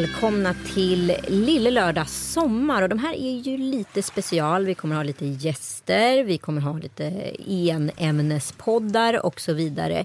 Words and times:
Välkomna 0.00 0.54
till 0.74 1.16
Lille 1.28 1.70
Lördag 1.70 2.08
Sommar. 2.08 2.82
Och 2.82 2.88
de 2.88 2.98
här 2.98 3.14
är 3.14 3.36
ju 3.40 3.58
lite 3.58 4.02
special. 4.02 4.66
Vi 4.66 4.74
kommer 4.74 4.96
ha 4.96 5.02
lite 5.02 5.26
gäster, 5.26 6.24
vi 6.24 6.38
kommer 6.38 6.60
ha 6.60 6.78
lite 6.78 7.32
enämnespoddar 7.46 9.26
och 9.26 9.40
så 9.40 9.52
vidare. 9.52 10.04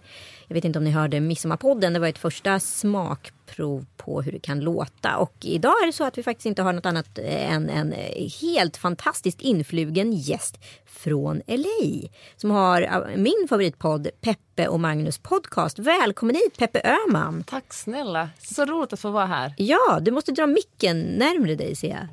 Jag 0.51 0.55
vet 0.55 0.65
inte 0.65 0.79
om 0.79 0.85
ni 0.85 0.91
hörde 0.91 1.19
Midsommarpodden. 1.19 1.93
Det 1.93 1.99
var 1.99 2.07
ett 2.07 2.17
första 2.17 2.59
smakprov 2.59 3.85
på 3.97 4.21
hur 4.21 4.31
det 4.31 4.39
kan 4.39 4.59
låta. 4.59 5.17
Och 5.17 5.35
idag 5.41 5.71
är 5.83 5.85
det 5.85 5.93
så 5.93 6.03
att 6.03 6.17
vi 6.17 6.23
faktiskt 6.23 6.45
inte 6.45 6.61
har 6.61 6.73
något 6.73 6.85
annat 6.85 7.19
än 7.25 7.69
en 7.69 7.93
helt 8.41 8.77
fantastiskt 8.77 9.41
influgen 9.41 10.13
gäst 10.13 10.59
från 10.85 11.41
LA. 11.47 12.09
Som 12.35 12.51
har 12.51 13.09
min 13.17 13.47
favoritpodd 13.49 14.07
Peppe 14.21 14.67
och 14.67 14.79
Magnus 14.79 15.17
podcast. 15.17 15.79
Välkommen 15.79 16.35
hit 16.35 16.57
Peppe 16.57 16.81
Öhman. 16.83 17.43
Tack 17.43 17.73
snälla. 17.73 18.29
Så 18.39 18.65
roligt 18.65 18.93
att 18.93 18.99
få 18.99 19.09
vara 19.09 19.25
här. 19.25 19.53
Ja, 19.57 19.99
du 20.01 20.11
måste 20.11 20.31
dra 20.31 20.47
micken 20.47 21.01
närmre 21.01 21.55
dig 21.55 21.75
ser 21.75 21.89
jag. 21.89 22.07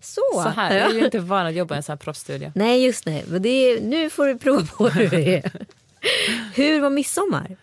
Så. 0.00 0.42
Så 0.42 0.48
här. 0.48 0.76
Jag 0.76 0.90
är 0.90 0.94
ju 0.94 1.04
inte 1.04 1.18
van 1.18 1.46
att 1.46 1.54
jobba 1.54 1.74
i 1.74 1.76
en 1.76 1.82
sån 1.82 1.92
här 1.92 1.98
proffsstudio. 1.98 2.52
Nej, 2.54 2.84
just 2.84 3.04
det. 3.04 3.24
Men 3.28 3.42
det 3.42 3.48
är, 3.48 3.80
nu 3.80 4.10
får 4.10 4.26
du 4.26 4.38
prova 4.38 4.66
på 4.66 4.88
hur 4.88 5.10
det 5.10 5.36
är. 5.36 5.66
hur 6.54 6.80
var 6.80 6.90
midsommar? 6.90 7.56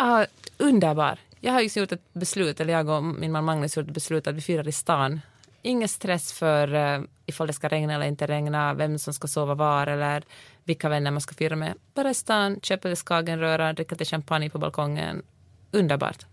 Uh, 0.00 0.24
underbar. 0.58 1.18
Jag 1.40 1.52
har 1.52 1.60
just 1.60 1.76
gjort 1.76 1.92
ett 1.92 2.12
beslut, 2.12 2.60
eller 2.60 2.72
jag 2.72 2.88
och 2.88 3.04
min 3.04 3.32
man 3.32 3.44
Magnus 3.44 3.76
gjort 3.76 3.88
ett 3.88 3.94
beslut 3.94 4.26
att 4.26 4.34
vi 4.34 4.40
firar 4.40 4.68
i 4.68 4.72
stan. 4.72 5.20
Ingen 5.62 5.88
stress 5.88 6.32
för 6.32 6.74
uh, 6.74 7.04
ifall 7.26 7.46
det 7.46 7.52
ska 7.52 7.68
regna 7.68 7.94
eller 7.94 8.06
inte 8.06 8.26
regna, 8.26 8.74
vem 8.74 8.98
som 8.98 9.14
ska 9.14 9.28
sova 9.28 9.54
var 9.54 9.86
eller 9.86 10.22
vilka 10.64 10.88
vänner 10.88 11.10
man 11.10 11.20
ska 11.20 11.34
fira 11.34 11.56
med. 11.56 11.74
Bara 11.94 12.10
i 12.10 12.14
stan, 12.14 12.60
köpa 12.62 12.88
lite 12.88 13.02
skagenröra, 13.02 13.72
dricka 13.72 13.92
lite 13.92 14.04
champagne 14.04 14.50
på 14.50 14.58
balkongen. 14.58 15.22
Underbart. 15.70 16.26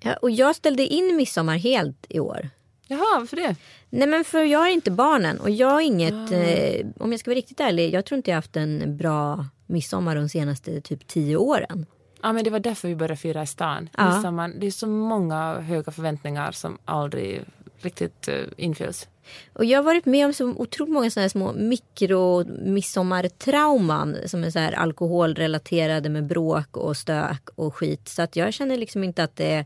Ja, 0.00 0.14
och 0.14 0.30
jag 0.30 0.56
ställde 0.56 0.86
in 0.86 1.16
midsommar 1.16 1.56
helt 1.56 2.06
i 2.08 2.20
år. 2.20 2.50
Jaha, 2.86 3.18
varför 3.18 3.36
det? 3.36 3.56
Nej 3.90 4.08
men 4.08 4.24
för 4.24 4.44
jag 4.44 4.58
har 4.58 4.68
inte 4.68 4.90
barnen 4.90 5.40
och 5.40 5.50
jag 5.50 5.70
har 5.70 5.80
inget, 5.80 6.32
eh, 6.32 6.86
om 6.98 7.10
jag 7.10 7.20
ska 7.20 7.30
vara 7.30 7.36
riktigt 7.36 7.60
ärlig, 7.60 7.94
jag 7.94 8.04
tror 8.04 8.16
inte 8.16 8.30
jag 8.30 8.36
haft 8.36 8.56
en 8.56 8.96
bra 8.96 9.46
midsommar 9.66 10.16
de 10.16 10.28
senaste 10.28 10.80
typ 10.80 11.06
tio 11.06 11.36
åren. 11.36 11.86
Ja, 12.22 12.32
men 12.32 12.44
det 12.44 12.50
var 12.50 12.60
därför 12.60 12.88
vi 12.88 12.96
började 12.96 13.16
fira 13.16 13.42
i 13.42 13.46
stan. 13.46 13.88
Ja. 13.96 14.14
Midsommar, 14.14 14.48
det 14.48 14.66
är 14.66 14.70
så 14.70 14.86
många 14.86 15.60
höga 15.60 15.92
förväntningar 15.92 16.52
som 16.52 16.78
aldrig 16.84 17.42
riktigt 17.82 18.28
uh, 18.28 18.34
infylls. 18.56 19.08
Och 19.52 19.64
jag 19.64 19.78
har 19.78 19.84
varit 19.84 20.06
med 20.06 20.26
om 20.26 20.32
så 20.32 20.48
otroligt 20.48 20.92
många 20.92 21.10
sådana 21.10 21.28
små 21.28 21.52
mikro 21.52 22.44
midsommartrauman 22.64 24.16
som 24.26 24.44
är 24.44 24.50
så 24.50 24.58
här 24.58 24.72
alkoholrelaterade 24.72 26.08
med 26.08 26.26
bråk 26.26 26.76
och 26.76 26.96
stök 26.96 27.48
och 27.54 27.74
skit. 27.74 28.08
Så 28.08 28.22
att 28.22 28.36
jag 28.36 28.54
känner 28.54 28.76
liksom 28.76 29.04
inte 29.04 29.24
att 29.24 29.36
det 29.36 29.64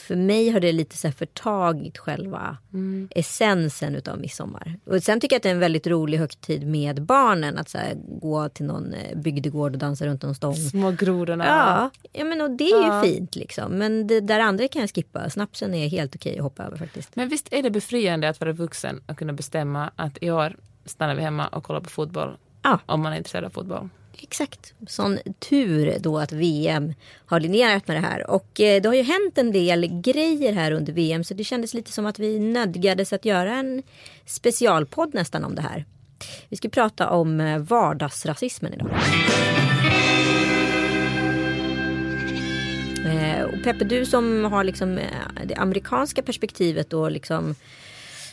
för 0.00 0.16
mig 0.16 0.50
har 0.50 0.60
det 0.60 0.72
lite 0.72 0.96
så 0.96 1.06
här 1.08 1.12
förtagit 1.12 1.98
själva 1.98 2.56
Mm. 2.72 3.08
essensen 3.10 3.94
utav 3.94 4.18
midsommar. 4.20 4.78
Och 4.84 5.02
sen 5.02 5.20
tycker 5.20 5.34
jag 5.34 5.38
att 5.38 5.42
det 5.42 5.48
är 5.48 5.54
en 5.54 5.60
väldigt 5.60 5.86
rolig 5.86 6.18
högtid 6.18 6.66
med 6.66 7.02
barnen. 7.02 7.58
Att 7.58 7.68
så 7.68 7.78
här, 7.78 7.94
gå 8.20 8.48
till 8.48 8.66
någon 8.66 8.94
eh, 8.94 9.18
bygdegård 9.18 9.72
och 9.72 9.78
dansa 9.78 10.06
runt 10.06 10.22
någon 10.22 10.34
stång. 10.34 10.54
Små 10.56 10.90
grodorna. 10.90 11.46
Ja, 11.46 11.90
ja 12.12 12.24
men 12.24 12.40
och 12.40 12.50
det 12.50 12.64
är 12.64 12.82
ju 12.82 12.86
Ja. 12.88 13.02
fint 13.02 13.36
liksom. 13.36 13.72
Men 13.72 14.06
det 14.06 14.20
där 14.20 14.40
andra 14.40 14.68
kan 14.68 14.80
jag 14.80 14.90
skippa. 14.94 15.30
Snapsen 15.30 15.74
är 15.74 15.88
helt 15.88 16.14
okej 16.16 16.36
att 16.38 16.42
hoppa 16.42 16.62
över 16.64 16.76
faktiskt. 16.76 17.16
Men 17.16 17.28
visst 17.28 17.52
är 17.52 17.62
det 17.62 17.70
befriande 17.70 18.28
att 18.28 18.40
vara 18.40 18.52
vuxen 18.52 19.00
och 19.06 19.18
kunna 19.18 19.32
bestämma 19.32 19.90
att 19.96 20.18
i 20.20 20.30
år 20.30 20.56
stannar 20.84 21.14
vi 21.14 21.22
hemma 21.22 21.46
och 21.48 21.64
kollar 21.64 21.80
på 21.80 21.90
fotboll. 21.90 22.36
Ja. 22.62 22.78
Om 22.86 23.00
man 23.00 23.12
är 23.12 23.16
intresserad 23.16 23.44
av 23.44 23.50
fotboll. 23.50 23.88
Exakt. 24.22 24.74
Sån 24.86 25.18
tur 25.38 25.96
då 26.00 26.18
att 26.18 26.32
VM 26.32 26.94
har 27.26 27.40
linjerat 27.40 27.88
med 27.88 27.96
det 27.96 28.00
här. 28.00 28.30
Och 28.30 28.60
eh, 28.60 28.82
det 28.82 28.88
har 28.88 28.94
ju 28.94 29.02
hänt 29.02 29.38
en 29.38 29.52
del 29.52 30.00
grejer 30.00 30.52
här 30.52 30.72
under 30.72 30.92
VM. 30.92 31.24
Så 31.24 31.34
det 31.34 31.44
kändes 31.44 31.74
lite 31.74 31.92
som 31.92 32.06
att 32.06 32.18
vi 32.18 32.38
nödgades 32.38 33.12
att 33.12 33.24
göra 33.24 33.54
en 33.54 33.82
specialpodd 34.26 35.14
nästan 35.14 35.44
om 35.44 35.54
det 35.54 35.62
här. 35.62 35.84
Vi 36.48 36.56
ska 36.56 36.68
prata 36.68 37.10
om 37.10 37.40
eh, 37.40 37.58
vardagsrasismen 37.58 38.74
idag. 38.74 38.90
Eh, 43.06 43.44
och 43.44 43.64
Peppe, 43.64 43.84
du 43.84 44.06
som 44.06 44.44
har 44.44 44.64
liksom 44.64 45.00
det 45.44 45.54
amerikanska 45.54 46.22
perspektivet 46.22 46.92
och 46.92 47.10
liksom 47.10 47.54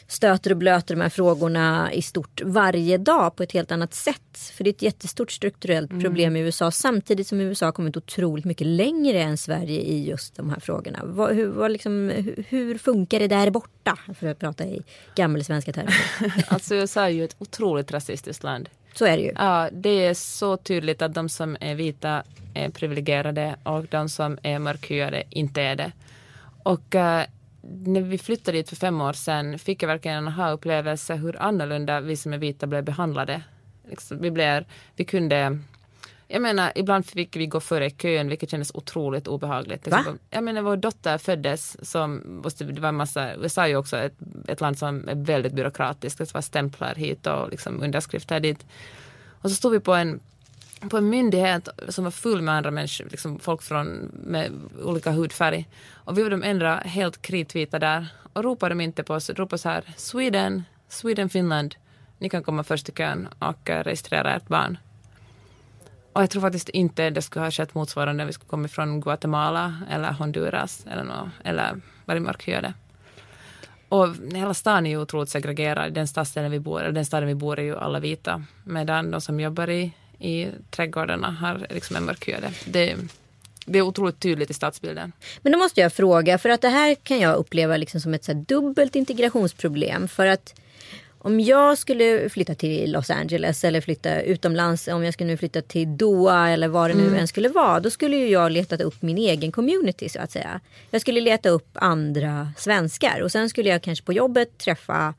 stöter 0.08 0.52
och 0.52 0.58
blöter 0.58 0.96
de 0.96 1.02
här 1.02 1.10
frågorna 1.10 1.94
i 1.94 2.02
stort 2.02 2.42
varje 2.46 2.98
dag 2.98 3.36
på 3.36 3.44
ett 3.44 3.52
helt 3.52 3.72
annat 3.72 3.94
sätt. 3.94 4.52
För 4.54 4.64
det 4.64 4.70
är 4.70 4.74
ett 4.74 4.82
jättestort 4.82 5.32
strukturellt 5.32 6.02
problem 6.02 6.36
i 6.36 6.40
USA 6.40 6.72
samtidigt 6.72 7.28
som 7.28 7.42
USA 7.42 7.72
kommit 7.72 7.98
otroligt 7.98 8.46
mycket 8.46 8.68
längre 8.68 9.22
än 9.22 9.38
Sverige 9.38 9.82
i 9.82 10.08
just 10.08 10.36
de 10.36 10.50
här 10.50 10.60
frågorna. 10.60 11.00
Vad, 11.04 11.36
hur, 11.36 11.48
vad 11.48 11.72
liksom, 11.72 12.12
hur, 12.16 12.46
hur 12.50 12.78
funkar 12.78 13.20
det 13.20 13.28
där 13.28 13.50
borta? 13.50 13.98
För 14.20 14.28
att 14.28 14.40
prata 14.40 14.66
i 14.66 14.82
gammelsvenska 15.16 15.74
termer. 15.74 15.96
Alltså 16.48 16.76
USA 16.76 17.02
är 17.02 17.10
ju 17.10 17.24
ett 17.24 17.36
otroligt 17.40 17.92
rasistiskt 17.92 18.44
land. 18.44 18.70
Så 18.94 19.06
är 19.06 19.18
det 19.18 19.24
ju. 19.24 19.32
Ja, 19.36 19.70
det 19.72 20.06
är 20.06 20.14
så 20.14 20.58
tydligt 20.58 21.02
att 21.02 21.14
de 21.14 21.30
som 21.30 21.58
är 21.60 21.76
vita 21.76 22.24
är 22.54 22.70
privilegierade 22.70 23.56
och 23.64 23.86
de 23.86 24.10
som 24.10 24.38
är 24.44 24.60
mörkhyade 24.60 25.24
inte 25.30 25.62
är 25.62 25.76
det. 25.76 25.92
Och 26.64 26.96
eh, 26.96 27.26
när 27.70 28.02
vi 28.02 28.18
flyttade 28.18 28.58
dit 28.58 28.70
för 28.70 28.76
fem 28.76 29.02
år 29.02 29.14
sedan 29.14 29.60
fick 29.60 29.84
jag 29.84 29.88
verkligen 29.88 30.18
en 30.18 30.28
aha-upplevelse 30.28 31.16
hur 31.16 31.42
annorlunda 31.42 32.02
vi 32.02 32.16
som 32.16 32.34
är 32.34 32.38
vita 32.38 32.68
blev 32.68 32.84
behandlade. 32.84 33.42
Liksom, 33.90 34.22
vi, 34.22 34.32
blev, 34.32 34.66
vi 34.96 35.06
kunde 35.06 35.60
jag 36.28 36.42
menar, 36.42 36.72
ibland 36.76 37.06
fick 37.06 37.36
vi 37.36 37.48
gå 37.48 37.60
före 37.60 37.86
i 37.86 37.90
kön, 37.90 38.30
vilket 38.30 38.52
kändes 38.52 38.72
otroligt 38.74 39.28
obehagligt. 39.28 39.88
Va? 39.88 40.00
exempel, 40.00 40.26
Jag 40.30 40.44
menar, 40.44 40.62
vår 40.62 40.78
dotter 40.78 41.18
föddes 41.18 41.90
som, 41.90 42.42
det 42.58 42.80
var 42.80 42.90
en 42.90 42.96
massa, 42.96 43.36
USA 43.36 43.64
är 43.64 43.68
ju 43.68 43.76
också 43.76 43.98
ett, 43.98 44.14
ett 44.48 44.62
land 44.62 44.78
som 44.78 45.10
är 45.10 45.16
väldigt 45.16 45.54
byråkratiskt, 45.54 46.20
det 46.20 46.34
var 46.34 46.42
stämplar 46.42 46.96
hit 46.96 47.28
och 47.28 47.50
liksom 47.50 47.84
underskrifter 47.84 48.40
dit. 48.40 48.66
Och 49.42 49.50
så 49.50 49.56
stod 49.56 49.72
vi 49.72 49.80
på 49.80 49.94
en, 49.94 50.20
på 50.90 50.98
en 50.98 51.10
myndighet 51.10 51.70
som 51.90 52.04
var 52.04 52.12
full 52.12 52.42
med 52.42 52.56
andra 52.56 52.72
människor, 52.72 53.08
liksom 53.12 53.40
folk 53.40 53.62
från, 53.62 54.12
med 54.14 54.52
olika 54.84 55.12
hudfärg. 55.12 55.68
Och 55.94 56.18
vi 56.18 56.24
var 56.24 56.30
de 56.30 56.44
enda 56.44 56.76
helt 56.76 57.22
kritvita 57.22 57.80
där. 57.80 58.08
Och 58.34 58.44
ropade 58.44 58.76
de 58.76 58.82
inte 58.82 59.04
på 59.04 59.14
oss, 59.14 59.30
ropade 59.30 59.58
så 59.58 59.70
här, 59.70 59.84
Sweden, 59.98 60.64
Sweden, 60.90 61.30
Finland, 61.30 61.76
ni 62.18 62.30
kan 62.30 62.44
komma 62.44 62.64
först 62.64 62.90
i 62.90 62.92
kön 62.92 63.28
och 63.40 63.70
eh, 63.70 63.84
registrera 63.84 64.36
ert 64.36 64.48
barn. 64.48 64.78
Och 66.14 66.22
jag 66.22 66.30
tror 66.30 66.42
faktiskt 66.42 66.70
inte 66.70 67.10
det 67.10 67.22
skulle 67.22 67.46
ha 67.46 67.52
skett 67.52 67.74
motsvarande 67.74 68.24
om 68.24 68.28
vi 68.28 68.34
skulle 68.34 68.50
komma 68.50 68.68
från 68.68 69.02
Guatemala 69.02 69.76
eller 69.90 70.12
Honduras 70.12 70.86
eller, 70.92 71.04
no, 71.04 71.30
eller 71.44 71.82
gör 72.46 72.62
det. 72.62 72.74
Och 73.90 74.08
hela 74.34 74.54
stan 74.54 74.86
är 74.86 74.90
ju 74.90 74.98
otroligt 75.02 75.30
segregerad. 75.30 75.94
Den 75.94 76.08
stadsdelen 76.08 76.52
vi 76.52 76.60
bor, 76.60 76.86
i, 76.86 76.92
den 76.92 77.06
staden 77.06 77.28
vi 77.28 77.36
bor 77.36 77.60
i 77.60 77.62
är 77.62 77.66
ju 77.66 77.78
alla 77.78 78.00
vita. 78.00 78.44
Medan 78.64 79.12
de 79.12 79.22
som 79.22 79.40
jobbar 79.40 79.70
i, 79.70 79.92
i 80.20 80.48
trädgårdarna 80.72 81.32
har 81.32 81.68
liksom 81.70 81.96
är 81.96 82.00
mörkhyade. 82.00 82.52
Det, 82.66 82.96
det 83.66 83.80
är 83.80 83.82
otroligt 83.82 84.20
tydligt 84.20 84.50
i 84.50 84.54
stadsbilden. 84.54 85.12
Men 85.42 85.52
då 85.52 85.58
måste 85.58 85.82
jag 85.82 85.94
fråga, 85.94 86.38
för 86.38 86.50
att 86.50 86.62
det 86.62 86.70
här 86.70 86.96
kan 86.96 87.20
jag 87.20 87.36
uppleva 87.36 87.78
liksom 87.78 88.02
som 88.02 88.14
ett 88.14 88.24
så 88.24 88.34
dubbelt 88.34 88.96
integrationsproblem. 88.96 90.08
För 90.08 90.28
att 90.28 90.54
om 91.20 91.40
jag 91.40 91.78
skulle 91.78 92.30
flytta 92.30 92.56
till 92.56 92.92
Los 92.92 93.10
Angeles 93.10 93.64
eller 93.64 93.82
flytta 93.82 94.22
utomlands, 94.22 94.88
om 94.88 95.04
jag 95.04 95.14
skulle 95.14 95.38
flytta 95.38 95.62
till 95.62 95.98
Doha 95.98 96.50
eller 96.50 96.68
vad 96.68 96.90
det 96.90 96.94
nu 96.94 97.08
mm. 97.08 97.20
än 97.20 97.28
skulle 97.28 97.50
vara. 97.50 97.80
Då 97.80 97.90
skulle 97.90 98.18
ju 98.18 98.28
jag 98.30 98.52
letat 98.52 98.82
upp 98.82 99.02
min 99.02 99.18
egen 99.18 99.52
community 99.52 100.10
så 100.10 100.20
att 100.20 100.32
säga. 100.32 100.60
Jag 100.92 101.02
skulle 101.02 101.22
leta 101.22 101.50
upp 101.50 101.70
andra 101.74 102.52
svenskar 102.58 103.22
och 103.22 103.32
sen 103.32 103.50
skulle 103.50 103.70
jag 103.70 103.82
kanske 103.82 104.06
på 104.06 104.14
jobbet 104.14 104.58
träffa, 104.58 105.14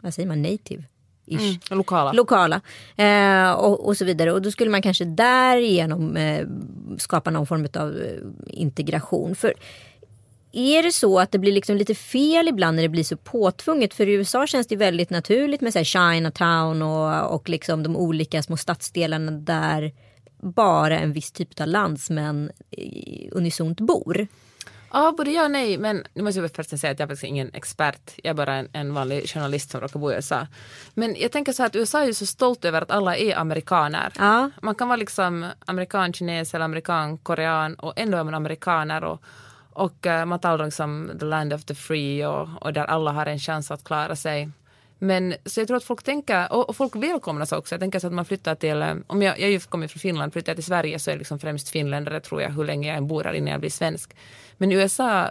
vad 0.00 0.14
säger 0.14 0.28
man, 0.28 0.42
native? 0.42 0.84
Mm, 1.28 1.54
lokala. 1.70 2.12
lokala 2.12 2.60
eh, 2.96 3.52
och, 3.52 3.86
och, 3.86 3.96
så 3.96 4.04
vidare. 4.04 4.32
Och 4.32 4.42
då 4.42 4.50
skulle 4.50 4.70
man 4.70 4.82
kanske 4.82 5.04
därigenom 5.04 6.16
eh, 6.16 6.46
skapa 6.98 7.30
någon 7.30 7.46
form 7.46 7.66
av 7.74 7.96
eh, 7.96 8.18
integration. 8.46 9.34
För 9.34 9.54
är 10.52 10.82
det 10.82 10.92
så 10.92 11.18
att 11.18 11.32
det 11.32 11.38
blir 11.38 11.52
liksom 11.52 11.76
lite 11.76 11.94
fel 11.94 12.48
ibland 12.48 12.76
när 12.76 12.82
det 12.82 12.88
blir 12.88 13.04
så 13.04 13.16
påtvunget? 13.16 13.94
För 13.94 14.08
i 14.08 14.12
USA 14.12 14.46
känns 14.46 14.66
det 14.66 14.76
väldigt 14.76 15.10
naturligt 15.10 15.60
med 15.60 15.72
så 15.72 15.78
här 15.78 15.84
Chinatown 15.84 16.82
och, 16.82 17.34
och 17.34 17.48
liksom 17.48 17.82
de 17.82 17.96
olika 17.96 18.42
små 18.42 18.56
stadsdelarna 18.56 19.30
där 19.30 19.92
bara 20.42 20.98
en 20.98 21.12
viss 21.12 21.32
typ 21.32 21.60
av 21.60 21.66
landsmän 21.66 22.50
unisont 23.32 23.80
bor. 23.80 24.26
Ja, 24.92 25.14
både 25.16 25.30
ja 25.30 25.44
och 25.44 25.50
nej. 25.50 25.78
Men 25.78 26.04
nu 26.14 26.22
måste 26.22 26.40
jag 26.40 26.50
först 26.50 26.78
säga 26.78 26.90
att 26.90 26.98
jag 26.98 27.06
är 27.06 27.06
faktiskt 27.06 27.24
ingen 27.24 27.50
expert. 27.54 28.10
Jag 28.16 28.30
är 28.30 28.34
bara 28.34 28.54
en, 28.54 28.68
en 28.72 28.94
vanlig 28.94 29.28
journalist 29.28 29.70
som 29.70 29.80
råkar 29.80 30.00
bo 30.00 30.12
i 30.12 30.14
USA. 30.14 30.46
Men 30.94 31.16
jag 31.18 31.32
tänker 31.32 31.52
så 31.52 31.62
här 31.62 31.66
att 31.66 31.76
USA 31.76 32.00
är 32.00 32.06
ju 32.06 32.14
så 32.14 32.26
stolt 32.26 32.64
över 32.64 32.82
att 32.82 32.90
alla 32.90 33.16
är 33.16 33.36
amerikaner. 33.36 34.12
Ja. 34.18 34.50
Man 34.62 34.74
kan 34.74 34.88
vara 34.88 34.96
liksom 34.96 35.46
amerikan, 35.66 36.12
kines 36.12 36.54
eller 36.54 36.64
amerikan, 36.64 37.18
korean 37.18 37.74
och 37.74 37.92
ändå 37.96 38.18
är 38.18 38.24
man 38.24 38.34
amerikaner. 38.34 39.04
Och, 39.04 39.22
och 39.72 40.06
uh, 40.06 40.24
man 40.24 40.38
talar 40.38 40.64
liksom 40.64 41.10
the 41.20 41.24
land 41.24 41.52
of 41.52 41.64
the 41.64 41.74
free 41.74 42.26
och, 42.26 42.48
och 42.60 42.72
där 42.72 42.84
alla 42.84 43.12
har 43.12 43.26
en 43.26 43.38
chans 43.38 43.70
att 43.70 43.84
klara 43.84 44.16
sig. 44.16 44.50
Men 45.02 45.34
så 45.44 45.60
jag 45.60 45.66
tror 45.66 45.76
att 45.76 45.84
folk 45.84 46.02
tänker, 46.02 46.52
och, 46.52 46.68
och 46.68 46.76
folk 46.76 46.96
välkomnas 46.96 47.52
också. 47.52 47.74
Jag 47.74 47.80
tänker 47.80 47.98
så 47.98 48.06
att 48.06 48.12
man 48.12 48.24
flyttar 48.24 48.54
till, 48.54 48.82
eh, 48.82 48.94
om 49.06 49.22
jag, 49.22 49.40
jag 49.40 49.50
just 49.50 49.70
kommer 49.70 49.88
från 49.88 50.00
Finland, 50.00 50.32
flyttar 50.32 50.50
jag 50.50 50.56
till 50.56 50.64
Sverige 50.64 50.98
så 50.98 51.10
är 51.10 51.14
det 51.14 51.18
liksom 51.18 51.38
främst 51.38 51.68
finländare 51.68 52.20
tror 52.20 52.42
jag, 52.42 52.50
hur 52.50 52.64
länge 52.64 52.88
jag 52.88 52.96
än 52.96 53.06
bor 53.06 53.24
här 53.24 53.32
innan 53.32 53.50
jag 53.50 53.60
blir 53.60 53.70
svensk. 53.70 54.16
Men 54.56 54.72
i 54.72 54.74
USA, 54.74 55.30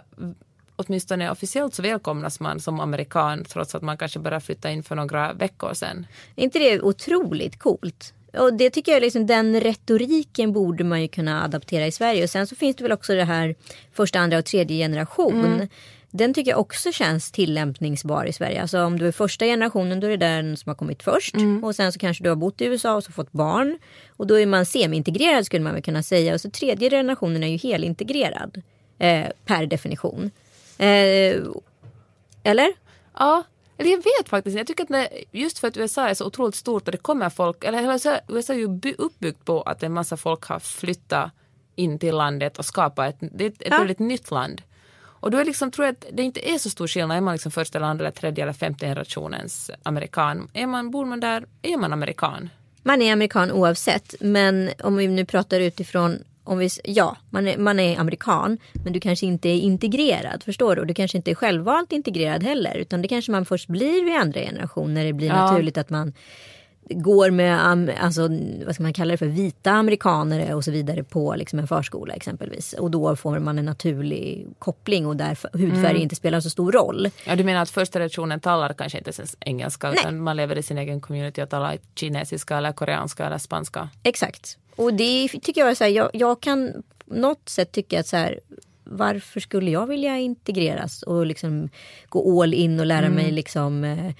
åtminstone 0.76 1.30
officiellt 1.30 1.74
så 1.74 1.82
välkomnas 1.82 2.40
man 2.40 2.60
som 2.60 2.80
amerikan 2.80 3.44
trots 3.44 3.74
att 3.74 3.82
man 3.82 3.96
kanske 3.96 4.18
bara 4.18 4.40
flyttade 4.40 4.74
in 4.74 4.82
för 4.82 4.94
några 4.94 5.32
veckor 5.32 5.74
sedan. 5.74 6.06
Är 6.36 6.44
inte 6.44 6.58
det 6.58 6.80
otroligt 6.80 7.58
coolt? 7.58 8.14
Och 8.38 8.54
det 8.54 8.70
tycker 8.70 8.92
jag 8.92 9.00
liksom, 9.00 9.26
den 9.26 9.60
retoriken 9.60 10.52
borde 10.52 10.84
man 10.84 11.02
ju 11.02 11.08
kunna 11.08 11.44
adaptera 11.44 11.86
i 11.86 11.92
Sverige. 11.92 12.22
Och 12.22 12.30
sen 12.30 12.46
så 12.46 12.56
finns 12.56 12.76
det 12.76 12.82
väl 12.82 12.92
också 12.92 13.14
det 13.14 13.24
här 13.24 13.54
första, 13.92 14.18
andra 14.18 14.38
och 14.38 14.44
tredje 14.44 14.84
generation. 14.84 15.44
Mm. 15.44 15.68
Den 16.14 16.34
tycker 16.34 16.50
jag 16.50 16.60
också 16.60 16.92
känns 16.92 17.32
tillämpningsbar 17.32 18.24
i 18.24 18.32
Sverige. 18.32 18.62
Alltså 18.62 18.84
om 18.84 18.98
du 18.98 19.06
är 19.06 19.12
första 19.12 19.44
generationen 19.44 20.00
då 20.00 20.06
är 20.06 20.10
det 20.10 20.26
den 20.26 20.56
som 20.56 20.70
har 20.70 20.74
kommit 20.74 21.02
först. 21.02 21.34
Mm. 21.34 21.64
Och 21.64 21.74
sen 21.74 21.92
så 21.92 21.98
kanske 21.98 22.24
du 22.24 22.28
har 22.28 22.36
bott 22.36 22.60
i 22.60 22.64
USA 22.64 22.94
och 22.94 23.04
så 23.04 23.12
fått 23.12 23.32
barn. 23.32 23.78
Och 24.16 24.26
då 24.26 24.38
är 24.38 24.46
man 24.46 24.66
semi-integrerad 24.66 25.46
skulle 25.46 25.64
man 25.64 25.72
väl 25.72 25.82
kunna 25.82 26.02
säga. 26.02 26.34
Och 26.34 26.40
så 26.40 26.50
tredje 26.50 26.90
generationen 26.90 27.44
är 27.44 27.48
ju 27.48 27.56
helintegrerad. 27.56 28.62
Eh, 28.98 29.26
per 29.44 29.66
definition. 29.66 30.30
Eh, 30.78 31.36
eller? 32.42 32.72
Ja, 33.18 33.44
eller 33.78 33.90
jag 33.90 33.98
vet 33.98 34.28
faktiskt 34.28 34.56
Jag 34.56 34.66
tycker 34.66 34.82
att 34.82 34.88
det, 34.88 35.08
just 35.30 35.58
för 35.58 35.68
att 35.68 35.76
USA 35.76 36.08
är 36.08 36.14
så 36.14 36.26
otroligt 36.26 36.54
stort 36.54 36.88
och 36.88 36.92
det 36.92 36.98
kommer 36.98 37.30
folk, 37.30 37.64
eller 37.64 37.92
USA, 37.92 38.18
USA 38.28 38.52
är 38.52 38.56
ju 38.56 38.94
uppbyggt 38.98 39.44
på 39.44 39.62
att 39.62 39.82
en 39.82 39.92
massa 39.92 40.16
folk 40.16 40.44
har 40.44 40.58
flyttat 40.58 41.30
in 41.76 41.98
till 41.98 42.14
landet 42.14 42.58
och 42.58 42.64
skapat 42.64 43.22
ett, 43.22 43.28
det 43.32 43.44
är 43.44 43.48
ett 43.48 43.62
ja. 43.70 43.78
väldigt 43.78 43.98
nytt 43.98 44.30
land. 44.30 44.62
Och 45.22 45.30
då 45.30 45.38
är 45.38 45.44
liksom, 45.44 45.70
tror 45.70 45.86
jag 45.86 45.92
att 45.92 46.06
det 46.12 46.22
inte 46.22 46.50
är 46.50 46.58
så 46.58 46.70
stor 46.70 46.86
skillnad, 46.86 47.16
är 47.16 47.20
man 47.20 47.34
liksom 47.34 47.52
första, 47.52 47.78
eller 47.78 47.86
andra, 47.86 48.04
eller 48.04 48.16
tredje 48.16 48.44
eller 48.44 48.52
femte 48.52 48.86
generationens 48.86 49.70
amerikan. 49.82 50.48
Är 50.52 50.66
man, 50.66 50.90
bor 50.90 51.04
man 51.04 51.20
där, 51.20 51.44
är 51.62 51.76
man 51.76 51.92
amerikan. 51.92 52.50
Man 52.82 53.02
är 53.02 53.12
amerikan 53.12 53.52
oavsett, 53.52 54.14
men 54.20 54.70
om 54.82 54.96
vi 54.96 55.08
nu 55.08 55.24
pratar 55.24 55.60
utifrån 55.60 56.18
om 56.44 56.58
vi, 56.58 56.68
ja, 56.84 57.16
man 57.30 57.48
är, 57.48 57.58
man 57.58 57.80
är 57.80 57.98
amerikan 57.98 58.58
men 58.72 58.92
du 58.92 59.00
kanske 59.00 59.26
inte 59.26 59.48
är 59.48 59.58
integrerad. 59.58 60.42
Förstår 60.42 60.76
du? 60.76 60.80
Och 60.80 60.86
du 60.86 60.94
kanske 60.94 61.16
inte 61.16 61.30
är 61.30 61.34
självvalt 61.34 61.92
integrerad 61.92 62.42
heller. 62.42 62.76
Utan 62.76 63.02
det 63.02 63.08
kanske 63.08 63.32
man 63.32 63.44
först 63.44 63.68
blir 63.68 64.04
vid 64.04 64.16
andra 64.16 64.40
generationer. 64.40 65.04
Det 65.04 65.12
blir 65.12 65.28
ja. 65.28 65.34
naturligt 65.34 65.78
att 65.78 65.90
man 65.90 66.12
går 66.90 67.30
med 67.30 67.60
alltså, 68.00 68.28
vad 68.66 68.74
ska 68.74 68.82
man 68.82 68.92
kalla 68.92 69.10
det 69.12 69.18
för, 69.18 69.26
vita 69.26 69.70
amerikaner 69.70 70.54
och 70.54 70.64
så 70.64 70.70
vidare 70.70 71.04
på 71.04 71.34
liksom 71.34 71.58
en 71.58 71.66
förskola 71.66 72.14
exempelvis. 72.14 72.72
Och 72.72 72.90
då 72.90 73.16
får 73.16 73.38
man 73.38 73.58
en 73.58 73.64
naturlig 73.64 74.46
koppling 74.58 75.06
och 75.06 75.16
där 75.16 75.38
hudfärg 75.52 75.90
mm. 75.90 76.02
inte 76.02 76.16
spelar 76.16 76.40
så 76.40 76.50
stor 76.50 76.72
roll. 76.72 77.10
Ja, 77.24 77.36
du 77.36 77.44
menar 77.44 77.62
att 77.62 77.70
första 77.70 77.98
generationen 77.98 78.40
talar 78.40 78.72
kanske 78.72 78.98
inte 78.98 79.12
ens 79.18 79.36
engelska 79.40 79.90
Nej. 79.90 79.96
utan 80.00 80.20
man 80.20 80.36
lever 80.36 80.58
i 80.58 80.62
sin 80.62 80.78
egen 80.78 81.00
community 81.00 81.42
och 81.42 81.48
talar 81.48 81.78
kinesiska 81.94 82.56
eller 82.56 82.72
koreanska 82.72 83.26
eller 83.26 83.38
spanska. 83.38 83.88
Exakt. 84.02 84.58
Och 84.76 84.94
det 84.94 85.28
tycker 85.28 85.60
jag 85.60 85.76
så 85.76 85.84
här, 85.84 85.90
jag, 85.90 86.10
jag 86.12 86.40
kan 86.40 86.82
något 87.04 87.48
sätt 87.48 87.72
tycka 87.72 88.00
att 88.00 88.06
så 88.06 88.16
här, 88.16 88.40
varför 88.84 89.40
skulle 89.40 89.70
jag 89.70 89.86
vilja 89.86 90.18
integreras 90.18 91.02
och 91.02 91.26
liksom 91.26 91.68
gå 92.08 92.42
all 92.42 92.54
in 92.54 92.80
och 92.80 92.86
lära 92.86 93.06
mm. 93.06 93.14
mig 93.14 93.30
liksom 93.30 93.84
eh, 93.84 94.12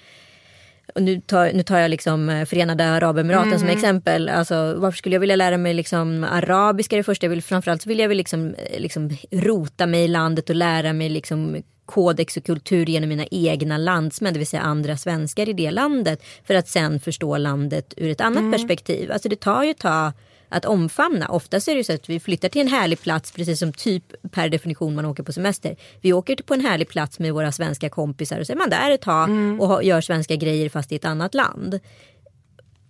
och 0.95 1.03
nu, 1.03 1.21
tar, 1.21 1.53
nu 1.53 1.63
tar 1.63 1.79
jag 1.79 1.91
liksom 1.91 2.29
eh, 2.29 2.45
Förenade 2.45 2.85
Arabemiraten 2.85 3.49
mm. 3.49 3.59
som 3.59 3.69
exempel. 3.69 4.29
Alltså, 4.29 4.75
varför 4.77 4.99
skulle 4.99 5.15
jag 5.15 5.21
vilja 5.21 5.37
lära 5.37 5.57
mig 5.57 5.75
liksom 5.75 6.25
arabiska 6.25 6.97
det 6.97 7.03
första? 7.03 7.27
Jag 7.27 7.31
vill, 7.31 7.43
framförallt 7.43 7.83
så 7.83 7.89
vill 7.89 7.99
jag 7.99 8.09
väl 8.09 8.17
liksom, 8.17 8.55
eh, 8.55 8.81
liksom 8.81 9.17
rota 9.31 9.87
mig 9.87 10.05
i 10.05 10.09
landet 10.09 10.51
och 10.51 10.57
lära 10.57 10.93
mig 10.93 11.09
liksom 11.09 11.63
kodex 11.87 12.37
och 12.37 12.45
kultur 12.45 12.87
genom 12.87 13.09
mina 13.09 13.27
egna 13.31 13.79
landsmän, 13.79 14.33
det 14.33 14.39
vill 14.39 14.47
säga 14.47 14.63
andra 14.63 14.97
svenskar 14.97 15.49
i 15.49 15.53
det 15.53 15.71
landet. 15.71 16.23
För 16.45 16.55
att 16.55 16.69
sen 16.69 17.01
förstå 17.01 17.37
landet 17.37 17.95
ur 17.97 18.11
ett 18.11 18.21
annat 18.21 18.41
mm. 18.41 18.53
perspektiv. 18.53 19.13
Alltså 19.13 19.29
det 19.29 19.41
tar 19.41 19.65
ju 19.65 19.75
tag 19.75 20.13
att 20.53 20.65
omfamna. 20.65 21.29
Oftast 21.29 21.69
är 21.69 21.75
det 21.75 21.85
så 21.85 21.93
att 21.93 22.09
vi 22.09 22.21
flyttar 22.21 22.49
till 22.49 22.61
en 22.61 22.69
härlig 22.69 23.01
plats 23.01 23.33
precis 23.33 23.59
som 23.59 23.73
typ 23.73 24.05
per 24.31 24.49
definition 24.49 24.95
man 24.95 25.05
åker 25.05 25.23
på 25.23 25.33
semester. 25.33 25.77
Vi 26.01 26.13
åker 26.13 26.37
på 26.37 26.55
en 26.55 26.61
härlig 26.61 26.89
plats 26.89 27.19
med 27.19 27.35
våra 27.35 27.53
svenska 27.53 27.89
kompisar 27.89 28.41
och 28.41 28.47
så 28.47 28.53
är 28.53 28.57
man 28.57 28.71
där 28.71 28.91
ett 28.91 29.01
tag 29.01 29.29
mm. 29.29 29.61
och 29.61 29.85
gör 29.85 30.01
svenska 30.01 30.37
grejer 30.37 30.69
fast 30.69 30.93
i 30.93 30.97
ett 30.97 31.05
annat 31.05 31.35
land. 31.35 31.81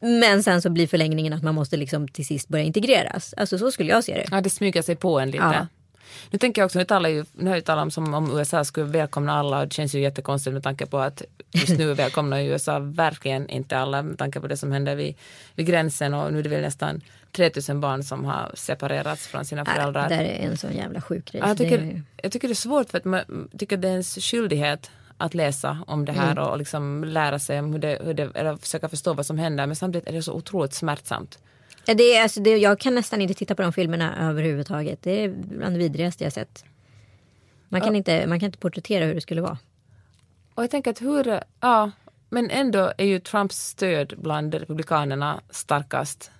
Men 0.00 0.42
sen 0.42 0.62
så 0.62 0.70
blir 0.70 0.86
förlängningen 0.86 1.32
att 1.32 1.42
man 1.42 1.54
måste 1.54 1.76
liksom 1.76 2.08
till 2.08 2.26
sist 2.26 2.48
börja 2.48 2.64
integreras. 2.64 3.34
Alltså 3.36 3.58
så 3.58 3.70
skulle 3.70 3.90
jag 3.90 4.04
se 4.04 4.14
det. 4.14 4.26
Ja, 4.30 4.40
det 4.40 4.50
smyger 4.50 4.82
sig 4.82 4.96
på 4.96 5.20
en 5.20 5.30
lite. 5.30 5.44
Ja. 5.44 5.66
Nu 6.30 6.38
tänker 6.38 6.62
jag 6.62 6.66
också, 6.66 6.78
nu 6.78 6.84
talar 6.84 7.10
ju, 7.10 7.24
nu 7.32 7.50
har 7.50 7.56
jag 7.56 7.64
talat 7.64 7.82
om 7.82 7.90
som 7.90 8.14
om 8.14 8.38
USA 8.38 8.64
skulle 8.64 8.86
välkomna 8.86 9.32
alla 9.32 9.60
och 9.60 9.68
det 9.68 9.74
känns 9.74 9.94
ju 9.94 10.00
jättekonstigt 10.00 10.54
med 10.54 10.62
tanke 10.62 10.86
på 10.86 10.98
att 10.98 11.22
just 11.50 11.78
nu 11.78 11.94
välkomnar 11.94 12.40
USA 12.40 12.78
verkligen 12.78 13.48
inte 13.48 13.78
alla 13.78 14.02
med 14.02 14.18
tanke 14.18 14.40
på 14.40 14.46
det 14.46 14.56
som 14.56 14.72
händer 14.72 14.96
vid, 14.96 15.14
vid 15.54 15.66
gränsen 15.66 16.14
och 16.14 16.32
nu 16.32 16.38
är 16.38 16.42
det 16.42 16.48
väl 16.48 16.62
nästan 16.62 17.00
3000 17.32 17.80
barn 17.80 18.02
som 18.02 18.24
har 18.24 18.50
separerats 18.54 19.26
från 19.26 19.44
sina 19.44 19.64
föräldrar. 19.64 20.08
Det 20.08 20.14
är 20.14 20.48
en 20.48 20.56
sån 20.56 20.72
jävla 20.72 21.00
sjuk 21.00 21.32
grej. 21.32 21.42
Jag 21.46 21.58
tycker, 21.58 22.02
jag 22.22 22.32
tycker 22.32 22.48
det 22.48 22.52
är 22.52 22.54
svårt 22.54 22.90
för 22.90 22.98
att 22.98 23.04
man 23.04 23.48
tycker 23.58 23.76
det 23.76 23.88
är 23.88 23.92
ens 23.92 24.14
skyldighet 24.16 24.90
att 25.16 25.34
läsa 25.34 25.78
om 25.86 26.04
det 26.04 26.12
här 26.12 26.32
mm. 26.32 26.44
och 26.44 26.58
liksom 26.58 27.04
lära 27.04 27.38
sig 27.38 27.58
om 27.58 27.72
hur 27.72 27.78
det, 27.78 27.98
hur 28.04 28.14
det, 28.14 28.30
eller 28.34 28.56
försöka 28.56 28.88
förstå 28.88 29.14
vad 29.14 29.26
som 29.26 29.38
händer. 29.38 29.66
Men 29.66 29.76
samtidigt 29.76 30.08
är 30.08 30.12
det 30.12 30.22
så 30.22 30.32
otroligt 30.32 30.74
smärtsamt. 30.74 31.38
Det 31.84 32.16
är, 32.16 32.22
alltså, 32.22 32.40
det, 32.40 32.56
jag 32.56 32.78
kan 32.78 32.94
nästan 32.94 33.22
inte 33.22 33.34
titta 33.34 33.54
på 33.54 33.62
de 33.62 33.72
filmerna 33.72 34.30
överhuvudtaget. 34.30 35.02
Det 35.02 35.24
är 35.24 35.28
bland 35.28 35.74
det 35.74 35.78
vidrigaste 35.78 36.24
jag 36.24 36.32
sett. 36.32 36.64
Man 37.68 37.80
kan, 37.80 37.92
ja. 37.92 37.96
inte, 37.96 38.26
man 38.26 38.40
kan 38.40 38.46
inte 38.46 38.58
porträttera 38.58 39.04
hur 39.04 39.14
det 39.14 39.20
skulle 39.20 39.40
vara. 39.40 39.58
Och 40.54 40.62
jag 40.62 40.70
tänker 40.70 40.90
att 40.90 41.02
hur, 41.02 41.40
ja, 41.60 41.90
men 42.28 42.50
ändå 42.50 42.92
är 42.98 43.04
ju 43.04 43.20
Trumps 43.20 43.66
stöd 43.66 44.14
bland 44.16 44.54
republikanerna 44.54 45.40
starkast. 45.50 46.30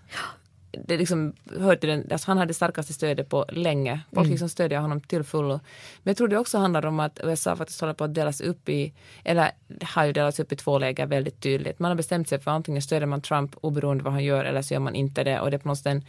Det 0.84 0.96
liksom 0.96 1.32
hör 1.58 1.76
till 1.76 1.88
den, 1.88 2.06
alltså 2.12 2.30
han 2.30 2.38
hade 2.38 2.54
starkaste 2.54 2.92
stödet 2.92 3.28
på 3.28 3.46
länge. 3.48 4.00
Folk 4.10 4.24
mm. 4.24 4.30
liksom 4.30 4.48
stödjer 4.48 4.80
honom 4.80 5.00
till 5.00 5.24
fullo. 5.24 5.60
Men 6.02 6.10
jag 6.10 6.16
tror 6.16 6.28
det 6.28 6.38
också 6.38 6.58
handlar 6.58 6.86
om 6.86 7.00
att 7.00 7.20
USA 7.24 7.56
faktiskt 7.56 7.80
håller 7.80 7.94
på 7.94 8.04
att 8.04 8.14
delas 8.14 8.40
upp 8.40 8.68
i, 8.68 8.92
eller 9.24 9.50
har 9.82 10.04
ju 10.04 10.12
delats 10.12 10.40
upp 10.40 10.52
i 10.52 10.56
två 10.56 10.78
läger 10.78 11.06
väldigt 11.06 11.40
tydligt. 11.40 11.78
Man 11.78 11.90
har 11.90 11.96
bestämt 11.96 12.28
sig 12.28 12.40
för 12.40 12.50
antingen 12.50 12.82
stöder 12.82 13.06
man 13.06 13.20
Trump 13.20 13.56
oberoende 13.60 14.04
vad 14.04 14.12
han 14.12 14.24
gör 14.24 14.44
eller 14.44 14.62
så 14.62 14.74
gör 14.74 14.80
man 14.80 14.94
inte 14.94 15.24
det. 15.24 15.40
Och 15.40 15.50
det 15.50 15.56
är 15.56 15.58
på 15.58 15.68
något 15.68 15.78
sätt, 15.78 16.04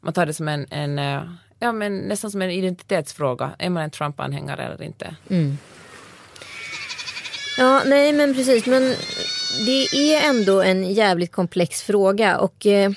man 0.00 0.12
tar 0.12 0.26
det 0.26 0.34
som 0.34 0.48
en, 0.48 0.66
en 0.70 0.98
eh, 0.98 1.22
ja 1.58 1.72
men 1.72 1.96
nästan 1.96 2.30
som 2.30 2.42
en 2.42 2.50
identitetsfråga. 2.50 3.50
Är 3.58 3.70
man 3.70 3.82
en 3.82 3.90
Trump-anhängare 3.90 4.64
eller 4.64 4.82
inte? 4.82 5.14
Mm. 5.30 5.58
Ja, 7.58 7.82
nej 7.86 8.12
men 8.12 8.34
precis. 8.34 8.66
Men 8.66 8.94
det 9.66 9.86
är 9.94 10.28
ändå 10.28 10.62
en 10.62 10.94
jävligt 10.94 11.32
komplex 11.32 11.82
fråga 11.82 12.38
och 12.38 12.66
eh, 12.66 12.90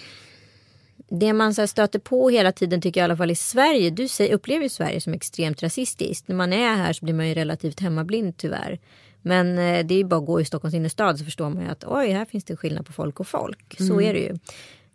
det 1.09 1.33
man 1.33 1.53
så 1.53 1.67
stöter 1.67 1.99
på 1.99 2.29
hela 2.29 2.51
tiden 2.51 2.81
tycker 2.81 3.01
jag 3.01 3.03
i 3.03 3.09
alla 3.09 3.17
fall 3.17 3.31
i 3.31 3.35
Sverige. 3.35 3.89
Du 3.89 4.07
upplever 4.33 4.63
ju 4.63 4.69
Sverige 4.69 5.01
som 5.01 5.13
extremt 5.13 5.63
rasistiskt. 5.63 6.27
När 6.27 6.35
man 6.35 6.53
är 6.53 6.75
här 6.75 6.93
så 6.93 7.05
blir 7.05 7.13
man 7.13 7.27
ju 7.27 7.33
relativt 7.33 7.79
hemmablind 7.79 8.37
tyvärr. 8.37 8.79
Men 9.21 9.57
eh, 9.57 9.85
det 9.85 9.93
är 9.93 9.97
ju 9.97 10.03
bara 10.03 10.19
att 10.19 10.25
gå 10.25 10.41
i 10.41 10.45
Stockholms 10.45 10.75
innerstad 10.75 11.19
så 11.19 11.25
förstår 11.25 11.49
man 11.49 11.63
ju 11.63 11.69
att 11.69 11.83
oj, 11.83 12.09
här 12.09 12.25
finns 12.25 12.43
det 12.43 12.55
skillnad 12.55 12.85
på 12.85 12.93
folk 12.93 13.19
och 13.19 13.27
folk. 13.27 13.75
Så 13.77 13.93
mm. 13.93 14.05
är 14.05 14.13
det 14.13 14.19
ju. 14.19 14.37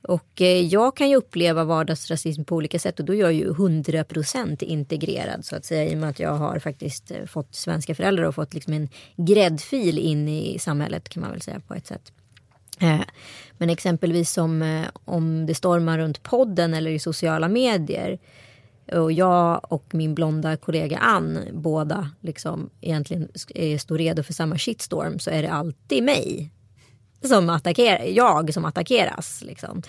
Och 0.03 0.41
eh, 0.43 0.67
jag 0.67 0.97
kan 0.97 1.11
ju 1.11 1.17
uppleva 1.17 1.65
vardagsrasism 1.65 2.45
på 2.45 2.57
olika 2.57 2.79
sätt 2.79 2.99
och 3.01 3.05
då 3.05 3.15
är 3.15 3.21
jag 3.21 3.33
ju 3.33 3.53
100% 3.53 4.65
integrerad 4.65 5.45
så 5.45 5.57
att 5.57 5.65
säga 5.65 5.91
i 5.91 5.95
och 5.95 5.99
med 5.99 6.11
att 6.11 6.21
jag 6.21 6.33
har 6.33 6.59
faktiskt 6.59 7.11
eh, 7.11 7.25
fått 7.27 7.55
svenska 7.55 7.95
föräldrar 7.95 8.25
och 8.25 8.35
fått 8.35 8.55
liksom 8.55 8.73
en 8.73 8.89
gräddfil 9.17 9.99
in 9.99 10.29
i 10.29 10.59
samhället 10.59 11.09
kan 11.09 11.21
man 11.21 11.31
väl 11.31 11.41
säga 11.41 11.61
på 11.61 11.75
ett 11.75 11.87
sätt. 11.87 12.13
Eh, 12.81 13.01
men 13.59 13.71
exempelvis 13.71 14.39
om, 14.39 14.63
eh, 14.63 14.87
om 15.05 15.47
det 15.47 15.55
stormar 15.55 15.99
runt 15.99 16.23
podden 16.23 16.75
eller 16.75 16.91
i 16.91 16.99
sociala 16.99 17.49
medier 17.49 18.19
och 18.93 19.13
jag 19.13 19.73
och 19.73 19.95
min 19.95 20.15
blonda 20.15 20.57
kollega 20.57 20.99
Ann 20.99 21.39
båda 21.53 22.11
liksom 22.21 22.71
egentligen 22.81 23.29
står 23.81 23.99
redo 23.99 24.23
för 24.23 24.33
samma 24.33 24.59
shitstorm 24.59 25.19
så 25.19 25.31
är 25.31 25.43
det 25.43 25.53
alltid 25.53 26.03
mig 26.03 26.51
som 27.23 27.51
attackerar, 27.51 28.05
jag 28.05 28.55
som 28.55 28.65
attackeras. 28.65 29.43
Liksom. 29.43 29.83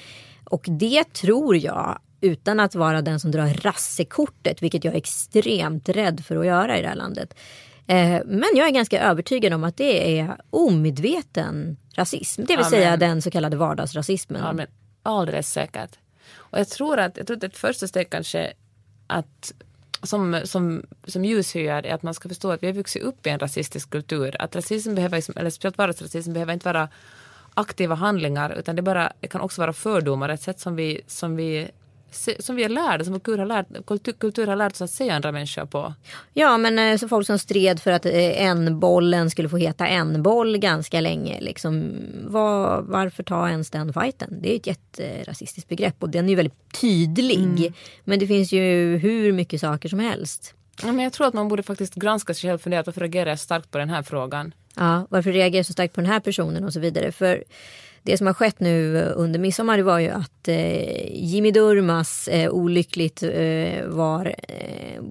Och 0.44 0.66
det 0.70 1.14
tror 1.14 1.58
jag, 1.58 2.00
utan 2.22 2.60
att 2.60 2.76
vara 2.76 3.02
den 3.02 3.20
som 3.20 3.32
drar 3.32 3.48
rassekortet, 3.48 4.64
vilket 4.64 4.84
jag 4.84 4.94
är 4.94 4.98
extremt 4.98 5.90
rädd 5.90 6.26
för 6.26 6.36
att 6.36 6.46
göra 6.46 6.78
i 6.78 6.82
det 6.82 6.88
här 6.88 6.96
landet. 6.96 7.34
Eh, 7.88 8.22
men 8.26 8.50
jag 8.56 8.68
är 8.68 8.72
ganska 8.72 9.02
övertygad 9.02 9.54
om 9.54 9.64
att 9.64 9.78
det 9.78 10.20
är 10.20 10.38
omedveten 10.50 11.78
rasism. 11.96 12.42
Det 12.42 12.56
vill 12.56 12.66
ja, 12.66 12.70
säga 12.70 12.98
den 12.98 13.22
så 13.22 13.32
kallade 13.32 13.58
vardagsrasismen. 13.58 14.42
Ja, 14.42 14.54
men 14.54 14.68
alldeles 15.04 15.52
säkert. 15.52 15.98
Och 16.34 16.60
jag 16.60 16.68
tror 16.68 17.00
att, 17.00 17.18
jag 17.18 17.28
tror 17.28 17.38
att 17.38 17.44
ett 17.44 17.58
första 17.58 17.88
steg 17.88 18.10
kanske 18.10 18.54
att 19.08 19.54
som, 20.04 20.42
som, 20.44 20.86
som 21.08 21.26
ljushöjare 21.26 21.88
är 21.88 21.94
att 21.94 22.04
man 22.04 22.14
ska 22.14 22.30
förstå 22.30 22.52
att 22.52 22.64
vi 22.64 22.68
har 22.68 22.74
vuxit 22.74 23.02
upp 23.02 23.28
i 23.28 23.30
en 23.30 23.40
rasistisk 23.40 23.90
kultur. 23.90 24.36
Att 24.40 24.56
rasism 24.56 24.96
behöver, 24.96 25.40
eller 25.40 25.50
speciellt 25.50 25.78
vardagsrasism 25.78 26.34
behöver 26.34 26.54
inte 26.54 26.66
vara 26.66 26.90
aktiva 27.54 27.96
handlingar 27.96 28.56
utan 28.60 28.76
det, 28.76 28.82
bara, 28.82 29.14
det 29.20 29.28
kan 29.28 29.42
också 29.42 29.62
vara 29.62 29.74
fördomar, 29.74 30.30
ett 30.30 30.42
sätt 30.42 30.60
som 30.60 30.76
vi, 30.76 31.02
som 31.08 31.36
vi 31.36 31.72
som 32.39 32.56
vi 32.56 32.63
är 32.63 32.70
lärda, 32.70 33.03
som 33.06 33.20
kultur 33.20 33.38
har 33.38 33.46
lärt, 33.46 33.86
kultur, 33.88 34.12
kultur 34.12 34.48
har 34.48 34.56
lärt 34.56 34.72
oss 34.72 34.82
att 34.82 34.89
se 34.89 35.10
andra 35.10 35.32
människor 35.32 35.65
på. 35.65 35.94
Ja 36.34 36.58
men 36.58 36.80
eh, 36.80 36.98
så 36.98 37.08
folk 37.08 37.27
som 37.27 37.39
stred 37.39 37.80
för 37.80 37.91
att 37.91 38.06
eh, 38.06 38.46
en-bollen 38.46 39.30
skulle 39.30 39.50
få 39.50 39.58
heta 39.58 39.88
en-boll 39.88 40.58
ganska 40.58 41.01
länge. 41.01 41.41
Liksom, 41.41 41.94
var, 42.24 42.82
varför 42.82 43.24
ta 43.24 43.50
ens 43.50 43.70
den 43.70 43.94
fighten? 43.94 44.38
Det 44.41 44.51
är 44.51 44.56
ett 44.56 44.68
jätterasistiskt 44.68 45.70
begrepp 45.70 45.96
och 46.00 46.10
den 46.10 46.25
är 46.25 46.30
ju 46.30 46.36
väldigt 46.36 46.74
tydlig. 46.82 47.38
Mm. 47.38 47.74
Men 48.03 48.20
det 48.20 48.27
finns 48.27 48.51
ju 48.51 48.98
hur 48.98 49.32
mycket 49.32 49.62
saker 49.62 49.89
som 49.89 50.00
helst. 50.00 50.53
Ja, 50.84 50.91
men 50.91 51.03
jag 51.03 51.13
tror 51.13 51.27
att 51.27 51.34
man 51.34 51.48
borde 51.48 51.63
faktiskt 51.63 51.96
granska 51.96 52.34
sig 52.34 52.41
själv 52.41 52.56
och 52.56 52.62
fundera 52.62 52.84
varför 52.86 53.01
reagerar 53.01 53.30
jag 53.30 53.39
starkt 53.39 53.72
på 53.72 53.77
den 53.77 53.89
här 53.89 54.03
frågan. 54.03 54.53
Ja, 54.75 55.08
varför 55.10 55.32
reagerar 55.32 55.60
jag 55.60 55.65
så 55.65 55.74
starkt 55.74 55.96
på 55.96 56.01
den 56.01 56.10
här 56.10 56.20
personen 56.20 56.63
och 56.63 56.74
så 56.74 56.80
vidare. 56.80 57.12
För 57.12 57.44
det 58.03 58.17
som 58.17 58.27
har 58.27 58.34
skett 58.34 58.60
nu 58.60 58.98
eh, 58.98 59.12
under 59.15 59.39
midsommar 59.39 59.79
var 59.79 60.00
ju 60.00 60.10
att 60.10 60.48
eh, 60.48 61.25
Jimmy 61.25 61.51
Durmas 61.51 62.27
eh, 62.27 62.50
olyckligt 62.50 63.24
eh, 63.24 63.86
var 63.86 64.36
eh, 64.48 65.01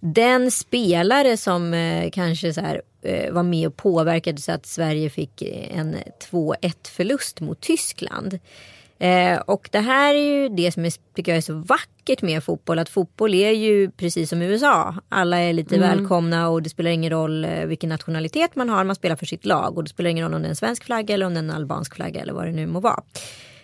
den 0.00 0.50
spelare 0.50 1.36
som 1.36 1.74
eh, 1.74 2.10
kanske 2.10 2.52
så 2.52 2.60
här, 2.60 2.82
eh, 3.02 3.32
var 3.32 3.42
med 3.42 3.66
och 3.66 3.76
påverkade 3.76 4.40
så 4.40 4.52
att 4.52 4.66
Sverige 4.66 5.10
fick 5.10 5.42
en 5.70 5.96
2-1 6.30 6.88
förlust 6.88 7.40
mot 7.40 7.60
Tyskland. 7.60 8.38
Eh, 8.98 9.38
och 9.38 9.68
det 9.72 9.80
här 9.80 10.14
är 10.14 10.42
ju 10.42 10.48
det 10.48 10.72
som 10.72 10.84
är, 10.84 10.92
tycker 11.14 11.32
jag 11.32 11.36
är 11.36 11.42
så 11.42 11.54
vackert 11.54 12.22
med 12.22 12.44
fotboll. 12.44 12.78
Att 12.78 12.88
fotboll 12.88 13.34
är 13.34 13.50
ju 13.50 13.90
precis 13.90 14.30
som 14.30 14.42
USA. 14.42 14.94
Alla 15.08 15.38
är 15.38 15.52
lite 15.52 15.76
mm. 15.76 15.88
välkomna 15.88 16.48
och 16.48 16.62
det 16.62 16.70
spelar 16.70 16.90
ingen 16.90 17.10
roll 17.10 17.44
eh, 17.44 17.64
vilken 17.64 17.88
nationalitet 17.88 18.56
man 18.56 18.68
har. 18.68 18.84
Man 18.84 18.96
spelar 18.96 19.16
för 19.16 19.26
sitt 19.26 19.44
lag 19.44 19.76
och 19.76 19.84
det 19.84 19.90
spelar 19.90 20.10
ingen 20.10 20.24
roll 20.24 20.34
om 20.34 20.42
det 20.42 20.48
är 20.48 20.50
en 20.50 20.56
svensk 20.56 20.84
flagga 20.84 21.14
eller 21.14 21.26
om 21.26 21.34
det 21.34 21.40
är 21.40 21.44
en 21.44 21.50
albansk 21.50 21.94
flagga 21.94 22.20
eller 22.20 22.32
vad 22.32 22.46
det 22.46 22.52
nu 22.52 22.66
må 22.66 22.80
vara. 22.80 23.02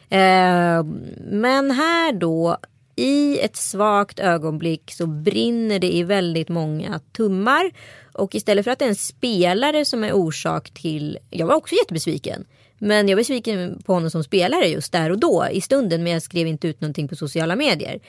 Eh, 0.09 0.85
men 1.31 1.71
här 1.71 2.13
då 2.13 2.59
i 2.97 3.39
ett 3.39 3.57
svagt 3.57 4.19
ögonblick 4.19 4.93
så 4.93 5.07
brinner 5.07 5.79
det 5.79 5.97
i 5.97 6.03
väldigt 6.03 6.49
många 6.49 7.01
tummar. 7.17 7.71
Och 8.13 8.35
istället 8.35 8.65
för 8.65 8.71
att 8.71 8.79
det 8.79 8.85
är 8.85 8.89
en 8.89 8.95
spelare 8.95 9.85
som 9.85 10.05
är 10.05 10.13
orsak 10.13 10.71
till, 10.71 11.19
jag 11.31 11.47
var 11.47 11.55
också 11.55 11.75
jättebesviken. 11.75 12.45
Men 12.85 13.09
jag 13.09 13.17
var 13.17 13.21
besviken 13.21 13.83
på 13.87 13.95
honom 13.95 14.11
som 14.11 14.25
spelare 14.25 14.69
just 14.69 14.93
där 14.93 15.11
och 15.11 15.19
då 15.19 15.47
i 15.53 15.61
stunden. 15.61 16.03
Men 16.03 16.13
jag 16.13 16.23
skrev 16.23 16.47
inte 16.47 16.69
ut 16.69 16.81
någonting 16.81 17.09
på 17.09 17.17
sociala 17.17 17.57
medier. 17.57 18.01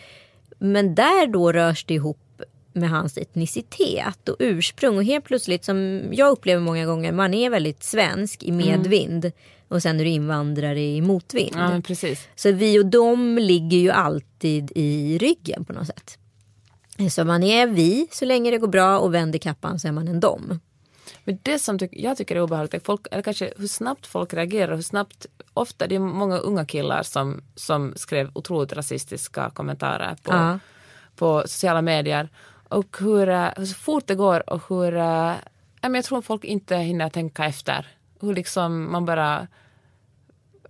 Men 0.59 0.95
där 0.95 1.27
då 1.27 1.51
rörs 1.51 1.85
det 1.85 1.93
ihop 1.93 2.41
med 2.73 2.89
hans 2.89 3.17
etnicitet 3.17 4.29
och 4.29 4.35
ursprung. 4.39 4.97
Och 4.97 5.03
helt 5.03 5.25
plötsligt 5.25 5.65
som 5.65 6.03
jag 6.11 6.31
upplever 6.31 6.61
många 6.61 6.85
gånger. 6.85 7.11
Man 7.11 7.33
är 7.33 7.49
väldigt 7.49 7.83
svensk 7.83 8.43
i 8.43 8.51
medvind. 8.51 9.25
Mm. 9.25 9.37
Och 9.67 9.81
sen 9.81 9.99
är 9.99 10.03
du 10.03 10.09
invandrare 10.09 10.81
i 10.81 11.01
motvind. 11.01 11.55
Ja. 11.55 11.81
Så 12.35 12.51
vi 12.51 12.79
och 12.79 12.85
dem 12.85 13.37
ligger 13.37 13.77
ju 13.77 13.89
alltid 13.89 14.71
i 14.75 15.17
ryggen 15.17 15.65
på 15.65 15.73
något 15.73 15.87
sätt. 15.87 16.17
Så 17.11 17.23
man 17.23 17.43
är 17.43 17.67
vi 17.67 18.07
så 18.11 18.25
länge 18.25 18.51
det 18.51 18.57
går 18.57 18.67
bra 18.67 18.99
och 18.99 19.13
vänder 19.13 19.39
kappan 19.39 19.79
så 19.79 19.87
är 19.87 19.91
man 19.91 20.07
en 20.07 20.19
dom. 20.19 20.59
Men 21.27 21.39
det 21.43 21.59
som 21.59 21.79
ty 21.79 21.87
jag 21.91 22.17
tycker 22.17 22.35
är 22.35 22.41
obehagligt 22.41 22.73
är 22.73 22.79
folk, 22.79 23.07
eller 23.11 23.23
kanske 23.23 23.53
hur 23.57 23.67
snabbt 23.67 24.07
folk 24.07 24.33
reagerar, 24.33 24.75
hur 24.75 24.81
snabbt, 24.81 25.25
ofta 25.53 25.87
det 25.87 25.95
är 25.95 25.99
många 25.99 26.37
unga 26.37 26.65
killar 26.65 27.03
som, 27.03 27.41
som 27.55 27.93
skrev 27.95 28.31
otroligt 28.33 28.73
rasistiska 28.73 29.49
kommentarer 29.49 30.15
på, 30.23 30.33
uh. 30.33 30.55
på 31.15 31.43
sociala 31.45 31.81
medier. 31.81 32.29
Och 32.67 32.97
hur, 32.99 33.29
eh, 33.29 33.49
hur 33.57 33.73
fort 33.73 34.07
det 34.07 34.15
går 34.15 34.49
och 34.49 34.63
hur, 34.69 34.97
äh, 34.97 35.33
jag 35.81 36.05
tror 36.05 36.21
folk 36.21 36.43
inte 36.43 36.75
hinner 36.75 37.09
tänka 37.09 37.45
efter. 37.45 37.87
Hur 38.21 38.33
liksom 38.33 38.91
man 38.91 39.05
bara 39.05 39.47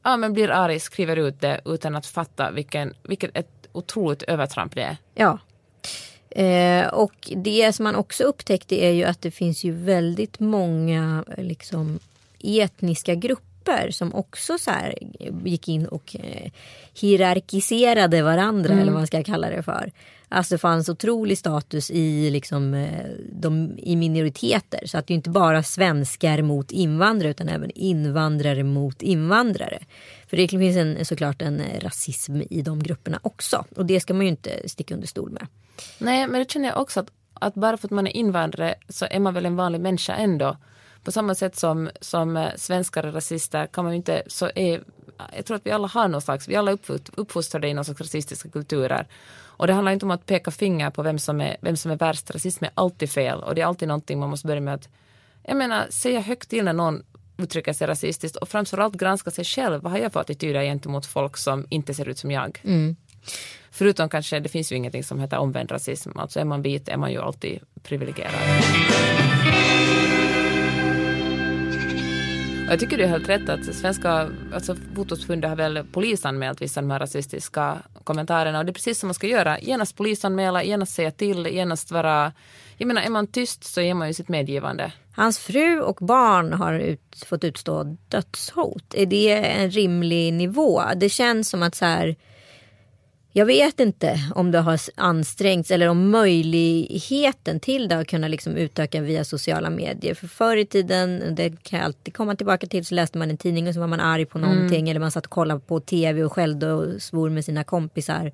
ja, 0.04 0.18
men 0.18 0.34
blir 0.34 0.50
arg, 0.50 0.80
skriver 0.80 1.16
ut 1.16 1.42
det 1.42 1.62
utan 1.66 1.96
att 1.96 2.06
fatta 2.06 2.52
vilken, 2.52 2.94
vilket 3.04 3.38
ett 3.38 3.68
otroligt 3.72 4.24
övertramp 4.24 4.76
det 4.76 4.82
är. 4.82 4.98
Ja. 5.14 5.40
Eh, 6.36 6.88
och 6.88 7.32
det 7.36 7.76
som 7.76 7.84
man 7.84 7.96
också 7.96 8.24
upptäckte 8.24 8.76
är 8.76 8.92
ju 8.92 9.04
att 9.04 9.22
det 9.22 9.32
finns 9.32 9.64
ju 9.64 9.72
väldigt 9.72 10.40
många 10.40 11.24
liksom, 11.38 12.00
etniska 12.44 13.16
grupper 13.16 13.55
som 13.92 14.16
också 14.16 14.58
så 14.58 14.72
här, 14.72 14.96
gick 15.46 15.68
in 15.68 15.86
och 15.86 16.16
eh, 16.20 16.52
hierarkiserade 16.94 18.22
varandra 18.22 18.72
mm. 18.72 18.82
eller 18.82 18.92
vad 18.92 19.00
man 19.00 19.08
ska 19.08 19.24
kalla 19.24 19.50
det 19.50 19.64
för. 19.64 19.92
Alltså 20.30 20.56
det 20.56 20.60
fanns 20.60 20.90
otrolig 20.90 21.38
status 21.38 21.92
i, 21.92 22.30
liksom, 22.30 22.74
eh, 22.74 23.06
de, 23.32 23.72
i 23.78 23.96
minoriteter. 23.96 24.86
Så 24.86 24.98
att 24.98 25.08
det 25.08 25.14
är 25.14 25.16
inte 25.16 25.30
bara 25.30 25.64
svenskar 25.64 26.42
mot 26.42 26.72
invandrare 26.72 27.32
utan 27.32 27.50
även 27.50 27.72
invandrare 27.76 28.64
mot 28.64 29.02
invandrare. 29.02 29.80
För 30.28 30.38
det 30.38 30.48
finns 30.48 30.78
en, 30.78 31.06
såklart 31.06 31.42
en 31.42 31.62
rasism 31.80 32.42
i 32.50 32.62
de 32.62 32.84
grupperna 32.84 33.20
också. 33.22 33.66
Och 33.76 33.86
det 33.86 34.00
ska 34.00 34.14
man 34.14 34.26
ju 34.26 34.30
inte 34.30 34.70
sticka 34.70 34.94
under 34.94 35.08
stol 35.08 35.32
med. 35.32 35.48
Nej, 35.98 36.28
men 36.28 36.40
det 36.40 36.52
känner 36.52 36.70
jag 36.70 36.82
också 36.82 37.00
att, 37.00 37.12
att 37.34 37.54
bara 37.54 37.78
för 37.78 37.88
att 37.88 37.92
man 37.92 38.08
är 38.08 38.16
invandrare 38.16 38.76
så 38.90 39.06
är 39.12 39.20
man 39.20 39.34
väl 39.34 39.46
en 39.46 39.56
vanlig 39.56 39.82
människa 39.82 40.14
ändå. 40.14 40.58
På 41.06 41.12
samma 41.12 41.36
sätt 41.36 41.56
som, 41.56 41.90
som 42.02 42.38
eh, 42.38 42.50
svenskar 42.56 43.04
är 43.04 43.12
rasister 43.12 43.68
kan 43.68 43.84
man 43.84 43.94
ju 43.94 43.98
inte, 43.98 44.24
så 44.28 44.50
är, 44.56 44.84
jag 45.36 45.46
tror 45.46 45.58
att 45.58 45.66
vi 45.66 45.72
alla 45.72 45.88
har 45.88 46.08
någon 46.08 46.22
slags, 46.22 46.48
vi 46.48 46.56
alla 46.56 46.72
är 46.72 46.78
uppfostrade 47.16 47.68
i 47.68 47.74
någon 47.74 47.86
slags 47.86 48.02
rasistiska 48.02 48.50
kulturer. 48.50 49.08
Och 49.58 49.68
det 49.68 49.74
handlar 49.74 49.92
inte 49.92 50.06
om 50.06 50.12
att 50.12 50.26
peka 50.26 50.52
finger 50.52 50.90
på 50.90 51.04
vem 51.04 51.20
som 51.20 51.42
är, 51.42 51.58
vem 51.62 51.78
som 51.78 51.92
är 51.92 51.96
värst. 51.96 52.32
Rasism 52.32 52.64
är 52.64 52.72
alltid 52.74 53.10
fel 53.10 53.44
och 53.44 53.56
det 53.56 53.62
är 53.62 53.66
alltid 53.66 53.88
någonting 53.88 54.20
man 54.20 54.30
måste 54.30 54.48
börja 54.48 54.62
med 54.62 54.74
att, 54.74 54.90
jag 55.44 55.58
menar, 55.58 55.86
säga 55.90 56.20
högt 56.20 56.50
till 56.50 56.64
när 56.64 56.74
någon 56.74 57.04
uttrycker 57.38 57.74
sig 57.74 57.88
rasistiskt 57.88 58.38
och 58.38 58.50
framförallt 58.50 58.96
granska 58.96 59.32
sig 59.32 59.46
själv. 59.46 59.82
Vad 59.82 59.92
har 59.92 60.00
jag 60.00 60.14
för 60.14 60.20
attityder 60.20 60.64
gentemot 60.64 61.06
folk 61.06 61.38
som 61.38 61.66
inte 61.70 61.94
ser 61.94 62.10
ut 62.10 62.18
som 62.18 62.32
jag? 62.32 62.62
Mm. 62.64 62.96
Förutom 63.72 64.10
kanske, 64.10 64.40
det 64.40 64.50
finns 64.50 64.72
ju 64.72 64.76
ingenting 64.76 65.04
som 65.04 65.20
heter 65.20 65.38
omvänd 65.38 65.72
rasism. 65.72 66.12
Alltså 66.16 66.40
är 66.40 66.46
man 66.46 66.62
vit 66.62 66.88
är 66.88 66.98
man 66.98 67.12
ju 67.12 67.22
alltid 67.22 67.60
privilegierad. 67.84 68.34
Jag 72.70 72.80
tycker 72.80 72.98
det 72.98 73.04
är 73.04 73.08
helt 73.08 73.30
rätt 73.30 73.50
att 73.50 73.76
svenska 73.76 74.30
alltså 74.54 74.76
Fotosförbundet 74.96 75.50
har 75.50 75.56
väl 75.56 75.84
polisanmält 75.92 76.62
vissa 76.62 76.80
av 76.80 76.84
de 76.84 76.92
här 76.92 77.00
rasistiska 77.00 77.78
kommentarerna 78.04 78.60
och 78.60 78.66
det 78.66 78.72
är 78.72 78.74
precis 78.74 79.00
som 79.00 79.08
man 79.08 79.14
ska 79.14 79.28
göra. 79.28 79.60
Genast 79.60 79.98
polisanmäla, 79.98 80.64
genast 80.64 80.94
säga 80.96 81.12
till, 81.12 81.48
genast 81.48 81.92
vara... 81.92 82.34
Jag 82.78 82.88
menar, 82.88 83.02
är 83.02 83.10
man 83.10 83.28
tyst 83.28 83.64
så 83.64 83.82
ger 83.82 83.94
man 83.94 84.08
ju 84.08 84.14
sitt 84.14 84.30
medgivande. 84.30 84.92
Hans 85.16 85.40
fru 85.40 85.82
och 85.82 85.98
barn 86.02 86.54
har 86.54 86.74
ut, 86.74 87.24
fått 87.26 87.44
utstå 87.44 87.98
dödshot. 88.08 88.94
Är 88.94 89.06
det 89.06 89.34
en 89.34 89.72
rimlig 89.72 90.34
nivå? 90.34 90.82
Det 90.96 91.10
känns 91.10 91.50
som 91.50 91.64
att 91.64 91.76
så 91.76 91.86
här 91.86 92.16
jag 93.38 93.46
vet 93.46 93.80
inte 93.80 94.20
om 94.36 94.52
det 94.52 94.60
har 94.60 94.80
ansträngts 94.96 95.72
eller 95.72 95.88
om 95.88 96.10
möjligheten 96.10 97.60
till 97.60 97.88
det 97.88 97.96
har 97.96 98.04
kunnat 98.04 98.32
liksom 98.32 98.56
utöka 98.58 99.02
via 99.02 99.24
sociala 99.24 99.70
medier. 99.70 100.14
För 100.14 100.28
förr 100.28 100.58
i 100.58 100.66
tiden, 100.66 101.36
det 101.36 101.64
kan 101.64 101.80
jag 101.80 101.86
alltid 101.86 102.14
komma 102.14 102.36
tillbaka 102.36 102.68
till, 102.68 102.86
så 102.86 102.96
läste 102.96 103.18
man 103.18 103.30
en 103.30 103.38
tidning 103.38 103.68
och 103.68 103.74
så 103.74 103.80
var 103.80 103.88
man 103.88 104.00
arg 104.00 104.26
på 104.26 104.40
någonting 104.40 104.80
mm. 104.80 104.88
eller 104.88 105.00
man 105.00 105.12
satt 105.12 105.26
och 105.26 105.32
kollade 105.32 105.60
på 105.60 105.80
tv 105.80 106.24
och 106.24 106.34
skällde 106.34 106.72
och 106.72 107.02
svor 107.02 107.30
med 107.30 107.46
sina 107.46 107.64
kompisar. 107.64 108.32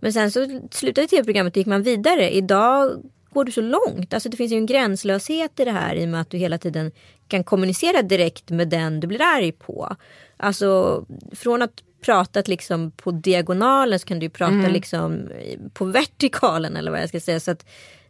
Men 0.00 0.12
sen 0.12 0.30
så 0.30 0.60
slutade 0.70 1.06
tv-programmet 1.06 1.52
och 1.52 1.56
gick 1.56 1.66
man 1.66 1.82
vidare. 1.82 2.30
Idag 2.30 3.02
går 3.30 3.44
du 3.44 3.52
så 3.52 3.60
långt. 3.60 4.14
Alltså 4.14 4.28
det 4.28 4.36
finns 4.36 4.52
ju 4.52 4.56
en 4.56 4.66
gränslöshet 4.66 5.60
i 5.60 5.64
det 5.64 5.70
här 5.70 5.94
i 5.94 6.04
och 6.04 6.08
med 6.08 6.20
att 6.20 6.30
du 6.30 6.38
hela 6.38 6.58
tiden 6.58 6.92
kan 7.28 7.44
kommunicera 7.44 8.02
direkt 8.02 8.50
med 8.50 8.68
den 8.68 9.00
du 9.00 9.06
blir 9.06 9.22
arg 9.22 9.52
på. 9.52 9.96
Alltså 10.36 11.04
från 11.32 11.62
att 11.62 11.82
pratat 12.02 12.48
liksom 12.48 12.90
på 12.90 13.10
diagonalen 13.10 13.98
så 13.98 14.06
kan 14.06 14.18
du 14.18 14.28
prata 14.28 14.52
Mm. 14.52 14.72
liksom 14.72 15.28
på 15.72 15.84
vertikalen 15.84 16.76
eller 16.76 16.90
vad 16.90 17.00
jag 17.00 17.08
ska 17.08 17.20
säga. 17.20 17.40
Så 17.40 17.50
att, 17.50 17.66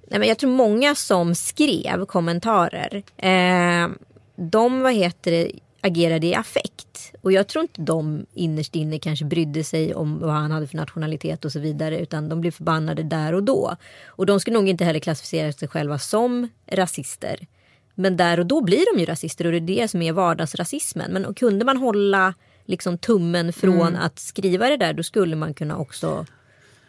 nej 0.09 0.19
men 0.19 0.29
jag 0.29 0.39
tror 0.39 0.51
många 0.51 0.95
som 0.95 1.35
skrev 1.35 2.05
kommentarer, 2.07 3.03
eh, 3.17 3.89
de 4.37 4.81
vad 4.81 4.95
heter 4.95 5.31
det, 5.31 5.53
agerade 5.81 6.27
i 6.27 6.35
affekt. 6.35 7.13
Och 7.21 7.33
jag 7.33 7.47
tror 7.49 7.63
inte 7.63 7.83
de 7.83 8.27
innerst 8.35 8.75
inne 8.77 8.99
kanske 8.99 9.25
brydde 9.25 9.65
sig 9.65 9.95
om 9.95 10.19
vad 10.21 10.31
han 10.31 10.51
hade 10.51 10.67
för 10.67 10.77
nationalitet 10.77 11.45
och 11.45 11.53
så 11.53 11.59
vidare. 11.59 11.99
Utan 11.99 12.29
de 12.29 12.41
blev 12.41 12.51
förbannade 12.51 13.03
där 13.03 13.33
och 13.33 13.43
då. 13.43 13.77
Och 14.07 14.27
de 14.27 14.41
skulle 14.41 14.59
nog 14.59 14.69
inte 14.69 14.85
heller 14.85 15.01
klassificera 15.01 15.53
sig 15.53 15.69
själva 15.69 15.99
som 15.99 16.49
rasister. 16.73 17.47
Men 17.95 18.17
där 18.17 18.41
och 18.41 18.47
då 18.47 18.61
blir 18.61 18.95
de 18.95 19.01
ju 19.01 19.07
rasister 19.07 19.45
och 19.45 19.53
det 19.53 19.59
är 19.59 19.83
det 19.83 19.89
som 19.89 20.03
är 20.03 20.13
vardagsrasismen. 20.13 21.13
Men 21.13 21.35
kunde 21.35 21.65
man 21.65 21.77
hålla 21.77 22.35
liksom 22.65 22.99
tummen 22.99 23.53
från 23.53 23.97
att 23.97 24.19
skriva 24.19 24.69
det 24.69 24.77
där 24.77 24.93
då 24.93 25.03
skulle 25.03 25.37
man 25.37 25.55
kunna 25.55 25.77
också 25.77 26.27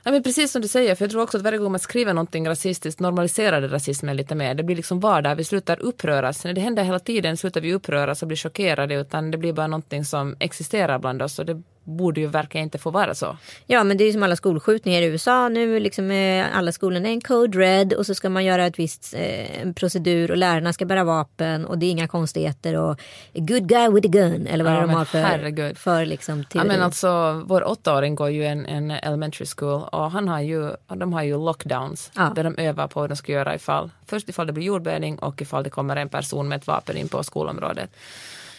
Ja, 0.05 0.11
men 0.11 0.23
precis 0.23 0.51
som 0.51 0.61
du 0.61 0.67
säger, 0.67 0.95
för 0.95 1.05
jag 1.05 1.11
tror 1.11 1.21
också 1.21 1.37
att 1.37 1.43
varje 1.43 1.57
gång 1.57 1.71
man 1.71 1.79
skriver 1.79 2.13
någonting 2.13 2.49
rasistiskt 2.49 2.99
normaliserar 2.99 3.61
det 3.61 3.67
rasismen 3.67 4.15
lite 4.15 4.35
mer. 4.35 4.55
Det 4.55 4.63
blir 4.63 4.75
liksom 4.75 4.99
vardag, 4.99 5.35
vi 5.35 5.43
slutar 5.43 5.79
uppröras. 5.79 6.43
När 6.43 6.53
det 6.53 6.61
händer 6.61 6.83
hela 6.83 6.99
tiden 6.99 7.37
slutar 7.37 7.61
vi 7.61 7.73
uppröras 7.73 8.21
och 8.21 8.27
bli 8.27 8.37
chockerade 8.37 8.95
utan 8.95 9.31
det 9.31 9.37
blir 9.37 9.53
bara 9.53 9.67
någonting 9.67 10.05
som 10.05 10.35
existerar 10.39 10.99
bland 10.99 11.21
oss 11.21 11.39
och 11.39 11.45
det 11.45 11.61
borde 11.83 12.21
ju 12.21 12.27
verkligen 12.27 12.63
inte 12.63 12.77
få 12.77 12.89
vara 12.91 13.15
så. 13.15 13.37
Ja 13.67 13.83
men 13.83 13.97
det 13.97 14.03
är 14.03 14.05
ju 14.05 14.13
som 14.13 14.23
alla 14.23 14.35
skolskjutningar 14.35 15.01
i 15.01 15.05
USA 15.05 15.49
nu. 15.49 15.79
Liksom 15.79 16.11
är 16.11 16.49
alla 16.51 16.71
skolorna 16.71 17.07
en 17.09 17.21
code 17.21 17.57
red 17.59 17.93
och 17.93 18.05
så 18.05 18.15
ska 18.15 18.29
man 18.29 18.45
göra 18.45 18.65
ett 18.65 18.79
visst 18.79 19.13
eh, 19.17 19.71
procedur 19.73 20.31
och 20.31 20.37
lärarna 20.37 20.73
ska 20.73 20.85
bära 20.85 21.03
vapen 21.03 21.65
och 21.65 21.77
det 21.77 21.85
är 21.85 21.91
inga 21.91 22.07
konstigheter 22.07 22.77
och 22.77 22.99
good 23.33 23.67
guy 23.69 23.89
with 23.89 24.07
a 24.07 24.11
gun 24.11 24.47
eller 24.47 24.63
vad 24.63 24.73
Ja, 24.73 24.81
de 24.81 24.89
har 24.89 25.05
för, 25.05 25.21
herregud. 25.21 25.77
för 25.77 26.05
liksom 26.05 26.39
Ja, 26.39 26.45
teori. 26.49 26.67
men 26.67 26.81
alltså, 26.81 27.41
vår 27.45 27.67
åttaåring 27.69 28.15
går 28.15 28.29
ju 28.29 28.45
en, 28.45 28.65
en 28.65 28.91
elementary 28.91 29.45
school 29.57 29.81
och 29.91 30.11
han 30.11 30.27
har 30.27 30.39
ju, 30.41 30.71
de 30.87 31.13
har 31.13 31.23
ju 31.23 31.37
lockdowns 31.37 32.11
Ja. 32.15 32.31
där 32.35 32.43
de 32.43 32.57
övar 32.57 32.87
på 32.87 32.99
vad 32.99 33.09
de 33.09 33.15
ska 33.15 33.31
göra 33.31 33.55
ifall, 33.55 33.89
först 34.05 34.29
ifall 34.29 34.47
det 34.47 34.53
blir 34.53 34.65
jordbävning 34.65 35.19
och 35.19 35.41
ifall 35.41 35.63
det 35.63 35.69
kommer 35.69 35.95
en 35.95 36.09
person 36.09 36.47
med 36.47 36.57
ett 36.57 36.67
vapen 36.67 36.97
in 36.97 37.07
på 37.07 37.23
skolområdet. 37.23 37.89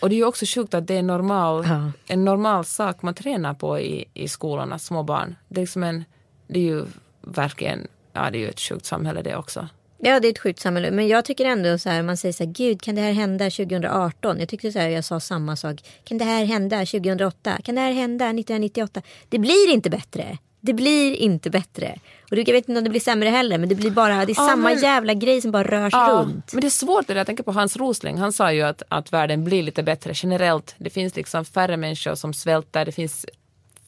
Och 0.05 0.11
det 0.11 0.15
är 0.15 0.17
ju 0.17 0.25
också 0.25 0.45
sjukt 0.47 0.75
att 0.75 0.87
det 0.87 0.97
är 0.97 1.03
normal, 1.03 1.65
Ja. 1.69 1.93
en 2.07 2.25
normal 2.25 2.65
sak 2.65 3.03
man 3.03 3.15
tränar 3.15 3.55
på 3.55 3.79
i, 3.81 4.05
i 4.15 4.29
skolorna, 4.29 4.79
små 4.79 5.03
barn. 5.03 5.37
Det 5.49 5.61
är, 5.61 5.63
liksom 5.63 5.83
en, 5.83 6.05
det 6.47 6.59
är 6.59 6.63
ju 6.65 6.85
verkligen, 7.23 7.87
ja 8.13 8.31
det 8.31 8.39
är 8.39 8.41
ju 8.41 8.49
ett 8.49 8.61
sjukt 8.61 8.87
samhälle 8.87 9.23
det 9.23 9.37
också. 9.37 9.69
Ja 9.99 10.21
det 10.21 10.29
är 10.29 10.33
ett 10.33 10.39
sjukt 10.39 10.61
samhälle. 10.61 10.91
Men 10.91 11.09
jag 11.09 11.25
tycker 11.25 11.45
ändå 11.45 11.79
så 11.79 11.89
här, 11.91 12.03
man 12.03 12.17
säger 12.17 12.33
så 12.33 12.45
här, 12.45 12.51
gud 12.53 12.83
kan 12.83 12.95
det 12.95 13.01
här 13.01 13.13
hända 13.13 13.45
2018? 13.51 14.39
Jag 14.41 14.49
tyckte 14.49 14.73
så 14.73 14.79
här, 14.79 14.89
jag 14.89 15.05
sa 15.05 15.21
samma 15.21 15.57
sak. 15.57 15.81
Kan 16.05 16.19
det 16.19 16.25
här 16.25 16.45
hända 16.45 16.79
2008? 16.79 17.59
Kan 17.65 17.75
det 17.75 17.81
här 17.81 17.93
hända 17.93 18.25
1998? 18.25 19.03
Det 19.29 19.39
blir 19.39 19.73
inte 19.73 19.91
bättre. 19.91 20.39
Det 20.67 20.73
blir 20.75 21.15
inte 21.17 21.51
bättre. 21.51 21.99
Och 22.31 22.39
jag 22.39 22.45
vet 22.53 22.69
inte 22.69 22.79
om 22.79 22.85
det 22.85 22.91
blir 22.91 23.01
sämre 23.01 23.29
heller. 23.29 23.59
Men 23.59 23.69
det 23.69 23.75
blir 23.75 23.91
bara, 23.91 24.17
det 24.27 24.33
är 24.33 24.37
Ja, 24.41 24.47
samma 24.49 24.69
men- 24.69 24.79
jävla 24.79 25.15
grej 25.15 25.41
som 25.41 25.51
bara 25.51 25.63
rörs 25.65 25.95
runt. 25.95 26.53
Men 26.53 26.61
det 26.61 26.67
är 26.67 26.71
svårt 26.71 27.07
det 27.07 27.13
där. 27.15 27.21
Jag 27.21 27.27
tänker 27.27 27.43
på 27.45 27.53
Hans 27.53 27.77
Rosling. 27.77 28.19
Han 28.19 28.33
sa 28.33 28.53
ju 28.53 28.63
att, 28.63 28.83
att 28.89 29.13
världen 29.13 29.45
blir 29.45 29.63
lite 29.63 29.83
bättre 29.83 30.13
generellt. 30.15 30.75
Det 30.79 30.91
finns 30.91 31.17
liksom 31.17 31.45
färre 31.45 31.77
människor 31.77 32.15
som 32.15 32.35
svälter. 32.35 32.85
Det 32.85 32.93
finns 32.93 33.27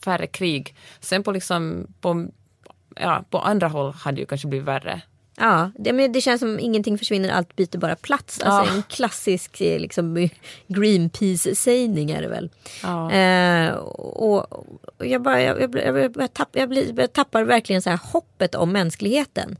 färre 0.04 0.26
krig. 0.26 0.74
Sen 1.00 1.22
på 1.22 1.32
liksom 1.32 1.86
på, 2.00 2.26
ja, 2.96 3.24
på 3.30 3.38
andra 3.38 3.68
håll 3.68 3.92
hade 3.92 4.16
det 4.16 4.20
ju 4.20 4.26
kanske 4.26 4.48
blivit 4.48 4.68
värre. 4.68 5.00
Ja, 5.38 5.70
det, 5.78 5.92
men 5.92 6.12
det 6.12 6.20
känns 6.20 6.40
som 6.40 6.60
ingenting 6.60 6.98
försvinner, 6.98 7.28
allt 7.28 7.56
byter 7.56 7.78
bara 7.78 7.96
plats. 7.96 8.40
Alltså 8.40 8.72
Ja. 8.72 8.76
en 8.76 8.82
klassisk 8.82 9.60
eh, 9.60 9.80
liksom, 9.80 10.28
Greenpeace-sägning 10.66 12.10
är 12.10 12.22
det 12.22 12.28
väl. 12.28 12.50
Ja. 12.82 13.12
Eh, 13.12 13.74
och, 13.74 14.52
och 14.98 15.06
jag, 15.06 15.22
bara, 15.22 15.42
jag, 15.42 15.60
jag, 15.60 15.74
jag, 15.74 15.98
jag, 15.98 16.16
jag, 16.16 16.34
tapp, 16.34 16.48
jag, 16.52 16.68
blir, 16.68 17.00
jag 17.00 17.12
tappar 17.12 17.42
verkligen 17.42 17.82
så 17.82 17.90
här 17.90 18.00
hoppet 18.12 18.54
om 18.54 18.72
mänskligheten. 18.72 19.56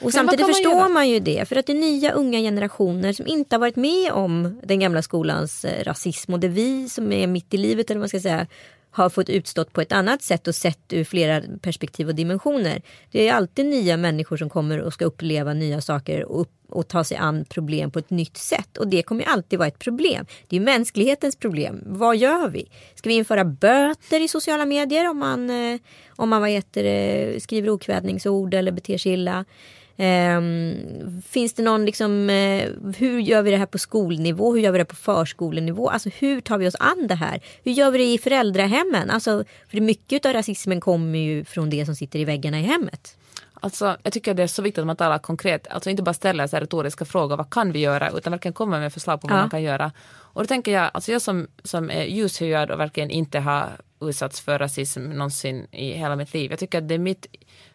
Och 0.00 0.12
samtidigt 0.12 0.40
man 0.40 0.48
förstår 0.54 0.72
göra? 0.72 0.88
man 0.88 1.08
ju 1.08 1.20
det. 1.20 1.48
För 1.48 1.56
att 1.56 1.66
det 1.66 1.72
är 1.72 1.74
nya 1.74 2.12
unga 2.12 2.38
generationer 2.38 3.12
som 3.12 3.26
inte 3.26 3.54
har 3.56 3.60
varit 3.60 3.76
med 3.76 4.12
om 4.12 4.60
den 4.64 4.80
gamla 4.80 5.02
skolans 5.02 5.64
eh, 5.64 5.84
rasism. 5.84 6.32
Och 6.32 6.40
det 6.40 6.46
är 6.46 6.50
vi 6.50 6.88
som 6.88 7.12
är 7.12 7.26
mitt 7.26 7.54
i 7.54 7.56
livet 7.56 7.90
eller 7.90 7.98
vad 7.98 8.02
man 8.02 8.08
ska 8.08 8.20
säga 8.20 8.46
har 8.96 9.10
fått 9.10 9.28
utstått 9.28 9.72
på 9.72 9.80
ett 9.80 9.92
annat 9.92 10.22
sätt 10.22 10.48
och 10.48 10.54
sett 10.54 10.92
ur 10.92 11.04
flera 11.04 11.42
perspektiv 11.60 12.08
och 12.08 12.14
dimensioner. 12.14 12.82
Det 13.10 13.28
är 13.28 13.34
alltid 13.34 13.66
nya 13.66 13.96
människor 13.96 14.36
som 14.36 14.50
kommer 14.50 14.80
och 14.80 14.92
ska 14.92 15.04
uppleva 15.04 15.52
nya 15.52 15.80
saker 15.80 16.24
och, 16.24 16.40
upp, 16.40 16.50
och 16.68 16.88
ta 16.88 17.04
sig 17.04 17.16
an 17.16 17.44
problem 17.44 17.90
på 17.90 17.98
ett 17.98 18.10
nytt 18.10 18.36
sätt. 18.36 18.76
Och 18.76 18.88
det 18.88 19.02
kommer 19.02 19.24
alltid 19.24 19.58
vara 19.58 19.68
ett 19.68 19.78
problem. 19.78 20.26
Det 20.48 20.56
är 20.56 20.60
mänsklighetens 20.60 21.36
problem. 21.36 21.82
Vad 21.86 22.16
gör 22.16 22.48
vi? 22.48 22.68
Ska 22.94 23.08
vi 23.08 23.14
införa 23.14 23.44
böter 23.44 24.20
i 24.20 24.28
sociala 24.28 24.66
medier 24.66 25.10
om 25.10 25.18
man, 25.18 25.50
eh, 25.50 25.80
om 26.08 26.28
man 26.28 26.40
vad 26.40 26.50
heter, 26.50 26.84
det, 26.84 27.42
skriver 27.42 27.70
okvädningsord 27.70 28.54
eller 28.54 28.72
beter 28.72 28.98
sig 28.98 29.12
illa? 29.12 29.44
Ehm, 29.96 31.22
finns 31.28 31.54
det 31.54 31.62
någon 31.62 31.84
liksom, 31.84 32.30
eh, 32.30 32.68
hur 32.96 33.20
gör 33.20 33.42
vi 33.42 33.50
det 33.50 33.56
här 33.56 33.66
på 33.66 33.78
skolnivå? 33.78 34.52
Hur 34.54 34.60
gör 34.60 34.72
vi 34.72 34.78
det 34.78 34.84
på 34.84 34.96
förskolenivå? 34.96 35.88
Alltså 35.88 36.08
hur 36.18 36.40
tar 36.40 36.58
vi 36.58 36.68
oss 36.68 36.76
an 36.80 37.06
det 37.08 37.14
här? 37.14 37.40
Hur 37.64 37.72
gör 37.72 37.90
vi 37.90 37.98
det 37.98 38.04
i 38.04 38.18
föräldrahemmen? 38.18 39.10
Alltså, 39.10 39.44
för 39.70 39.80
mycket 39.80 40.26
av 40.26 40.32
rasismen 40.32 40.80
kommer 40.80 41.18
ju 41.18 41.44
från 41.44 41.70
det 41.70 41.86
som 41.86 41.94
sitter 41.96 42.18
i 42.18 42.24
väggarna 42.24 42.60
i 42.60 42.62
hemmet. 42.62 43.16
Alltså, 43.60 43.96
jag 44.02 44.12
tycker 44.12 44.34
det 44.34 44.42
är 44.42 44.46
så 44.46 44.62
viktigt 44.62 44.78
att 44.80 44.86
man 44.86 44.96
talar 44.96 45.18
konkret. 45.18 45.66
Alltså 45.70 45.90
inte 45.90 46.02
bara 46.02 46.14
ställer 46.14 46.46
så 46.46 46.56
retoriska 46.56 47.04
frågor, 47.04 47.36
vad 47.36 47.50
kan 47.50 47.72
vi 47.72 47.78
göra? 47.78 48.10
Utan 48.10 48.30
verkligen 48.30 48.52
komma 48.52 48.78
med 48.78 48.92
förslag 48.92 49.20
på 49.20 49.28
vad 49.28 49.36
Ja. 49.36 49.40
man 49.40 49.50
kan 49.50 49.62
göra. 49.62 49.92
Och 50.36 50.42
då 50.42 50.46
tänker 50.46 50.72
jag, 50.72 50.90
alltså 50.94 51.12
jag 51.12 51.22
som, 51.22 51.48
som 51.64 51.90
är 51.90 52.04
ljushyad 52.04 52.70
och 52.70 52.80
verkligen 52.80 53.10
inte 53.10 53.38
har 53.38 53.80
utsatts 54.00 54.40
för 54.40 54.58
rasism 54.58 55.02
någonsin 55.02 55.66
i 55.72 55.92
hela 55.92 56.16
mitt 56.16 56.34
liv. 56.34 56.50
Jag 56.50 56.58
tycker 56.58 56.78
att 56.78 56.88
det 56.88 56.94
är 56.94 56.98
mitt, 56.98 57.26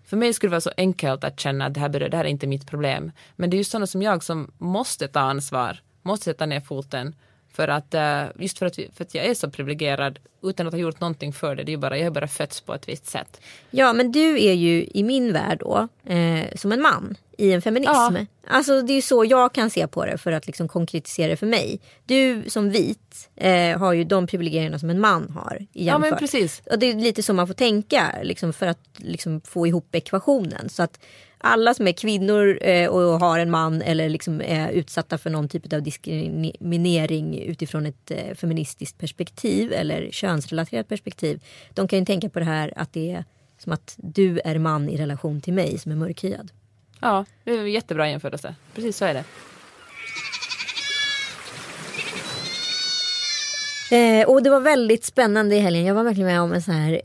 för 0.03 0.17
mig 0.17 0.33
skulle 0.33 0.49
det 0.49 0.51
vara 0.51 0.61
så 0.61 0.71
enkelt 0.77 1.23
att 1.23 1.39
känna 1.39 1.65
att 1.65 1.73
det 1.73 1.79
här, 1.79 1.89
det 1.89 2.17
här 2.17 2.25
är 2.25 2.29
inte 2.29 2.47
mitt 2.47 2.67
problem. 2.67 3.11
Men 3.35 3.49
det 3.49 3.55
är 3.55 3.57
just 3.57 3.71
sådana 3.71 3.87
som 3.87 4.01
jag 4.01 4.23
som 4.23 4.51
måste 4.57 5.07
ta 5.07 5.19
ansvar, 5.19 5.79
måste 6.01 6.25
sätta 6.25 6.45
ner 6.45 6.59
foten. 6.59 7.15
För 7.53 7.67
att, 7.67 7.93
eh, 7.93 8.23
just 8.35 8.59
för 8.59 8.65
att, 8.65 8.75
för 8.75 9.03
att 9.03 9.15
jag 9.15 9.25
är 9.25 9.33
så 9.33 9.49
privilegierad 9.49 10.19
utan 10.43 10.67
att 10.67 10.73
ha 10.73 10.79
gjort 10.79 10.99
någonting 10.99 11.33
för 11.33 11.55
det. 11.55 11.63
det 11.63 11.73
är 11.73 11.77
bara, 11.77 11.97
jag 11.97 12.05
har 12.05 12.11
bara 12.11 12.27
fötts 12.27 12.61
på 12.61 12.73
ett 12.73 12.89
visst 12.89 13.07
sätt. 13.07 13.41
Ja 13.71 13.93
men 13.93 14.11
du 14.11 14.43
är 14.43 14.53
ju 14.53 14.89
i 14.93 15.03
min 15.03 15.33
värld 15.33 15.59
då 15.59 15.87
eh, 16.13 16.55
som 16.55 16.71
en 16.71 16.81
man 16.81 17.17
i 17.37 17.53
en 17.53 17.61
feminism. 17.61 17.91
Ja. 17.91 18.25
Alltså 18.47 18.81
det 18.81 18.93
är 18.93 18.95
ju 18.95 19.01
så 19.01 19.25
jag 19.25 19.53
kan 19.53 19.69
se 19.69 19.87
på 19.87 20.05
det 20.05 20.17
för 20.17 20.31
att 20.31 20.47
liksom 20.47 20.67
konkretisera 20.67 21.27
det 21.27 21.37
för 21.37 21.47
mig. 21.47 21.79
Du 22.05 22.43
som 22.47 22.69
vit 22.69 23.29
eh, 23.35 23.79
har 23.79 23.93
ju 23.93 24.03
de 24.03 24.27
privilegierna 24.27 24.79
som 24.79 24.89
en 24.89 24.99
man 24.99 25.29
har 25.29 25.57
i 25.73 25.85
Ja 25.85 25.97
men 25.97 26.17
precis. 26.17 26.61
Och 26.71 26.79
det 26.79 26.85
är 26.85 26.93
lite 26.93 27.23
så 27.23 27.33
man 27.33 27.47
får 27.47 27.53
tänka 27.53 28.15
liksom, 28.23 28.53
för 28.53 28.67
att 28.67 28.79
liksom, 28.97 29.41
få 29.41 29.67
ihop 29.67 29.95
ekvationen. 29.95 30.69
Så 30.69 30.83
att 30.83 30.99
alla 31.43 31.73
som 31.73 31.87
är 31.87 31.91
kvinnor 31.91 32.59
eh, 32.61 32.89
och 32.89 33.19
har 33.19 33.39
en 33.39 33.51
man 33.51 33.81
eller 33.81 34.09
liksom 34.09 34.41
är 34.41 34.71
utsatta 34.71 35.17
för 35.17 35.29
någon 35.29 35.49
typ 35.49 35.73
av 35.73 35.83
diskriminering 35.83 37.41
utifrån 37.41 37.85
ett 37.85 38.11
eh, 38.11 38.35
feministiskt 38.35 38.97
perspektiv 38.97 39.73
eller 39.73 40.11
könsrelaterat 40.11 40.87
perspektiv. 40.87 41.43
De 41.73 41.87
kan 41.87 41.99
ju 41.99 42.05
tänka 42.05 42.29
på 42.29 42.39
det 42.39 42.45
här 42.45 42.73
att 42.75 42.93
det 42.93 43.11
är 43.11 43.25
som 43.57 43.71
att 43.71 43.95
du 43.97 44.39
är 44.45 44.57
man 44.57 44.89
i 44.89 44.97
relation 44.97 45.41
till 45.41 45.53
mig 45.53 45.77
som 45.77 45.91
är 45.91 45.95
mörkhyad. 45.95 46.51
Ja, 46.99 47.25
det 47.43 47.51
är 47.51 47.59
en 47.59 47.71
jättebra 47.71 48.09
jämförelse. 48.09 48.55
Precis 48.75 48.97
så 48.97 49.05
är 49.05 49.13
det. 49.13 49.23
Eh, 53.91 54.29
och 54.29 54.43
det 54.43 54.49
var 54.49 54.59
väldigt 54.59 55.05
spännande 55.05 55.55
i 55.55 55.59
helgen. 55.59 55.85
Jag 55.85 55.95
var 55.95 56.03
verkligen 56.03 56.27
med 56.27 56.41
om 56.41 56.53
en 56.53 56.61
så 56.61 56.71
här 56.71 57.01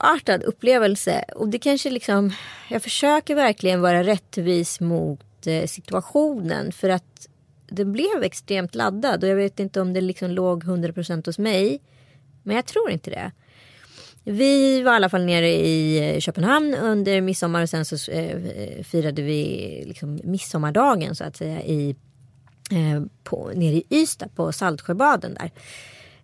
chockartad 0.00 0.42
upplevelse. 0.42 1.24
Och 1.34 1.48
det 1.48 1.58
kanske 1.58 1.90
liksom, 1.90 2.32
jag 2.70 2.82
försöker 2.82 3.34
verkligen 3.34 3.80
vara 3.80 4.02
rättvis 4.02 4.80
mot 4.80 5.46
eh, 5.46 5.66
situationen. 5.66 6.72
För 6.72 6.88
att 6.88 7.28
den 7.68 7.92
blev 7.92 8.22
extremt 8.22 8.74
laddad. 8.74 9.24
Och 9.24 9.30
jag 9.30 9.36
vet 9.36 9.60
inte 9.60 9.80
om 9.80 9.92
det 9.92 10.00
liksom 10.00 10.30
låg 10.30 10.64
100% 10.64 11.26
hos 11.26 11.38
mig. 11.38 11.80
Men 12.42 12.56
jag 12.56 12.66
tror 12.66 12.90
inte 12.90 13.10
det. 13.10 13.32
Vi 14.24 14.82
var 14.82 14.92
i 14.92 14.96
alla 14.96 15.08
fall 15.08 15.24
nere 15.24 15.48
i 15.48 16.10
eh, 16.14 16.20
Köpenhamn 16.20 16.74
under 16.74 17.20
midsommar 17.20 17.62
och 17.62 17.68
sen 17.68 17.84
så 17.84 18.10
eh, 18.12 18.30
eh, 18.30 18.82
firade 18.82 19.22
vi 19.22 19.82
liksom 19.86 20.20
midsommardagen 20.24 21.14
så 21.14 21.24
att 21.24 21.36
säga 21.36 21.62
i 21.62 21.96
eh, 22.70 23.02
på, 23.24 23.50
nere 23.54 23.74
i 23.74 23.84
Ystad 23.90 24.28
på 24.28 24.52
Saltsjöbaden 24.52 25.34
där. 25.34 25.50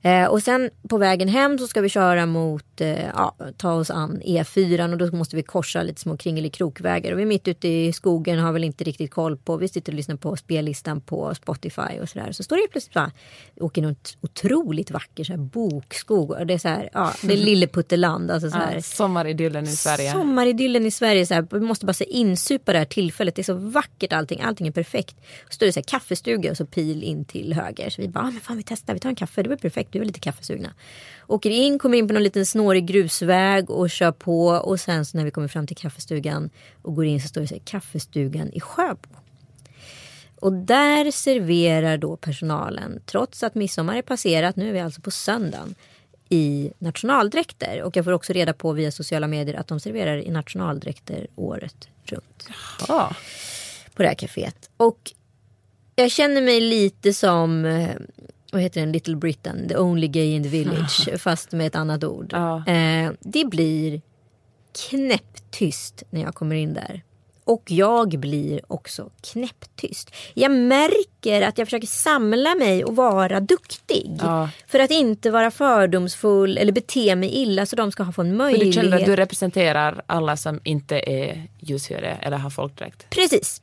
Eh, 0.03 0.27
och 0.27 0.43
sen 0.43 0.71
på 0.89 0.99
vägen 0.99 1.29
hem 1.29 1.59
så 1.59 1.67
ska 1.67 1.81
vi 1.81 1.89
köra 1.89 2.27
mot, 2.27 2.81
eh, 2.81 3.07
ja, 3.07 3.35
ta 3.57 3.73
oss 3.73 3.91
an 3.91 4.23
E4 4.25 4.93
och 4.93 4.99
då 4.99 5.17
måste 5.17 5.37
vi 5.37 5.43
korsa 5.43 5.83
lite 5.83 6.01
små 6.01 6.17
kringelikrokvägar. 6.17 7.13
Och 7.13 7.19
vi 7.19 7.23
är 7.23 7.27
mitt 7.27 7.49
ute 7.49 7.69
i 7.69 7.93
skogen 7.93 8.39
och 8.39 8.45
har 8.45 8.53
väl 8.53 8.65
inte 8.65 8.85
riktigt 8.85 9.11
koll 9.11 9.37
på, 9.37 9.57
vi 9.57 9.69
sitter 9.69 9.93
och 9.93 9.97
lyssnar 9.97 10.17
på 10.17 10.37
spellistan 10.37 11.01
på 11.01 11.35
Spotify 11.35 12.01
och 12.03 12.09
sådär. 12.09 12.33
Så 12.33 12.43
står 12.43 12.57
det 12.57 12.63
plötsligt 12.71 12.95
bara, 12.95 13.13
åker 13.61 13.83
något 13.83 14.17
otroligt 14.21 14.91
vacker 14.91 15.25
så 15.25 15.33
här, 15.33 15.39
bokskog 15.39 16.31
och 16.31 16.47
det 16.47 16.55
är 16.55 16.59
så 16.59 16.69
här, 16.69 16.91
ja, 16.93 17.13
det 17.23 17.33
är 17.33 17.37
Lilleputteland. 17.45 18.31
Alltså 18.31 18.51
så 18.51 18.57
här, 18.57 18.75
Ja, 18.75 18.83
sommaridyllen 18.83 19.65
i 19.65 19.77
Sverige. 19.77 20.13
Sommaridyllen 20.13 20.87
i 20.87 20.91
Sverige. 20.91 21.27
Så 21.27 21.35
här, 21.35 21.47
vi 21.51 21.61
måste 21.61 21.87
bara 21.87 21.93
så 21.93 22.05
insupa 22.05 22.73
det 22.73 22.79
här 22.79 22.85
tillfället. 22.85 23.35
Det 23.35 23.43
är 23.43 23.45
så 23.45 23.55
vackert 23.55 24.13
allting. 24.13 24.41
Allting 24.41 24.67
är 24.67 24.73
perfekt. 24.73 25.17
Och 25.19 25.53
så 25.53 25.55
står 25.55 25.67
det 25.67 25.73
så 25.73 25.81
här, 25.81 25.85
kaffestuga 25.85 26.51
och 26.51 26.57
så 26.57 26.67
pil 26.67 27.03
in 27.03 27.25
till 27.25 27.53
höger. 27.53 27.91
Så 27.91 28.03
vi 28.03 28.09
bara, 28.09 28.25
ah, 28.25 28.31
men 28.31 28.41
fan 28.41 28.57
vi 28.57 28.63
testar, 28.63 28.95
vi 28.95 29.01
tar 29.01 29.09
en 29.09 29.17
kaffe. 29.17 29.43
Det 29.43 29.49
var 29.49 29.57
perfekt. 29.57 29.92
Du 29.93 30.01
är 30.01 30.05
lite 30.05 30.21
kaffesugna. 30.21 30.75
Åker 31.27 31.51
in, 31.51 31.79
kommer 31.79 31.99
in 31.99 32.09
på 32.09 32.15
någon 32.15 32.23
liten 32.23 32.47
snårig 32.47 32.87
grusväg 32.87 33.71
och 33.71 33.91
kör 33.91 34.13
på. 34.13 34.47
Och 34.47 34.81
sen 34.81 35.07
så 35.07 35.17
när 35.17 35.25
vi 35.25 35.31
kommer 35.31 35.49
fram 35.49 35.67
till 35.67 35.77
kaffestugan 35.77 36.51
och 36.83 36.95
går 36.95 37.05
in 37.05 37.21
så 37.21 37.29
står 37.29 37.41
det 37.41 37.47
så 37.47 37.55
här, 37.55 37.63
kaffestugan 37.65 38.53
i 38.53 38.61
Sjöbo. 38.61 39.09
Och 40.41 40.53
där 40.53 41.11
serverar 41.11 41.99
då 41.99 42.17
personalen, 42.17 43.01
trots 43.07 43.43
att 43.43 43.55
midsommar 43.55 43.97
är 43.97 44.03
passerat, 44.03 44.57
nu 44.57 44.69
är 44.69 44.73
vi 44.73 44.81
alltså 44.81 45.01
på 45.01 45.11
söndagen, 45.11 45.75
i 46.29 46.73
nationaldräkter. 46.79 47.83
Och 47.83 47.97
jag 47.97 48.05
får 48.05 48.13
också 48.13 48.33
reda 48.33 48.53
på 48.53 48.73
via 48.73 48.93
sociala 48.93 49.27
medier 49.27 49.61
att 49.61 49.69
de 49.69 49.81
serverar 49.81 50.17
i 50.17 50.31
nationaldräkter 50.31 51.27
året 51.37 51.89
runt. 52.05 52.49
Ja. 52.89 53.17
På 53.95 54.03
det 54.03 54.09
här 54.09 54.15
kaféet. 54.15 54.71
Och 54.77 55.13
jag 55.95 56.11
känner 56.11 56.43
mig 56.43 56.61
lite 56.61 57.13
som, 57.13 57.65
eh, 57.65 57.97
vad 58.53 58.63
heter 58.63 58.81
den, 58.81 58.93
Little 58.93 59.17
Britain, 59.17 59.69
the 59.69 59.77
only 59.77 60.09
gay 60.09 60.35
in 60.35 60.43
the 60.43 60.49
village, 60.49 61.09
fast 61.19 61.53
med 61.53 61.67
ett 61.67 61.75
annat 61.75 62.05
ord. 62.05 62.31
Ja. 62.33 62.67
Eh, 62.67 63.13
det 63.21 63.45
blir 63.45 64.01
knäpptyst 64.89 66.03
när 66.11 66.21
jag 66.23 66.35
kommer 66.35 66.57
in 66.57 66.75
där. 66.75 67.03
Och 67.45 67.63
jag 67.67 68.09
blir 68.09 68.61
också 68.67 69.11
knäpptyst. 69.21 70.15
Jag 70.35 70.51
märker 70.51 71.43
att 71.43 71.59
jag 71.59 71.67
försöker 71.67 71.87
samla 71.87 72.55
mig 72.55 72.85
och 72.85 72.97
vara 72.97 73.41
duktig. 73.41 74.19
Ja. 74.21 74.51
För 74.67 74.79
att 74.79 74.91
inte 74.91 75.31
vara 75.31 75.51
fördomsfull 75.51 76.59
eller 76.59 76.73
bete 76.73 77.17
mig 77.17 77.29
illa 77.29 77.67
så 77.67 77.77
de 77.77 77.93
ska 77.93 78.13
få 78.13 78.23
en 78.23 78.37
möjlighet. 78.37 78.75
du 78.75 78.83
känner 78.83 78.97
att 78.97 79.05
du 79.05 79.17
representerar 79.17 80.03
alla 80.07 80.37
som 80.37 80.61
inte 80.65 81.11
är 81.11 81.49
ljushyade 81.61 82.19
eller 82.23 82.37
har 82.37 82.51
folkdräkt? 82.51 83.11
Precis. 83.11 83.63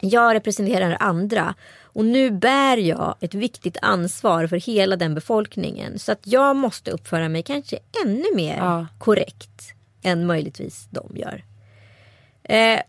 Jag 0.00 0.34
representerar 0.34 0.96
andra. 1.00 1.54
Och 1.92 2.04
nu 2.04 2.30
bär 2.30 2.76
jag 2.76 3.14
ett 3.20 3.34
viktigt 3.34 3.76
ansvar 3.82 4.46
för 4.46 4.56
hela 4.56 4.96
den 4.96 5.14
befolkningen. 5.14 5.98
Så 5.98 6.12
att 6.12 6.20
jag 6.22 6.56
måste 6.56 6.90
uppföra 6.90 7.28
mig 7.28 7.42
kanske 7.42 7.78
ännu 8.04 8.24
mer 8.34 8.56
Ja. 8.56 8.86
korrekt 8.98 9.72
än 10.02 10.26
möjligtvis 10.26 10.86
de 10.90 11.16
gör. 11.16 11.44
Eh, 12.44 12.80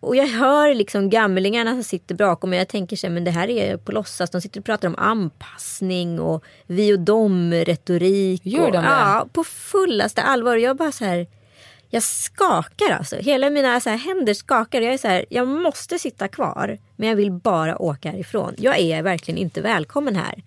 och 0.00 0.16
jag 0.16 0.26
hör 0.26 0.74
liksom 0.74 1.10
gamlingarna 1.10 1.70
som 1.72 1.82
sitter 1.84 2.14
bakom 2.14 2.50
mig. 2.50 2.58
Jag 2.58 2.68
tänker 2.68 2.96
så 2.96 3.06
här, 3.06 3.14
men 3.14 3.24
det 3.24 3.30
här 3.30 3.50
är 3.50 3.76
på 3.76 3.92
låtsas. 3.92 4.30
De 4.30 4.40
sitter 4.40 4.60
och 4.60 4.66
pratar 4.66 4.88
om 4.88 4.94
anpassning 4.98 6.20
och 6.20 6.44
vi 6.66 6.92
och 6.94 7.00
dem 7.00 7.52
retorik. 7.54 8.40
Gör 8.46 8.66
och, 8.66 8.72
de 8.72 8.82
det? 8.82 8.88
Ja, 8.90 9.26
på 9.32 9.44
fullaste 9.44 10.22
allvar. 10.22 10.56
Och 10.56 10.60
Jag 10.62 10.76
bara 10.76 10.92
så 10.92 11.04
här. 11.04 11.26
Jag 11.90 12.02
skakar 12.02 12.90
alltså. 12.90 13.16
Hela 13.16 13.50
mina 13.50 13.80
så 13.80 13.90
här, 13.90 13.96
händer 13.96 14.34
skakar. 14.34 14.80
Jag 14.80 14.94
är 14.94 14.98
så 14.98 15.08
här, 15.08 15.24
jag 15.28 15.48
måste 15.48 15.98
sitta 15.98 16.28
kvar. 16.28 16.78
Men 16.96 17.08
jag 17.08 17.16
vill 17.16 17.32
bara 17.32 17.78
åka 17.78 18.10
härifrån. 18.10 18.54
Jag 18.58 18.78
är 18.78 19.02
verkligen 19.02 19.38
inte 19.38 19.60
välkommen 19.60 20.16
här. 20.16 20.42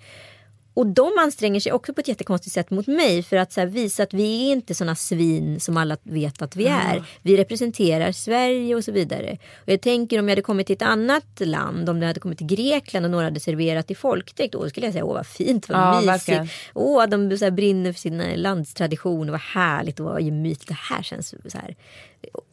Och 0.74 0.88
de 0.88 1.12
anstränger 1.20 1.60
sig 1.60 1.72
också 1.72 1.94
på 1.94 2.02
ett 2.02 2.08
jättekonstigt 2.08 2.54
sätt 2.54 2.70
mot 2.70 2.88
mig 2.88 3.24
för 3.24 3.38
att 3.38 3.56
här, 3.56 3.66
visa 3.66 4.04
att 4.04 4.14
vi 4.14 4.48
är 4.48 4.52
inte 4.52 4.76
såna 4.76 4.96
svin 4.96 5.60
som 5.60 5.78
alla 5.78 5.98
vet 6.04 6.42
att 6.42 6.56
vi 6.56 6.68
är. 6.68 7.04
Vi 7.22 7.38
representerar 7.38 8.12
Sverige 8.12 8.76
och 8.76 8.84
så 8.84 8.92
vidare. 8.92 9.38
Och 9.66 9.70
jag 9.70 9.82
tänker 9.82 10.20
om 10.20 10.28
jag 10.28 10.32
hade 10.32 10.42
kommit 10.42 10.68
till 10.68 10.74
ett 10.76 10.82
annat 10.82 11.26
land, 11.40 11.90
om 11.90 12.00
det 12.00 12.06
hade 12.06 12.20
kommit 12.20 12.38
till 12.38 12.48
Grekland 12.48 13.06
och 13.06 13.12
några 13.12 13.26
hade 13.26 13.40
serverat 13.40 13.92
i 13.92 13.96
folkdräkt, 13.96 14.54
då 14.54 14.70
skulle 14.70 14.86
jag 14.86 14.94
säga 14.94 15.06
åh 15.06 15.14
vad 15.14 15.28
fint, 15.28 15.70
vad 15.70 15.78
Ja, 15.80 16.14
mysigt. 16.14 16.54
Åh, 16.74 17.08
de 17.08 17.38
så 17.38 17.46
här, 17.46 17.52
brinner 17.52 17.94
för 17.94 18.00
sin 18.00 18.18
landstradition 18.36 19.30
och 19.30 19.32
vad 19.32 19.42
härligt 19.42 20.00
och 20.00 20.06
vad 20.06 20.22
gemytligt. 20.22 20.68
Det 20.68 20.74
här 20.74 21.04
känns 21.04 21.30
så 21.30 21.58
här 21.58 21.76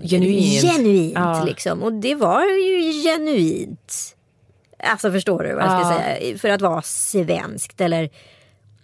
Genuint. 0.03 0.63
genuint 0.63 1.13
Ja. 1.15 1.45
liksom. 1.45 1.83
Och 1.83 1.93
det 1.93 2.15
var 2.15 2.43
ju 2.43 3.03
genuint. 3.03 4.16
Alltså 4.79 5.12
förstår 5.12 5.43
du 5.45 5.55
vad 5.55 5.65
jag 5.65 5.81
ska 5.87 5.99
säga? 5.99 6.39
För 6.39 6.49
att 6.49 6.61
vara 6.62 6.83
svenskt 6.83 7.81
eller 7.81 8.11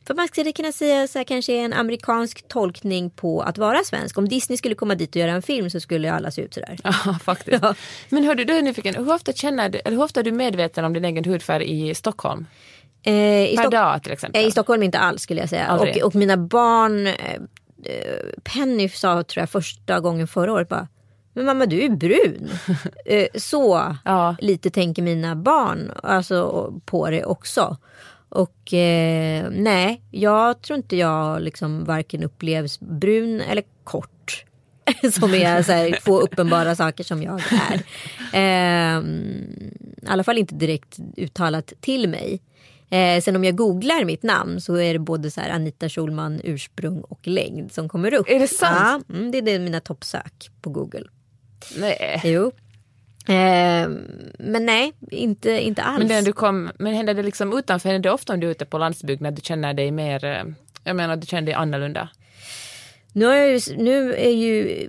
för 0.07 0.15
man 0.15 0.29
skulle 0.29 0.53
kunna 0.53 0.73
säga 0.73 1.09
så 1.09 1.19
här, 1.19 1.25
kanske 1.25 1.53
en 1.53 1.73
amerikansk 1.73 2.49
tolkning 2.49 3.11
på 3.11 3.43
att 3.43 3.59
vara 3.59 3.85
svensk. 3.85 4.19
Om 4.19 4.29
Disney 4.29 4.57
skulle 4.57 4.75
komma 4.75 4.95
dit 4.95 5.11
och 5.11 5.17
göra 5.17 5.31
en 5.33 5.43
film 5.43 5.71
så 5.71 5.81
skulle 5.81 6.13
alla 6.13 6.31
se 6.31 6.43
ut 6.43 6.55
sådär. 6.55 6.79
Ja, 6.85 6.93
faktiskt. 7.25 7.59
Ja. 7.63 7.75
Men 8.09 8.25
hör 8.25 8.35
du, 8.35 8.43
är 8.59 8.63
nyfiken. 8.63 8.95
Hur 8.95 9.13
ofta, 9.15 9.33
känner 9.33 9.69
du, 9.69 9.79
eller 9.79 9.97
hur 9.97 10.05
ofta 10.05 10.21
är 10.21 10.25
du 10.25 10.33
medveten 10.33 10.85
om 10.85 10.93
din 10.93 11.05
egen 11.05 11.25
hudfärg 11.25 11.91
i 11.91 11.95
Stockholm? 11.95 12.47
Eh, 13.03 13.13
i, 13.15 13.55
Per 13.57 13.63
Stock- 13.63 13.73
dag 13.73 14.03
till 14.03 14.13
exempel? 14.13 14.43
eh, 14.43 14.49
I 14.49 14.51
Stockholm 14.51 14.83
inte 14.83 14.99
alls 14.99 15.23
skulle 15.23 15.41
jag 15.41 15.49
säga. 15.49 15.75
Och, 15.75 15.97
och 16.03 16.15
mina 16.15 16.37
barn, 16.37 17.07
eh, 17.07 17.15
eh, 17.85 18.17
Penny 18.45 18.89
sa 18.89 19.23
tror 19.23 19.43
jag 19.43 19.51
första 19.51 20.01
gången 20.01 20.29
förra 20.29 20.53
året 20.53 20.69
bara 20.69 20.89
men 21.33 21.45
mamma 21.45 21.67
du 21.67 21.83
är 21.85 21.89
brun. 21.89 22.51
eh, 23.07 23.27
så 23.35 23.97
Ja. 24.05 24.37
lite 24.41 24.71
tänker 24.71 25.03
mina 25.03 25.37
barn 25.37 25.93
alltså, 26.03 26.73
på 26.85 27.11
det 27.11 27.25
också. 27.25 27.77
Och 28.29 28.75
eh, 28.75 29.47
nej, 29.51 30.03
jag 30.11 30.63
tror 30.63 30.77
inte 30.77 30.97
jag 30.97 31.43
liksom 31.43 31.85
varken 31.85 32.23
upplevs 32.23 32.81
brun 32.81 33.41
eller 33.41 33.65
kort. 33.85 34.45
som 35.13 35.35
är 35.35 35.63
så 35.63 35.73
här, 35.73 35.99
två 36.05 36.21
uppenbara 36.21 36.77
saker 36.77 37.05
som 37.05 37.23
jag 37.23 37.41
är. 37.53 37.83
Eh, 38.33 39.03
I 40.03 40.07
alla 40.07 40.25
fall 40.25 40.39
inte 40.39 40.55
direkt 40.55 40.99
uttalat 41.17 41.73
till 41.81 42.09
mig. 42.09 42.41
Eh, 42.91 43.21
sen 43.21 43.37
om 43.37 43.45
jag 43.45 43.57
googlar 43.57 44.05
mitt 44.05 44.23
namn 44.23 44.61
så 44.61 44.77
är 44.77 44.93
det 44.93 44.99
både 44.99 45.31
så 45.31 45.41
Anita 45.41 45.89
Schulman 45.89 46.41
ursprung 46.45 47.01
och 47.01 47.27
längd 47.27 47.73
som 47.73 47.89
kommer 47.89 48.15
upp. 48.15 48.27
Är 48.29 48.39
det 48.39 48.49
sant? 48.49 49.05
Ja, 49.09 49.15
mm, 49.15 49.31
det 49.31 49.39
är 49.39 49.43
det 49.43 49.59
mina 49.59 49.81
toppsök 49.81 50.51
på 50.61 50.71
Google. 50.71 51.05
Nej. 51.79 52.21
Jo. 52.25 52.53
Eh, 53.27 53.89
men 54.39 54.67
nej, 54.67 54.93
inte, 55.11 55.51
inte 55.51 55.83
alls. 55.83 55.99
Men, 55.99 56.09
det, 56.09 56.21
du 56.21 56.33
kom, 56.33 56.71
men 56.79 56.95
händer 56.95 57.15
det 57.15 57.23
liksom 57.23 57.59
utanför, 57.59 57.89
händer 57.89 58.11
det 58.11 58.15
ofta 58.15 58.33
om 58.33 58.41
du 58.41 58.47
är 58.47 58.51
ute 58.51 58.65
på 58.65 58.79
landsbygden 58.79 59.27
att 59.27 59.37
du 59.37 59.43
känner 59.43 59.75
dig 59.75 59.91
mer, 59.91 60.25
eh, 60.25 60.45
jag 60.85 60.97
menar 60.97 61.17
du 61.17 61.27
känner 61.27 61.47
dig 61.47 61.55
annorlunda? 61.55 62.09
Nu, 63.13 63.27
har 63.27 63.35
jag 63.35 63.51
ju, 63.51 63.61
nu 63.77 64.15
är 64.15 64.31
ju 64.31 64.89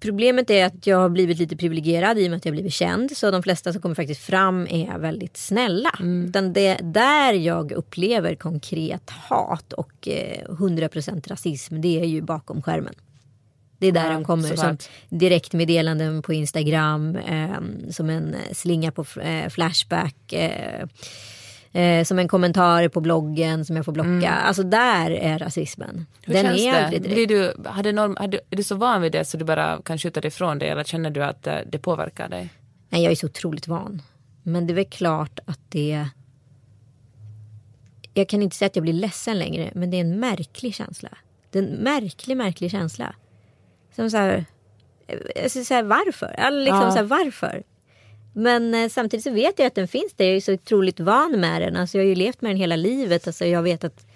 problemet 0.00 0.50
är 0.50 0.66
att 0.66 0.86
jag 0.86 0.98
har 0.98 1.08
blivit 1.08 1.38
lite 1.38 1.56
privilegierad 1.56 2.18
i 2.18 2.26
och 2.26 2.30
med 2.30 2.36
att 2.36 2.44
jag 2.44 2.54
blivit 2.54 2.72
känd. 2.72 3.16
Så 3.16 3.30
de 3.30 3.42
flesta 3.42 3.72
som 3.72 3.82
kommer 3.82 3.94
faktiskt 3.94 4.20
fram 4.20 4.66
är 4.70 4.98
väldigt 4.98 5.36
snälla. 5.36 5.90
Utan 6.28 6.52
det 6.52 6.78
där 6.82 7.32
jag 7.32 7.72
upplever 7.72 8.34
konkret 8.34 9.10
hat 9.10 9.72
och 9.72 10.08
eh, 10.08 10.48
100% 10.48 11.28
rasism 11.28 11.80
det 11.80 12.00
är 12.00 12.06
ju 12.06 12.22
bakom 12.22 12.62
skärmen. 12.62 12.94
Det 13.78 13.86
är 13.86 13.92
där 13.92 14.06
Ja, 14.06 14.12
de 14.12 14.24
kommer 14.24 14.56
som 14.56 14.78
direktmeddelanden 15.08 16.22
på 16.22 16.32
Instagram, 16.32 17.16
eh, 17.16 17.90
som 17.90 18.10
en 18.10 18.34
eh, 18.34 18.52
slinga 18.52 18.92
på 18.92 19.04
eh, 19.20 19.48
Flashback. 19.48 20.32
Eh, 20.32 20.84
eh, 21.72 22.04
som 22.04 22.18
en 22.18 22.28
kommentar 22.28 22.88
på 22.88 23.00
bloggen 23.00 23.64
som 23.64 23.76
jag 23.76 23.84
får 23.84 23.92
blocka. 23.92 24.30
Alltså 24.30 24.62
där 24.62 25.10
är 25.10 25.38
rasismen. 25.38 25.90
Mm. 25.90 26.06
Hur 26.22 26.34
Den 26.34 26.44
känns 26.44 26.60
är 26.60 26.72
det? 26.72 26.84
aldrig 26.84 27.02
direkt. 27.02 27.14
Blir 27.14 27.26
du, 27.26 27.68
hade 27.68 27.92
norm, 27.92 28.16
hade, 28.20 28.40
är 28.50 28.56
du 28.56 28.62
så 28.62 28.74
van 28.74 29.02
vid 29.02 29.12
det 29.12 29.24
så 29.24 29.36
du 29.36 29.44
bara 29.44 29.82
kan 29.84 29.98
skjuta 29.98 30.20
det 30.20 30.28
ifrån 30.28 30.58
dig 30.58 30.68
eller 30.68 30.84
känner 30.84 31.10
du 31.10 31.24
att 31.24 31.46
eh, 31.46 31.58
det 31.72 31.78
påverkar 31.78 32.28
dig? 32.28 32.48
Nej, 32.88 33.02
jag 33.02 33.10
är 33.10 33.16
så 33.16 33.26
otroligt 33.26 33.68
van. 33.68 34.02
Men 34.42 34.66
det 34.66 34.72
är 34.72 34.74
väl 34.74 34.84
klart 34.84 35.38
att 35.46 35.60
det... 35.68 36.08
Jag 38.14 38.28
kan 38.28 38.42
inte 38.42 38.56
säga 38.56 38.66
att 38.66 38.76
jag 38.76 38.82
blir 38.82 38.92
ledsen 38.92 39.38
längre, 39.38 39.70
men 39.74 39.90
det 39.90 39.96
är 39.96 40.00
en 40.00 40.20
märklig 40.20 40.74
känsla. 40.74 41.08
Det 41.50 41.58
är 41.58 41.62
en 41.62 41.68
märklig, 41.68 42.36
märklig 42.36 42.70
känsla. 42.70 43.14
Som 43.96 44.10
så 44.10 44.16
här... 44.16 44.44
Jag 45.36 45.50
ska 45.50 45.64
säga 45.64 45.82
varför? 45.82 46.34
Eller 46.38 46.60
liksom 46.60 46.82
Ja. 46.82 46.90
så 46.90 46.96
här, 46.96 47.04
varför? 47.04 47.62
Men 48.32 48.74
eh, 48.74 48.88
samtidigt 48.88 49.24
så 49.24 49.30
vet 49.30 49.58
jag 49.58 49.66
att 49.66 49.74
den 49.74 49.88
finns 49.88 50.12
där. 50.16 50.24
Jag 50.24 50.36
är 50.36 50.40
så 50.40 50.52
otroligt 50.52 51.00
van 51.00 51.40
med 51.40 51.62
den. 51.62 51.76
Alltså, 51.76 51.98
jag 51.98 52.04
har 52.04 52.08
ju 52.08 52.14
levt 52.14 52.40
med 52.40 52.50
den 52.50 52.56
hela 52.56 52.76
livet. 52.76 53.26
Alltså, 53.26 53.44
jag 53.44 53.62
vet 53.62 53.84
att 53.84 54.06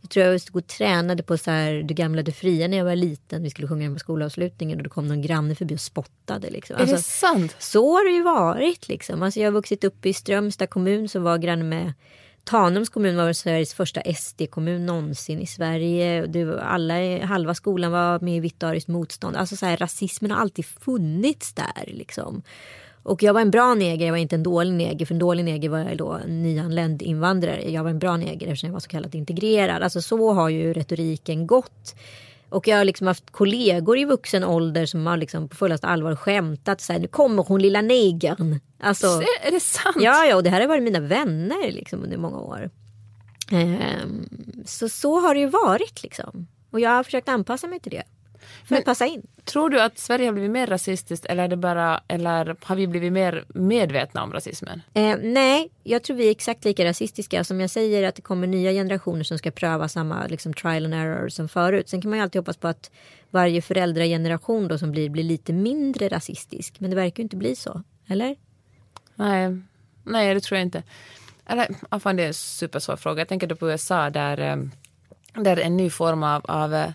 jag 0.00 0.10
tror 0.10 0.26
jag 0.26 0.40
stod 0.40 0.56
och 0.56 0.66
tränade 0.66 1.22
på 1.22 1.38
så 1.38 1.50
här, 1.50 1.72
det 1.72 1.94
gamla 1.94 2.22
det 2.22 2.32
fria 2.32 2.68
när 2.68 2.76
jag 2.76 2.84
var 2.84 2.96
liten. 2.96 3.42
Vi 3.42 3.50
skulle 3.50 3.68
sjunga 3.68 3.84
den 3.84 3.94
på 3.94 3.98
skolavslutningen 3.98 4.78
och 4.78 4.84
då 4.84 4.90
kom 4.90 5.08
någon 5.08 5.22
granne 5.22 5.54
förbi 5.54 5.74
och 5.74 5.80
spottade. 5.80 6.50
Liksom. 6.50 6.76
är 6.76 6.86
det 6.86 6.98
sant? 6.98 7.56
Så 7.58 7.92
har 7.92 8.04
det 8.04 8.10
ju 8.10 8.22
varit 8.22 8.88
liksom. 8.88 9.22
Alltså 9.22 9.40
jag 9.40 9.46
har 9.46 9.52
vuxit 9.52 9.84
upp 9.84 10.06
i 10.06 10.12
Strömstad 10.12 10.70
kommun 10.70 11.08
som 11.08 11.22
var 11.22 11.38
granne 11.38 11.64
med 11.64 11.92
Tanums 12.44 12.88
kommun 12.88 13.16
var 13.16 13.32
Sveriges 13.32 13.74
första 13.74 14.00
SD-kommun 14.14 14.86
någonsin 14.86 15.40
i 15.40 15.46
Sverige. 15.46 16.26
Det 16.26 16.44
var 16.44 16.56
alla, 16.56 17.24
halva 17.24 17.54
skolan 17.54 17.92
var 17.92 18.20
med 18.20 18.36
i 18.36 18.40
Vitt 18.40 18.62
ariskt 18.62 18.88
motstånd. 18.88 19.36
Alltså 19.36 19.56
så 19.56 19.66
här, 19.66 19.76
rasismen 19.76 20.30
har 20.30 20.38
alltid 20.38 20.64
funnits 20.64 21.52
där 21.52 21.84
liksom. 21.86 22.42
Och 23.02 23.22
jag 23.22 23.34
var 23.34 23.40
en 23.40 23.50
bra 23.50 23.74
neger, 23.74 24.06
jag 24.06 24.12
var 24.12 24.18
inte 24.18 24.36
en 24.36 24.42
dålig 24.42 24.72
neger. 24.74 25.06
För 25.06 25.14
en 25.14 25.18
dålig 25.18 25.44
neger 25.44 25.68
var 25.68 25.78
jag 25.78 25.96
då 25.96 26.20
nyanländ 26.26 27.02
invandrare. 27.02 27.70
Jag 27.70 27.82
var 27.82 27.90
en 27.90 27.98
bra 27.98 28.16
neger 28.16 28.46
eftersom 28.46 28.66
jag 28.66 28.72
var 28.72 28.80
så 28.80 28.88
kallat 28.88 29.14
integrerad. 29.14 29.82
Alltså 29.82 30.02
så 30.02 30.32
har 30.32 30.48
ju 30.48 30.72
retoriken 30.72 31.46
gått. 31.46 31.94
Och 32.50 32.68
jag 32.68 32.76
har 32.76 32.84
liksom 32.84 33.06
haft 33.06 33.30
kollegor 33.30 33.98
i 33.98 34.04
vuxen 34.04 34.44
ålder 34.44 34.86
som 34.86 35.06
har 35.06 35.16
liksom 35.16 35.48
på 35.48 35.56
fullaste 35.56 35.86
allvar 35.86 36.16
skämtat 36.16 36.80
så 36.80 36.92
här, 36.92 37.00
nu 37.00 37.08
kommer 37.08 37.42
hon 37.42 37.62
lilla 37.62 37.82
negern. 37.82 38.60
Alltså, 38.80 39.06
Är, 39.06 39.50
det 39.50 39.60
sant? 39.60 39.96
ja, 40.00 40.24
ja, 40.26 40.36
och 40.36 40.42
det 40.42 40.50
här 40.50 40.60
har 40.60 40.68
varit 40.68 40.82
mina 40.82 41.00
vänner 41.00 41.72
liksom 41.72 42.02
under 42.02 42.16
många 42.16 42.38
år. 42.38 42.70
Ehm, 43.50 44.28
så 44.66 44.88
så 44.88 45.20
har 45.20 45.34
det 45.34 45.40
ju 45.40 45.48
varit 45.48 46.02
liksom. 46.02 46.46
Och 46.70 46.80
jag 46.80 46.90
har 46.90 47.02
försökt 47.02 47.28
anpassa 47.28 47.66
mig 47.66 47.80
till 47.80 47.92
det. 47.92 48.02
För 48.64 48.76
att 48.76 48.84
passa 48.84 49.06
in. 49.06 49.26
Tror 49.44 49.70
du 49.70 49.80
att 49.80 49.98
Sverige 49.98 50.26
har 50.26 50.32
blivit 50.32 50.50
mer 50.50 50.66
rasistiskt 50.66 51.26
eller, 51.26 51.44
är 51.44 51.48
det 51.48 51.56
bara, 51.56 52.00
eller 52.08 52.56
har 52.60 52.76
vi 52.76 52.86
blivit 52.86 53.12
mer 53.12 53.44
medvetna 53.48 54.22
om 54.22 54.32
rasismen? 54.32 54.82
Eh, 54.94 55.16
nej, 55.22 55.70
jag 55.82 56.02
tror 56.02 56.16
vi 56.16 56.26
är 56.26 56.30
exakt 56.30 56.64
lika 56.64 56.84
rasistiska. 56.84 57.44
Som 57.44 57.60
jag 57.60 57.70
säger 57.70 58.08
att 58.08 58.14
det 58.14 58.22
kommer 58.22 58.46
nya 58.46 58.72
generationer 58.72 59.24
som 59.24 59.38
ska 59.38 59.50
pröva 59.50 59.88
samma 59.88 60.26
liksom, 60.26 60.54
trial 60.54 60.84
and 60.84 60.94
error 60.94 61.28
som 61.28 61.48
förut. 61.48 61.88
Sen 61.88 62.02
kan 62.02 62.10
man 62.10 62.18
ju 62.18 62.22
alltid 62.22 62.38
hoppas 62.40 62.56
på 62.56 62.68
att 62.68 62.90
varje 63.30 63.62
föräldrageneration 63.62 64.68
då 64.68 64.78
som 64.78 64.92
blir, 64.92 65.10
blir 65.10 65.24
lite 65.24 65.52
mindre 65.52 66.08
rasistisk. 66.08 66.80
Men 66.80 66.90
det 66.90 66.96
verkar 66.96 67.18
ju 67.18 67.22
inte 67.22 67.36
bli 67.36 67.56
så. 67.56 67.82
Eller? 68.08 68.36
Nej, 69.14 69.60
nej 70.04 70.34
det 70.34 70.40
tror 70.40 70.58
jag 70.58 70.66
inte. 70.66 70.82
Eller, 71.46 71.98
fan, 72.00 72.16
det 72.16 72.22
är 72.22 72.26
en 72.26 72.34
supersvår 72.34 72.96
fråga. 72.96 73.20
Jag 73.20 73.28
tänker 73.28 73.46
då 73.46 73.56
på 73.56 73.70
USA 73.70 74.10
där, 74.10 74.40
eh, 74.40 74.56
där 75.42 75.56
en 75.56 75.76
ny 75.76 75.90
form 75.90 76.22
av, 76.22 76.46
av 76.48 76.74
eh, 76.74 76.90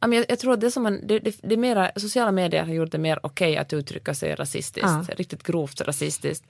jag, 0.00 0.24
jag 0.28 0.38
tror 0.38 0.52
att 0.52 0.60
det 0.60 0.70
som 0.70 0.82
man, 0.82 1.00
det, 1.06 1.18
det, 1.18 1.36
det 1.42 1.56
mera, 1.56 1.90
sociala 1.96 2.32
medier 2.32 2.64
har 2.64 2.72
gjort 2.72 2.92
det 2.92 2.98
mer 2.98 3.18
okej 3.22 3.50
okay 3.50 3.56
att 3.56 3.72
uttrycka 3.72 4.14
sig 4.14 4.34
rasistiskt, 4.34 4.88
ja. 5.08 5.14
riktigt 5.16 5.42
grovt 5.42 5.80
rasistiskt. 5.80 6.44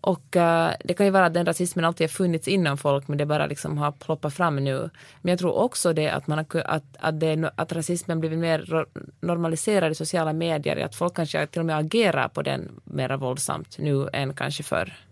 Och 0.00 0.36
uh, 0.36 0.70
det 0.84 0.94
kan 0.96 1.06
ju 1.06 1.12
vara 1.12 1.26
att 1.26 1.34
den 1.34 1.46
rasismen 1.46 1.84
alltid 1.84 2.04
har 2.04 2.08
funnits 2.08 2.48
inom 2.48 2.78
folk 2.78 3.08
men 3.08 3.18
det 3.18 3.26
bara 3.26 3.46
liksom 3.46 3.78
har 3.78 3.92
ploppat 3.92 4.34
fram 4.34 4.56
nu. 4.56 4.90
Men 5.22 5.30
jag 5.30 5.38
tror 5.38 5.58
också 5.58 5.92
det 5.92 6.08
att, 6.08 6.26
man 6.26 6.38
har, 6.38 6.62
att, 6.64 6.84
att, 6.98 7.20
det, 7.20 7.52
att 7.56 7.72
rasismen 7.72 8.20
blivit 8.20 8.38
mer 8.38 8.86
normaliserad 9.20 9.92
i 9.92 9.94
sociala 9.94 10.32
medier, 10.32 10.84
att 10.84 10.94
folk 10.94 11.16
kanske 11.16 11.46
till 11.46 11.60
och 11.60 11.66
med 11.66 11.76
agerar 11.76 12.28
på 12.28 12.42
den 12.42 12.80
mer 12.84 13.16
våldsamt 13.16 13.78
nu 13.78 14.08
än 14.12 14.34
kanske 14.34 14.62
förr. 14.62 15.05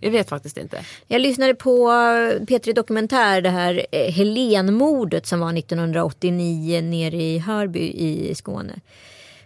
Jag 0.00 0.10
vet 0.10 0.28
faktiskt 0.28 0.56
inte. 0.56 0.84
Jag 1.06 1.20
lyssnade 1.20 1.54
på 1.54 1.88
eh, 1.88 2.42
P3 2.42 2.74
Dokumentär, 2.74 3.40
det 3.40 3.50
här 3.50 3.86
eh, 3.92 4.12
Helenmordet 4.12 5.26
som 5.26 5.40
var 5.40 5.58
1989 5.58 6.80
nere 6.80 7.16
i 7.16 7.38
Hörby 7.38 7.80
i 7.80 8.34
Skåne. 8.34 8.80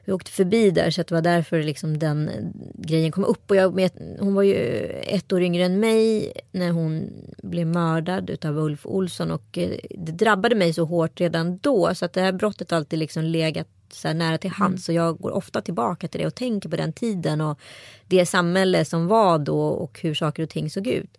Vi 0.05 0.13
åkte 0.13 0.31
förbi 0.31 0.71
där 0.71 0.91
så 0.91 1.03
det 1.03 1.15
var 1.15 1.23
därför 1.23 1.63
liksom 1.63 1.99
den 1.99 2.29
eh, 2.29 2.35
grejen 2.75 3.13
kom 3.13 3.25
upp. 3.25 3.51
Och 3.51 3.57
jag, 3.57 3.91
hon 4.19 4.35
var 4.35 4.43
ju 4.43 4.57
ett 5.03 5.33
år 5.33 5.43
yngre 5.43 5.65
än 5.65 5.81
mig 5.81 6.33
när 6.53 6.71
hon 6.71 7.11
blev 7.43 7.67
mördad 7.67 8.31
utav 8.31 8.59
Ulf 8.59 8.87
Olsson. 8.87 9.31
Och 9.31 9.59
det 9.91 10.13
drabbade 10.13 10.55
mig 10.55 10.73
så 10.73 10.85
hårt 10.85 11.21
redan 11.21 11.59
då 11.59 11.95
så 11.95 12.05
att 12.05 12.13
det 12.13 12.21
här 12.21 12.33
brottet 12.33 12.73
alltid 12.73 12.99
liksom 12.99 13.25
legat 13.25 13.69
så 13.93 14.13
nära 14.13 14.39
till 14.39 14.51
hands. 14.51 14.71
Mm. 14.71 14.79
Så 14.79 14.93
jag 14.93 15.19
går 15.19 15.31
ofta 15.31 15.61
tillbaka 15.61 16.09
till 16.09 16.21
det 16.21 16.27
och 16.27 16.35
tänker 16.35 16.69
på 16.69 16.77
den 16.77 16.93
tiden 16.93 17.41
och 17.41 17.61
det 18.07 18.27
samhälle 18.27 18.85
som 18.85 19.07
var 19.07 19.39
då 19.39 19.61
och 19.61 20.01
hur 20.03 20.15
saker 20.15 20.43
och 20.43 20.51
ting 20.51 20.71
såg 20.71 20.87
ut. 20.87 21.19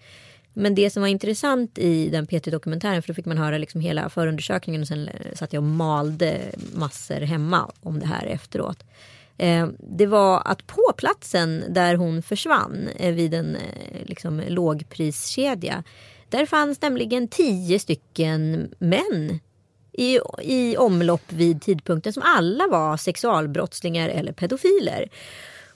Men 0.54 0.76
det 0.76 0.90
som 0.90 1.02
var 1.02 1.08
intressant 1.08 1.78
i 1.78 2.10
den 2.10 2.28
P3-dokumentären, 2.28 3.02
för 3.02 3.08
då 3.08 3.14
fick 3.14 3.26
man 3.26 3.38
höra 3.38 3.58
liksom 3.58 3.82
hela 3.82 4.10
förundersökningen 4.10 4.82
och 4.82 4.88
sen 4.88 5.10
satt 5.34 5.54
jag 5.54 5.64
och 5.64 5.70
malde 5.70 6.42
massor 6.74 7.22
hemma 7.22 7.72
om 7.82 8.00
det 8.00 8.06
här 8.06 8.26
efteråt. 8.26 8.84
Eh, 9.38 9.68
det 9.78 10.06
var 10.06 10.42
att 10.46 10.68
på 10.68 10.94
platsen 10.98 11.64
där 11.70 11.96
hon 11.96 12.22
försvann 12.22 12.90
eh, 12.96 13.14
vid 13.14 13.34
en 13.34 13.56
eh, 13.56 14.06
liksom, 14.06 14.42
lågpriskedja, 14.48 15.84
där 16.30 16.46
fanns 16.46 16.82
nämligen 16.82 17.28
tio 17.28 17.80
stycken 17.80 18.74
män 18.80 19.40
i, 19.94 20.20
i 20.42 20.78
omlopp 20.78 21.24
vid 21.28 21.62
tidpunkten 21.62 22.14
som 22.14 22.24
alla 22.26 22.68
var 22.68 22.98
sexualbrottslingar 22.98 24.10
eller 24.10 24.34
pedofiler. 24.34 25.10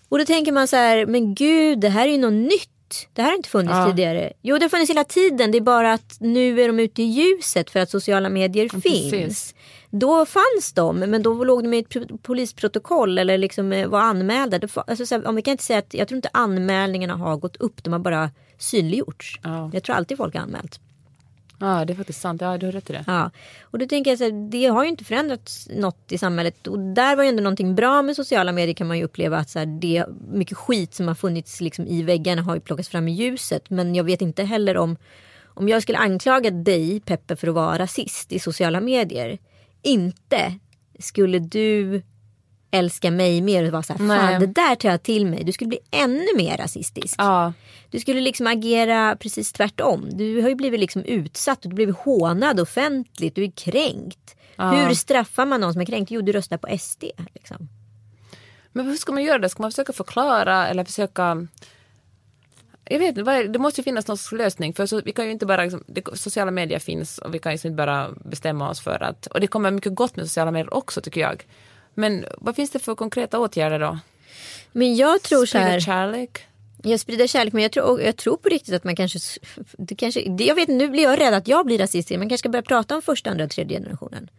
Och 0.09 0.19
då 0.19 0.25
tänker 0.25 0.51
man 0.51 0.67
så 0.67 0.75
här, 0.75 1.05
men 1.05 1.35
gud, 1.35 1.79
det 1.79 1.89
här 1.89 2.07
är 2.07 2.11
ju 2.11 2.17
något 2.17 2.33
nytt. 2.33 3.07
Det 3.13 3.21
här 3.21 3.29
har 3.29 3.37
inte 3.37 3.49
funnits 3.49 3.75
ja. 3.75 3.85
tidigare. 3.85 4.33
Jo, 4.41 4.57
det 4.57 4.63
har 4.63 4.69
funnits 4.69 4.89
hela 4.89 5.03
tiden. 5.03 5.51
Det 5.51 5.57
är 5.57 5.61
bara 5.61 5.93
att 5.93 6.17
nu 6.19 6.61
är 6.61 6.67
de 6.67 6.79
ute 6.79 7.03
i 7.03 7.05
ljuset 7.05 7.69
för 7.69 7.79
att 7.79 7.89
sociala 7.89 8.29
medier 8.29 8.69
ja, 8.73 8.79
finns. 8.79 9.11
Precis. 9.11 9.55
Då 9.89 10.25
fanns 10.25 10.73
de, 10.73 10.99
men 10.99 11.23
då 11.23 11.43
låg 11.43 11.63
de 11.63 11.73
i 11.73 11.79
ett 11.79 12.23
polisprotokoll 12.23 13.17
eller 13.17 13.37
liksom 13.37 13.73
eh, 13.73 13.87
var 13.87 13.99
anmälda. 13.99 14.59
Alltså, 14.87 15.21
om 15.25 15.35
vi 15.35 15.41
kan 15.41 15.51
inte 15.51 15.63
säga 15.63 15.79
att 15.79 15.93
jag 15.93 16.07
tror 16.07 16.15
inte 16.15 16.29
anmälningarna 16.33 17.15
har 17.15 17.37
gått 17.37 17.55
upp, 17.55 17.83
de 17.83 17.93
har 17.93 17.99
bara 17.99 18.29
synliggjorts. 18.57 19.39
Ja. 19.43 19.69
Jag 19.73 19.83
tror 19.83 19.95
alltid 19.95 20.17
folk 20.17 20.35
har 20.35 20.41
anmält. 20.41 20.79
Ja, 21.59 21.85
det 21.85 21.93
är 21.93 21.95
faktiskt 21.95 22.21
sant. 22.21 22.41
Ja, 22.41 22.57
du 22.57 22.65
har 22.65 22.73
rätt 22.73 22.89
i 22.89 22.93
det. 22.93 23.03
Ja. 23.07 23.31
Och 23.61 23.79
då 23.79 23.85
tänker 23.85 24.11
jag 24.11 24.17
så 24.17 24.23
här, 24.23 24.49
det 24.49 24.65
har 24.65 24.83
ju 24.83 24.89
inte 24.89 25.03
förändrats 25.03 25.69
något 25.71 26.11
i 26.11 26.17
samhället. 26.17 26.67
Och 26.67 26.79
där 26.79 27.15
var 27.15 27.23
ju 27.23 27.29
ändå 27.29 27.43
någonting 27.43 27.75
bra 27.75 28.01
med 28.01 28.15
sociala 28.15 28.51
medier 28.51 28.75
kan 28.75 28.87
man 28.87 28.97
ju 28.97 29.03
uppleva 29.03 29.37
att 29.37 29.49
så 29.49 29.59
här, 29.59 29.65
det 29.65 30.05
mycket 30.31 30.57
skit 30.57 30.93
som 30.93 31.07
har 31.07 31.15
funnits 31.15 31.61
liksom 31.61 31.87
i 31.87 32.03
väggarna 32.03 32.41
har 32.41 32.55
ju 32.55 32.61
plockats 32.61 32.89
fram 32.89 33.07
i 33.07 33.11
ljuset. 33.11 33.69
Men 33.69 33.95
jag 33.95 34.03
vet 34.03 34.21
inte 34.21 34.43
heller 34.43 34.77
om, 34.77 34.97
om 35.45 35.69
jag 35.69 35.81
skulle 35.81 35.97
anklaga 35.97 36.51
dig 36.51 36.99
Peppe 36.99 37.35
för 37.35 37.47
att 37.47 37.55
vara 37.55 37.79
rasist 37.79 38.31
i 38.31 38.39
sociala 38.39 38.81
medier. 38.81 39.37
Inte 39.81 40.59
skulle 40.99 41.39
du 41.39 42.01
älska 42.75 43.11
mig 43.11 43.41
mer 43.41 43.65
och 43.65 43.71
vara 43.71 43.83
så 43.83 43.93
här, 43.93 44.07
fan 44.07 44.39
det 44.39 44.47
där 44.47 44.75
tar 44.75 44.89
jag 44.89 45.03
till 45.03 45.25
mig. 45.25 45.43
Du 45.43 45.51
skulle 45.51 45.67
bli 45.67 45.79
ännu 45.91 46.27
mer 46.35 46.57
rasistisk. 46.57 47.15
Ja. 47.17 47.53
Du 47.89 47.99
skulle 47.99 48.21
liksom 48.21 48.47
agera 48.47 49.15
precis 49.19 49.51
tvärtom. 49.51 50.09
Du 50.11 50.41
har 50.41 50.49
ju 50.49 50.55
blivit 50.55 50.79
liksom 50.79 51.03
utsatt, 51.03 51.61
du 51.61 51.69
har 51.69 51.75
blivit 51.75 51.95
hånad 51.95 52.59
offentligt, 52.59 53.35
du 53.35 53.43
är 53.43 53.51
kränkt. 53.51 54.35
Ja. 54.55 54.71
Hur 54.71 54.95
straffar 54.95 55.45
man 55.45 55.61
någon 55.61 55.73
som 55.73 55.81
är 55.81 55.85
kränkt? 55.85 56.11
Jo, 56.11 56.21
du 56.21 56.31
röstar 56.31 56.57
på 56.57 56.77
SD. 56.77 57.03
Liksom. 57.33 57.69
Men 58.71 58.85
hur 58.85 58.95
ska 58.95 59.11
man 59.11 59.23
göra 59.23 59.39
det? 59.39 59.49
Ska 59.49 59.61
man 59.61 59.71
försöka 59.71 59.93
förklara 59.93 60.67
eller 60.67 60.83
försöka 60.83 61.47
jag 62.89 62.99
vet 62.99 63.17
inte, 63.17 63.43
det 63.43 63.59
måste 63.59 63.81
ju 63.81 63.83
finnas 63.83 64.07
någon 64.07 64.17
lösning. 64.31 64.73
För 64.73 64.85
så, 64.85 65.01
vi 65.01 65.11
kan 65.11 65.25
ju 65.25 65.31
inte 65.31 65.45
bara, 65.45 65.63
liksom, 65.63 65.83
det, 65.87 66.17
sociala 66.17 66.51
medier 66.51 66.79
finns 66.79 67.17
och 67.17 67.33
vi 67.33 67.39
kan 67.39 67.51
ju 67.51 67.55
inte 67.55 67.69
bara 67.69 68.09
bestämma 68.25 68.69
oss 68.69 68.79
för 68.79 69.03
att, 69.03 69.27
och 69.27 69.39
det 69.39 69.47
kommer 69.47 69.71
mycket 69.71 69.95
gott 69.95 70.15
med 70.15 70.25
sociala 70.25 70.51
medier 70.51 70.73
också 70.73 71.01
tycker 71.01 71.21
jag. 71.21 71.45
Men 71.95 72.25
vad 72.37 72.55
finns 72.55 72.69
det 72.69 72.79
för 72.79 72.95
konkreta 72.95 73.39
åtgärder 73.39 73.79
då? 73.79 73.99
Men 74.71 74.95
jag 74.95 75.21
tror 75.21 75.45
Sprida 75.45 75.65
så 75.65 75.71
här. 75.71 75.79
kärlek? 75.79 76.45
Jag 76.83 76.99
sprider 76.99 77.27
kärlek 77.27 77.53
men 77.53 77.63
jag 77.63 77.71
tror, 77.71 78.01
jag 78.01 78.15
tror 78.15 78.37
på 78.37 78.49
riktigt 78.49 78.73
att 78.73 78.83
man 78.83 78.95
kanske, 78.95 79.19
det 79.77 79.95
kanske 79.95 80.21
jag 80.21 80.55
vet 80.55 80.67
nu 80.67 80.89
blir 80.89 81.03
jag 81.03 81.19
rädd 81.19 81.33
att 81.33 81.47
jag 81.47 81.65
blir 81.65 81.77
rasist. 81.77 82.09
Man 82.09 82.19
kanske 82.19 82.37
ska 82.37 82.49
börja 82.49 82.63
prata 82.63 82.95
om 82.95 83.01
första, 83.01 83.29
andra 83.29 83.43
och 83.43 83.51
tredje 83.51 83.77
generationen. 83.77 84.29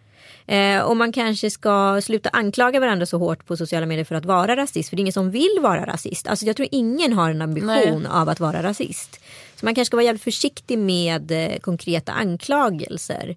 Eh, 0.46 0.80
och 0.80 0.96
man 0.96 1.12
kanske 1.12 1.50
ska 1.50 2.00
sluta 2.02 2.28
anklaga 2.32 2.80
varandra 2.80 3.06
så 3.06 3.18
hårt 3.18 3.46
på 3.46 3.56
sociala 3.56 3.86
medier 3.86 4.04
för 4.04 4.14
att 4.14 4.24
vara 4.24 4.56
rasist. 4.56 4.88
För 4.88 4.96
det 4.96 5.00
är 5.00 5.02
ingen 5.02 5.12
som 5.12 5.30
vill 5.30 5.58
vara 5.60 5.86
rasist. 5.86 6.26
Alltså 6.26 6.46
jag 6.46 6.56
tror 6.56 6.68
ingen 6.70 7.12
har 7.12 7.30
en 7.30 7.42
ambition 7.42 8.02
Nej. 8.02 8.10
av 8.10 8.28
att 8.28 8.40
vara 8.40 8.62
rasist. 8.62 9.20
Så 9.56 9.66
man 9.66 9.74
kanske 9.74 9.88
ska 9.88 9.96
vara 9.96 10.04
jävligt 10.04 10.22
försiktig 10.22 10.78
med 10.78 11.30
eh, 11.30 11.58
konkreta 11.58 12.12
anklagelser. 12.12 13.36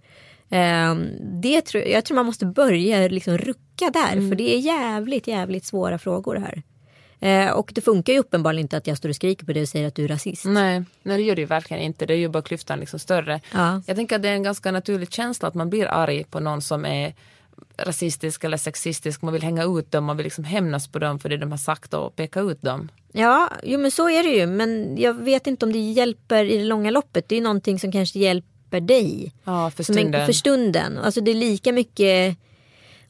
Ehm, 0.49 1.09
det 1.41 1.61
tror, 1.61 1.83
jag 1.83 2.05
tror 2.05 2.15
man 2.15 2.25
måste 2.25 2.45
börja 2.45 3.07
liksom 3.07 3.37
rucka 3.37 3.89
där 3.93 4.13
mm. 4.13 4.29
för 4.29 4.35
det 4.35 4.55
är 4.55 4.59
jävligt 4.59 5.27
jävligt 5.27 5.65
svåra 5.65 5.97
frågor 5.97 6.35
här. 6.35 6.63
Eh, 7.21 7.51
och 7.51 7.71
det 7.75 7.81
funkar 7.81 8.13
ju 8.13 8.19
uppenbarligen 8.19 8.65
inte 8.65 8.77
att 8.77 8.87
jag 8.87 8.97
står 8.97 9.09
och 9.09 9.15
skriker 9.15 9.45
på 9.45 9.53
dig 9.53 9.61
och 9.61 9.69
säger 9.69 9.87
att 9.87 9.95
du 9.95 10.03
är 10.03 10.07
rasist. 10.07 10.45
Nej, 10.45 10.83
nej 11.03 11.17
det 11.17 11.23
gör 11.23 11.35
det 11.35 11.41
ju 11.41 11.47
verkligen 11.47 11.83
inte. 11.83 12.05
Det 12.05 12.13
är 12.13 12.17
ju 12.17 12.29
bara 12.29 12.43
klyftan 12.43 12.79
liksom 12.79 12.99
större. 12.99 13.41
Ja. 13.53 13.81
Jag 13.87 13.95
tänker 13.95 14.15
att 14.15 14.21
det 14.21 14.29
är 14.29 14.33
en 14.33 14.43
ganska 14.43 14.71
naturlig 14.71 15.13
känsla 15.13 15.47
att 15.47 15.53
man 15.53 15.69
blir 15.69 15.85
arg 15.85 16.23
på 16.23 16.39
någon 16.39 16.61
som 16.61 16.85
är 16.85 17.13
rasistisk 17.77 18.43
eller 18.43 18.57
sexistisk. 18.57 19.21
Man 19.21 19.33
vill 19.33 19.43
hänga 19.43 19.63
ut 19.63 19.91
dem, 19.91 20.05
man 20.05 20.17
vill 20.17 20.23
liksom 20.23 20.43
hämnas 20.43 20.87
på 20.87 20.99
dem 20.99 21.19
för 21.19 21.29
det 21.29 21.37
de 21.37 21.51
har 21.51 21.57
sagt 21.57 21.93
och 21.93 22.15
peka 22.15 22.39
ut 22.39 22.61
dem. 22.61 22.89
Ja, 23.11 23.49
jo 23.63 23.79
men 23.79 23.91
så 23.91 24.09
är 24.09 24.23
det 24.23 24.29
ju. 24.29 24.47
Men 24.47 24.97
jag 24.97 25.13
vet 25.13 25.47
inte 25.47 25.65
om 25.65 25.71
det 25.71 25.79
hjälper 25.79 26.45
i 26.45 26.57
det 26.57 26.63
långa 26.63 26.91
loppet. 26.91 27.29
Det 27.29 27.37
är 27.37 27.41
någonting 27.41 27.79
som 27.79 27.91
kanske 27.91 28.19
hjälper 28.19 28.48
hjälper 28.69 28.93
dig. 28.95 29.33
Ja, 29.43 29.71
för 29.71 29.83
stunden. 29.83 30.21
En, 30.21 30.25
för 30.25 30.33
stunden. 30.33 30.97
Alltså 30.97 31.21
det 31.21 31.31
är 31.31 31.35
lika 31.35 31.71
mycket 31.71 32.37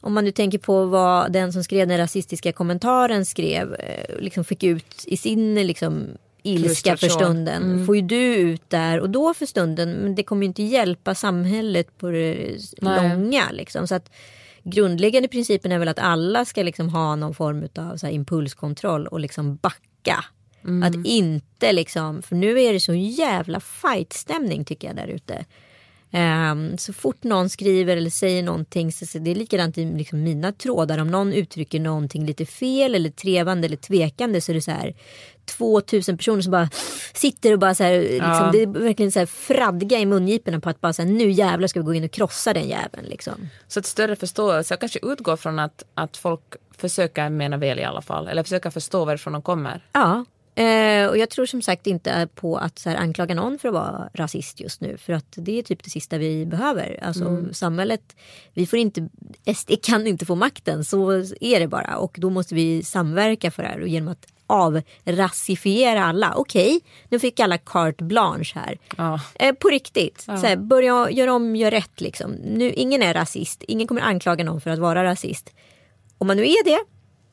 om 0.02 0.12
man 0.14 0.24
nu 0.24 0.30
tänker 0.30 0.58
på 0.58 0.86
vad 0.86 1.32
den 1.32 1.52
som 1.52 1.64
skrev 1.64 1.88
den 1.88 1.98
rasistiska 1.98 2.52
kommentaren 2.52 3.26
skrev, 3.26 3.74
eh, 3.74 4.20
liksom 4.20 4.44
fick 4.44 4.62
ut 4.62 5.04
i 5.06 5.16
sin 5.16 5.54
liksom, 5.54 6.08
ilska 6.42 6.96
för 6.96 7.08
stunden. 7.08 7.62
Mm. 7.62 7.86
Får 7.86 7.96
ju 7.96 8.02
du 8.02 8.36
ut 8.36 8.70
där 8.70 9.00
och 9.00 9.10
då 9.10 9.34
för 9.34 9.46
stunden. 9.46 9.92
Men 9.92 10.14
det 10.14 10.22
kommer 10.22 10.42
ju 10.42 10.46
inte 10.46 10.62
hjälpa 10.62 11.14
samhället 11.14 11.98
på 11.98 12.10
det 12.10 12.56
Nej. 12.80 13.10
långa. 13.10 13.50
Liksom. 13.52 13.86
Så 13.86 13.94
att 13.94 14.10
grundläggande 14.62 15.28
principen 15.28 15.72
är 15.72 15.78
väl 15.78 15.88
att 15.88 15.98
alla 15.98 16.44
ska 16.44 16.62
liksom 16.62 16.88
ha 16.88 17.16
någon 17.16 17.34
form 17.34 17.68
av 17.76 18.10
impulskontroll 18.10 19.06
och 19.06 19.20
liksom 19.20 19.56
backa. 19.56 20.24
Mm. 20.64 20.82
Att 20.82 21.06
inte 21.06 21.72
liksom, 21.72 22.22
för 22.22 22.36
nu 22.36 22.60
är 22.60 22.72
det 22.72 22.80
så 22.80 22.94
jävla 22.94 23.60
fightstämning 23.60 24.64
tycker 24.64 24.88
jag 24.88 24.96
där 24.96 25.08
ute. 25.08 25.44
Um, 26.12 26.78
så 26.78 26.92
fort 26.92 27.24
någon 27.24 27.50
skriver 27.50 27.96
eller 27.96 28.10
säger 28.10 28.42
någonting 28.42 28.92
så, 28.92 29.06
så 29.06 29.18
det 29.18 29.30
är 29.30 29.34
likadant 29.34 29.78
i 29.78 29.84
liksom 29.84 30.22
mina 30.22 30.52
trådar. 30.52 30.98
Om 30.98 31.10
någon 31.10 31.32
uttrycker 31.32 31.80
någonting 31.80 32.26
lite 32.26 32.46
fel 32.46 32.94
eller 32.94 33.10
trevande 33.10 33.66
eller 33.66 33.76
tvekande 33.76 34.40
så 34.40 34.52
är 34.52 34.54
det 34.54 34.62
så 34.62 34.70
här 34.70 34.94
2000 35.44 36.16
personer 36.16 36.42
som 36.42 36.50
bara 36.50 36.70
sitter 37.14 37.52
och 37.52 37.58
bara 37.58 37.74
så 37.74 37.84
här, 37.84 38.00
liksom, 38.00 38.18
ja. 38.20 38.50
det 38.52 38.62
är 38.62 38.66
verkligen 38.66 39.12
så 39.12 39.18
här 39.18 39.26
fradga 39.26 39.98
i 39.98 40.06
mungiporna 40.06 40.60
på 40.60 40.70
att 40.70 40.80
bara 40.80 40.92
så 40.92 41.02
här, 41.02 41.08
nu 41.10 41.30
jävlar 41.30 41.68
ska 41.68 41.80
vi 41.80 41.86
gå 41.86 41.94
in 41.94 42.04
och 42.04 42.10
krossa 42.10 42.52
den 42.52 42.68
jäveln 42.68 43.06
liksom. 43.06 43.48
Så 43.68 43.80
ett 43.80 43.86
större 43.86 44.16
förståelse, 44.16 44.72
jag 44.72 44.80
kanske 44.80 44.98
utgår 45.02 45.36
från 45.36 45.58
att, 45.58 45.84
att 45.94 46.16
folk 46.16 46.54
försöker 46.76 47.28
mena 47.28 47.56
väl 47.56 47.78
i 47.78 47.84
alla 47.84 48.02
fall 48.02 48.28
eller 48.28 48.42
försöker 48.42 48.70
förstå 48.70 49.04
varifrån 49.04 49.32
de 49.32 49.42
kommer. 49.42 49.84
Ja, 49.92 50.24
Eh, 50.60 51.06
och 51.08 51.18
jag 51.18 51.30
tror 51.30 51.46
som 51.46 51.62
sagt 51.62 51.86
inte 51.86 52.28
på 52.34 52.56
att 52.56 52.78
så 52.78 52.90
här, 52.90 52.96
anklaga 52.96 53.34
någon 53.34 53.58
för 53.58 53.68
att 53.68 53.74
vara 53.74 54.10
rasist 54.14 54.60
just 54.60 54.80
nu. 54.80 54.96
För 54.96 55.12
att 55.12 55.32
det 55.36 55.58
är 55.58 55.62
typ 55.62 55.84
det 55.84 55.90
sista 55.90 56.18
vi 56.18 56.46
behöver. 56.46 56.98
Alltså 57.02 57.24
Mm. 57.24 57.54
samhället, 57.54 58.16
vi 58.54 58.66
får 58.66 58.78
inte, 58.78 59.08
SD 59.54 59.70
kan 59.82 60.06
inte 60.06 60.26
få 60.26 60.34
makten. 60.34 60.84
Så 60.84 61.10
är 61.40 61.60
det 61.60 61.68
bara. 61.68 61.96
Och 61.96 62.16
då 62.18 62.30
måste 62.30 62.54
vi 62.54 62.82
samverka 62.82 63.50
för 63.50 63.62
det 63.62 63.68
här. 63.68 63.80
Och 63.80 63.88
genom 63.88 64.08
att 64.08 64.26
avrasifiera 64.46 66.04
alla. 66.04 66.34
Okej, 66.36 66.80
nu 67.08 67.18
fick 67.18 67.40
alla 67.40 67.58
carte 67.58 68.04
blanche 68.04 68.52
här. 68.54 68.78
Ja. 68.96 69.20
Eh, 69.34 69.54
på 69.54 69.68
riktigt. 69.68 70.20
Så 70.20 70.32
här, 70.32 70.56
börja 70.56 71.10
göra 71.10 71.32
om, 71.34 71.56
gör 71.56 71.70
rätt 71.70 72.00
liksom. 72.00 72.30
Nu, 72.30 72.72
ingen 72.72 73.02
är 73.02 73.14
rasist. 73.14 73.62
Ingen 73.68 73.86
kommer 73.86 74.00
anklaga 74.00 74.44
någon 74.44 74.60
för 74.60 74.70
att 74.70 74.78
vara 74.78 75.04
rasist. 75.04 75.52
Om 76.18 76.26
man 76.26 76.36
nu 76.36 76.42
är 76.42 76.64
det, 76.64 76.78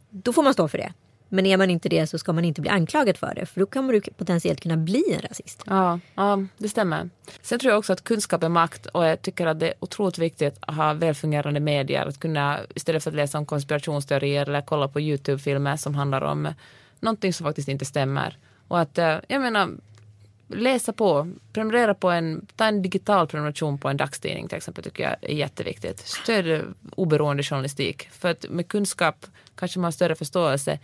då 0.10 0.34
får 0.34 0.44
man 0.44 0.54
stå 0.54 0.68
för 0.68 0.78
det. 0.78 0.94
Men 1.30 1.46
är 1.46 1.58
man 1.58 1.70
inte 1.70 1.90
det 1.90 2.08
så 2.08 2.18
ska 2.18 2.34
man 2.34 2.46
inte 2.46 2.62
bli 2.62 2.70
anklagad 2.70 3.18
för 3.18 3.34
det. 3.36 3.46
För 3.46 3.60
då 3.60 3.66
kommer 3.66 3.94
du 3.94 4.02
potentiellt 4.02 4.62
kunna 4.62 4.78
bli 4.78 5.04
en 5.14 5.22
rasist. 5.22 5.64
Ja, 5.66 6.00
ja, 6.16 6.44
det 6.58 6.70
stämmer. 6.70 7.10
Sen 7.42 7.60
tror 7.60 7.72
jag 7.72 7.80
också 7.80 7.94
att 7.94 8.04
kunskap 8.04 8.44
är 8.44 8.50
makt 8.50 8.86
och 8.86 9.06
jag 9.06 9.22
tycker 9.22 9.48
att 9.48 9.60
det 9.60 9.68
är 9.68 9.74
otroligt 9.80 10.18
viktigt 10.18 10.58
att 10.60 10.76
ha 10.76 10.94
välfungerande 10.94 11.60
medier. 11.60 12.06
Att 12.06 12.20
kunna 12.20 12.60
istället 12.76 13.04
för 13.04 13.12
att 13.12 13.16
läsa 13.16 13.38
om 13.38 13.46
konspirationsteorier 13.46 14.50
eller 14.50 14.62
kolla 14.62 14.88
på 14.88 15.00
Youtube-filmer 15.00 15.78
som 15.78 15.96
handlar 15.96 16.22
om 16.22 16.54
någonting 17.00 17.34
som 17.34 17.46
faktiskt 17.46 17.68
inte 17.68 17.86
stämmer. 17.86 18.38
Och 18.68 18.80
att, 18.80 18.98
eh, 18.98 19.18
jag 19.28 19.42
menar, 19.42 19.70
läsa 20.48 20.94
på, 20.94 21.32
prenumerera 21.54 21.94
på 21.94 22.10
en, 22.10 22.48
ta 22.56 22.66
en 22.66 22.82
digital 22.82 23.28
prenumeration 23.28 23.78
på 23.78 23.90
en 23.90 23.98
dagstidning 23.98 24.48
till 24.48 24.58
exempel 24.58 24.84
tycker 24.84 25.04
jag 25.04 25.16
är 25.22 25.36
jätteviktigt. 25.36 26.00
Stöd 26.00 26.76
oberoende 26.96 27.44
journalistik. 27.44 28.10
För 28.12 28.30
att 28.30 28.46
med 28.50 28.68
kunskap 28.68 29.26
kanske 29.56 29.80
man 29.80 29.84
har 29.84 29.92
större 29.92 30.16
förståelse 30.16 30.80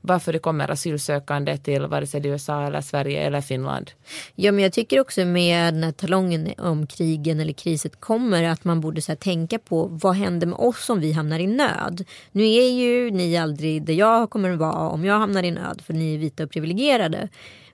varför 0.00 0.32
det 0.32 0.38
kommer 0.38 0.70
asylsökande 0.70 1.58
till 1.58 1.86
vare 1.86 2.06
sig 2.06 2.20
det 2.20 2.28
är 2.28 2.32
USA 2.32 2.66
eller 2.66 2.80
Sverige 2.80 3.20
eller 3.20 3.40
Finland. 3.40 3.90
Ja 4.34 4.52
men 4.52 4.62
jag 4.62 4.72
tycker 4.72 5.00
också 5.00 5.24
med 5.24 5.74
när 5.74 5.92
talongen 5.92 6.52
om 6.58 6.86
krigen 6.86 7.40
eller 7.40 7.52
kriset 7.52 8.00
kommer 8.00 8.44
att 8.44 8.64
man 8.64 8.80
borde 8.80 9.02
så 9.02 9.16
tänka 9.16 9.58
på 9.58 9.86
vad 9.86 10.14
händer 10.14 10.46
med 10.46 10.58
oss 10.58 10.90
om 10.90 11.00
vi 11.00 11.12
hamnar 11.12 11.38
i 11.38 11.46
nöd. 11.46 12.04
Nu 12.32 12.42
är 12.42 12.70
ju 12.70 13.10
ni 13.10 13.36
aldrig 13.36 13.82
där 13.82 13.94
jag 13.94 14.30
kommer 14.30 14.50
att 14.50 14.58
vara 14.58 14.88
om 14.88 15.04
jag 15.04 15.18
hamnar 15.18 15.42
i 15.42 15.50
nöd 15.50 15.82
för 15.86 15.94
ni 15.94 16.14
är 16.14 16.18
vita 16.18 16.44
och 16.44 16.50
privilegierade. 16.50 17.28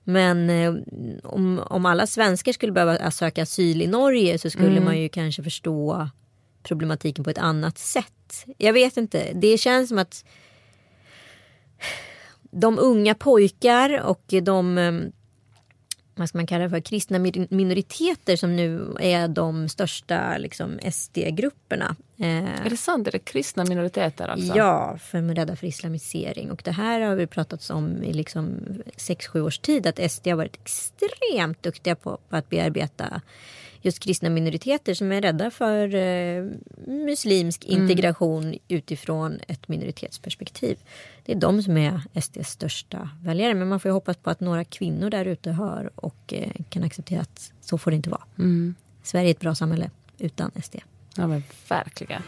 Men 0.05 0.51
eh, 0.51 0.75
om, 1.23 1.63
om 1.67 1.87
alla 1.87 2.07
svenskar 2.07 2.53
skulle 2.53 2.73
behöva 2.73 3.11
söka 3.11 3.43
asyl 3.43 3.83
i 3.83 3.87
Norge 3.87 4.39
så 4.39 4.51
skulle 4.51 4.81
man 4.81 5.01
ju 5.01 5.09
kanske 5.09 5.43
förstå 5.43 6.09
problematiken 6.63 7.25
på 7.25 7.31
ett 7.31 7.39
annat 7.39 7.79
sätt. 7.79 8.45
Jag 8.59 8.73
vet 8.73 8.97
inte, 8.97 9.33
det 9.35 9.59
känns 9.59 9.89
som 9.89 9.99
att 9.99 10.25
de 12.55 12.79
unga 12.79 13.15
pojkar 13.15 14.01
och 14.03 14.35
de 14.43 14.79
eh, 14.79 14.93
vad 16.17 16.29
ska 16.29 16.39
man 16.39 16.47
kalla 16.47 16.65
det 16.65 16.71
för, 16.71 16.81
kristna 16.81 17.19
min- 17.19 17.47
minoriteter 17.51 18.37
som 18.37 18.57
nu 18.57 18.97
är 19.01 19.29
de 19.29 19.69
största 19.69 20.39
liksom, 20.39 20.79
SD-grupperna. 20.93 21.97
Eh, 22.19 22.67
Är 22.67 22.71
det 22.71 22.77
sant? 22.77 23.09
Är 23.09 23.13
det 23.13 23.19
kristna 23.19 23.65
minoriteter 23.65 24.29
alltså? 24.29 24.57
Ja, 24.57 24.99
för 25.03 25.19
de 25.19 25.31
är 25.31 25.35
rädda 25.35 25.57
för 25.57 25.67
islamisering. 25.67 26.51
Och 26.51 26.61
det 26.65 26.71
här 26.73 27.01
har 27.01 27.15
vi 27.15 27.27
pratat 27.27 27.71
om 27.71 28.03
i 28.03 28.13
liksom 28.13 28.57
6-7 28.97 29.41
års 29.41 29.59
tid. 29.59 29.87
Att 29.87 30.11
SD 30.13 30.27
har 30.29 30.35
varit 30.37 30.57
extremt 30.57 31.63
duktiga 31.63 31.95
på, 31.97 32.19
på 32.29 32.37
att 32.37 32.49
bearbeta 32.51 33.21
just 33.85 33.99
kristna 33.99 34.31
minoriteter 34.31 34.95
som 34.95 35.13
är 35.13 35.23
rädda 35.23 35.51
för 35.51 35.95
eh, 35.95 36.45
muslimsk 36.87 37.65
integration 37.65 38.59
utifrån 38.69 39.41
ett 39.49 39.69
minoritetsperspektiv. 39.69 40.79
Det 41.25 41.33
är 41.33 41.37
de 41.37 41.63
som 41.63 41.77
är 41.77 42.01
SDs 42.21 42.49
största 42.49 43.11
väljare. 43.23 43.55
Men 43.55 43.69
man 43.69 43.81
får 43.81 43.91
hoppas 43.91 44.17
på 44.17 44.31
att 44.31 44.41
några 44.41 44.65
kvinnor 44.65 45.11
där 45.11 45.25
ute 45.25 45.51
hör 45.51 45.91
och 45.95 46.33
eh, 46.33 46.51
kan 46.69 46.85
acceptera 46.85 47.21
att 47.21 47.53
så 47.61 47.79
får 47.79 47.91
det 47.91 47.97
inte 47.97 48.11
vara. 48.11 48.23
Sverige 49.03 49.29
är 49.29 49.31
ett 49.31 49.41
bra 49.41 49.55
samhälle 49.55 49.91
utan 50.19 50.51
SD. 50.63 50.77
Ja 51.17 51.27
men 51.27 51.43
verkligen. 51.69 52.23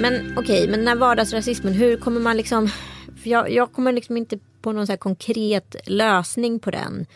Men 0.00 0.38
okej, 0.38 0.68
men 0.68 0.78
den 0.78 0.88
här 0.88 0.96
vardagsrasismen, 0.96 1.72
hur 1.72 1.96
kommer 1.96 2.20
man 2.20 2.36
liksom... 2.36 2.68
För 3.22 3.30
jag, 3.30 3.50
jag 3.50 3.72
kommer 3.72 3.92
liksom 3.92 4.16
inte 4.16 4.38
på 4.62 4.72
någon 4.72 4.86
så 4.86 4.92
här 4.92 4.96
konkret 4.96 5.76
lösning 5.86 6.58
på 6.58 6.70
den. 6.70 7.06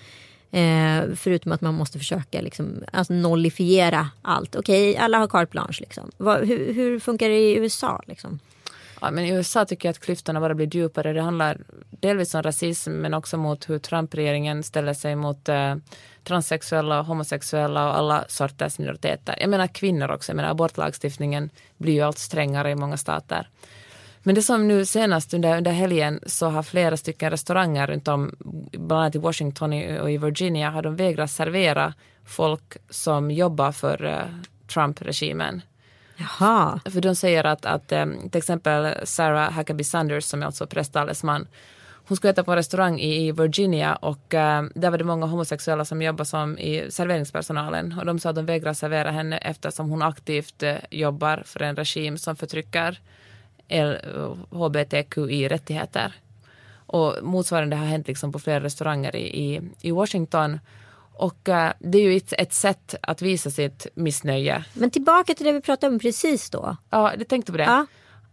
Eh, 0.50 1.14
förutom 1.16 1.52
att 1.52 1.60
man 1.60 1.74
måste 1.74 1.98
försöka 1.98 2.40
liksom, 2.40 2.84
alltså 2.92 3.12
nollifiera 3.12 4.08
allt. 4.22 4.56
Okej, 4.56 4.96
alla 4.96 5.18
har 5.18 5.28
carte 5.28 5.50
blanche. 5.50 5.80
Liksom. 5.80 6.10
Va, 6.16 6.36
hur, 6.36 6.74
hur 6.74 6.98
funkar 6.98 7.28
det 7.28 7.38
i 7.38 7.56
USA? 7.56 8.02
Liksom? 8.06 8.38
Ja, 9.00 9.10
men 9.10 9.24
I 9.24 9.30
USA 9.30 9.64
tycker 9.64 9.88
jag 9.88 9.90
att 9.90 9.98
klyftorna 9.98 10.40
bara 10.40 10.54
blir 10.54 10.74
djupare. 10.76 11.12
Det 11.12 11.22
handlar 11.22 11.58
delvis 11.90 12.34
om 12.34 12.42
rasism 12.42 12.92
men 12.92 13.14
också 13.14 13.36
mot 13.36 13.70
hur 13.70 13.78
Trump-regeringen 13.78 14.62
ställer 14.62 14.94
sig 14.94 15.16
mot 15.16 15.48
eh, 15.48 15.74
transsexuella, 16.24 17.02
homosexuella 17.02 17.88
och 17.88 17.96
alla 17.96 18.24
sorters 18.28 18.78
minoriteter. 18.78 19.36
Jag 19.40 19.50
menar 19.50 19.66
kvinnor 19.66 20.10
också. 20.10 20.32
Jag 20.32 20.36
menar 20.36 20.50
abortlagstiftningen 20.50 21.50
blir 21.76 21.92
ju 21.92 22.00
allt 22.00 22.18
strängare 22.18 22.70
i 22.70 22.74
många 22.74 22.96
stater. 22.96 23.48
Men 24.22 24.34
det 24.34 24.42
som 24.42 24.68
nu 24.68 24.84
senast 24.84 25.34
under, 25.34 25.56
under 25.56 25.70
helgen 25.70 26.20
så 26.26 26.48
har 26.48 26.62
flera 26.62 26.96
stycken 26.96 27.30
restauranger 27.30 27.86
runt 27.86 28.08
om, 28.08 28.34
bland 28.72 28.92
annat 28.92 29.14
i 29.14 29.18
Washington 29.18 29.72
och 30.00 30.10
i 30.10 30.18
Virginia, 30.18 30.70
har 30.70 30.82
de 30.82 30.96
vägrat 30.96 31.30
servera 31.30 31.94
folk 32.24 32.76
som 32.90 33.30
jobbar 33.30 33.72
för 33.72 34.04
eh, 34.04 34.22
Trump-regimen. 34.74 35.62
Jaha. 36.16 36.80
För 36.84 37.00
de 37.00 37.14
säger 37.14 37.44
att, 37.44 37.66
att 37.66 37.92
eh, 37.92 38.06
till 38.30 38.38
exempel 38.38 38.94
Sarah 39.04 39.52
Huckabee 39.52 39.84
Sanders 39.84 40.24
som 40.24 40.42
är 40.42 40.46
alltså 40.46 40.66
prästtalesman 40.66 41.46
hon 42.04 42.16
skulle 42.16 42.30
äta 42.30 42.44
på 42.44 42.50
en 42.50 42.56
restaurang 42.56 43.00
i 43.00 43.26
i 43.26 43.32
Virginia 43.32 43.94
och 43.94 44.34
eh, 44.34 44.64
där 44.74 44.90
var 44.90 44.98
det 44.98 45.04
många 45.04 45.26
homosexuella 45.26 45.84
som 45.84 46.02
jobbade 46.02 46.28
som 46.28 46.58
i 46.58 46.90
serveringspersonalen 46.90 47.98
och 47.98 48.06
de 48.06 48.18
sa 48.18 48.30
att 48.30 48.36
de 48.36 48.46
vägrar 48.46 48.72
servera 48.74 49.10
henne 49.10 49.38
eftersom 49.38 49.90
hon 49.90 50.02
aktivt 50.02 50.62
jobbar 50.90 51.42
för 51.46 51.62
en 51.62 51.76
regim 51.76 52.18
som 52.18 52.36
förtrycker 52.36 53.00
hbtqi-rättigheter. 54.50 56.12
Och 56.86 57.16
motsvarande 57.22 57.76
har 57.76 57.86
hänt 57.86 58.08
liksom 58.08 58.32
på 58.32 58.38
flera 58.38 58.60
restauranger 58.60 59.16
i, 59.16 59.54
i, 59.54 59.60
i 59.80 59.90
Washington. 59.90 60.58
Och 61.14 61.48
eh, 61.48 61.72
det 61.78 61.98
är 61.98 62.02
ju 62.02 62.16
ett, 62.16 62.32
ett 62.38 62.52
sätt 62.52 62.94
att 63.02 63.22
visa 63.22 63.50
sitt 63.50 63.86
missnöje. 63.94 64.64
Men 64.74 64.90
tillbaka 64.90 65.34
till 65.34 65.46
det 65.46 65.52
vi 65.52 65.60
pratade 65.60 65.92
om 65.92 65.98
precis 65.98 66.50
då. 66.50 66.76
Ja, 66.90 67.12
det 67.18 67.24
tänkte 67.24 67.52
på 67.52 67.58
det. 67.58 67.64
Ja. 67.64 67.86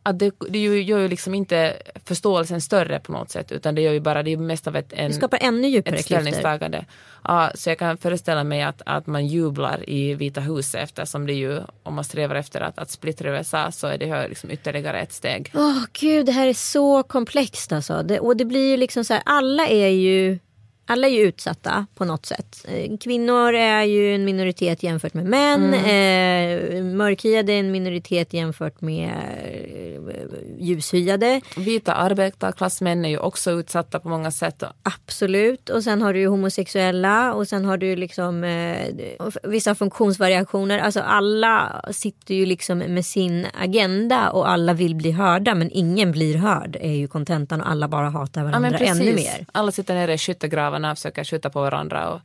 Att 0.09 0.19
det, 0.19 0.31
det 0.49 0.59
gör 0.59 0.99
ju- 0.99 1.07
liksom 1.07 1.35
inte 1.35 1.77
förståelsen 2.05 2.61
större 2.61 2.99
på 2.99 3.11
något 3.11 3.31
sätt 3.31 3.51
utan 3.51 3.75
det 3.75 3.81
gör 3.81 3.91
ju 3.93 3.99
bara, 3.99 4.23
det 4.23 4.31
är 4.33 4.37
mest 4.37 4.67
av 4.67 4.75
ett, 4.75 4.93
en, 4.93 5.11
Det 5.11 5.17
skapar 5.17 5.39
ännu 5.41 5.67
djupare 5.67 5.95
ett 5.95 6.05
ställningstagande. 6.05 6.85
Ja, 7.23 7.51
så 7.55 7.69
jag 7.69 7.79
kan 7.79 7.97
föreställa 7.97 8.43
mig 8.43 8.61
att, 8.61 8.81
att 8.85 9.07
man 9.07 9.27
jublar 9.27 9.89
i 9.89 10.13
Vita 10.13 10.41
huset 10.41 10.81
eftersom 10.83 11.25
det 11.27 11.33
ju, 11.33 11.59
om 11.83 11.93
man 11.95 12.03
strävar 12.03 12.35
efter 12.35 12.61
att, 12.61 12.79
att 12.79 12.91
splittra 12.91 13.29
USA 13.37 13.71
så 13.71 13.87
är 13.87 13.97
det 13.97 14.05
ju 14.05 14.29
liksom 14.29 14.51
ytterligare 14.51 14.99
ett 15.01 15.13
steg. 15.13 15.51
Åh 15.55 15.83
gud, 15.93 16.25
det 16.25 16.31
här 16.31 16.47
är 16.47 16.53
så 16.53 17.03
komplext 17.03 17.71
alltså. 17.71 18.03
Det, 18.03 18.19
och 18.19 18.37
det 18.37 18.45
blir 18.45 18.69
ju 18.69 18.77
liksom 18.77 19.03
så 19.03 19.13
här, 19.13 19.23
alla 19.25 19.67
är 19.67 19.87
ju 19.89 20.39
alla 20.89 21.07
är 21.07 21.11
ju 21.11 21.21
utsatta 21.21 21.85
på 21.95 22.05
något 22.05 22.25
sätt. 22.25 22.65
Eh, 22.67 22.97
Kvinnor 22.97 23.53
är 23.53 23.83
ju 23.83 24.15
en 24.15 24.25
minoritet 24.25 24.83
jämfört 24.83 25.13
med 25.13 25.25
män. 25.25 25.73
Eh, 25.73 26.83
mörkhyade 26.83 27.53
är 27.53 27.59
en 27.59 27.71
minoritet 27.71 28.33
jämfört 28.33 28.81
med 28.81 29.09
eh, 29.09 30.01
ljushyade. 30.59 31.41
Vita 31.57 31.93
arbetarklassmän 31.93 33.05
är 33.05 33.09
ju 33.09 33.17
också 33.17 33.51
utsatta 33.51 33.99
på 33.99 34.09
många 34.09 34.31
sätt. 34.31 34.63
Absolut. 34.83 35.69
Och 35.69 35.83
sen 35.83 36.01
har 36.01 36.13
du 36.13 36.19
ju 36.19 36.27
homosexuella 36.27 37.33
och 37.33 37.47
sen 37.47 37.65
har 37.65 37.77
du 37.77 37.95
liksom 37.95 38.43
eh, 38.43 38.87
vissa 39.43 39.75
funktionsvariationer. 39.75 40.79
Alltså 40.79 40.99
alla 40.99 41.81
sitter 41.91 42.35
ju 42.35 42.45
liksom 42.45 42.77
med 42.77 43.05
sin 43.05 43.47
agenda 43.61 44.29
och 44.29 44.49
alla 44.49 44.73
vill 44.73 44.95
bli 44.95 45.11
hörda 45.11 45.55
men 45.55 45.69
ingen 45.71 46.11
blir 46.11 46.35
hörd 46.37 46.77
är 46.81 46.93
ju 46.93 47.07
kontentan 47.07 47.61
och 47.61 47.69
alla 47.69 47.87
bara 47.87 48.09
hatar 48.09 48.41
Ja, 48.41 48.47
varandra 48.47 48.69
precis. 48.77 49.01
ännu 49.01 49.15
mer. 49.15 49.45
Alla 49.51 49.71
sitter 49.71 49.95
nere 49.95 50.13
i 50.13 50.17
skyttegravarna 50.17 50.91
och 50.91 50.97
försöker 50.97 51.23
skjuta 51.23 51.49
på 51.49 51.61
varandra. 51.61 52.09
Och, 52.09 52.19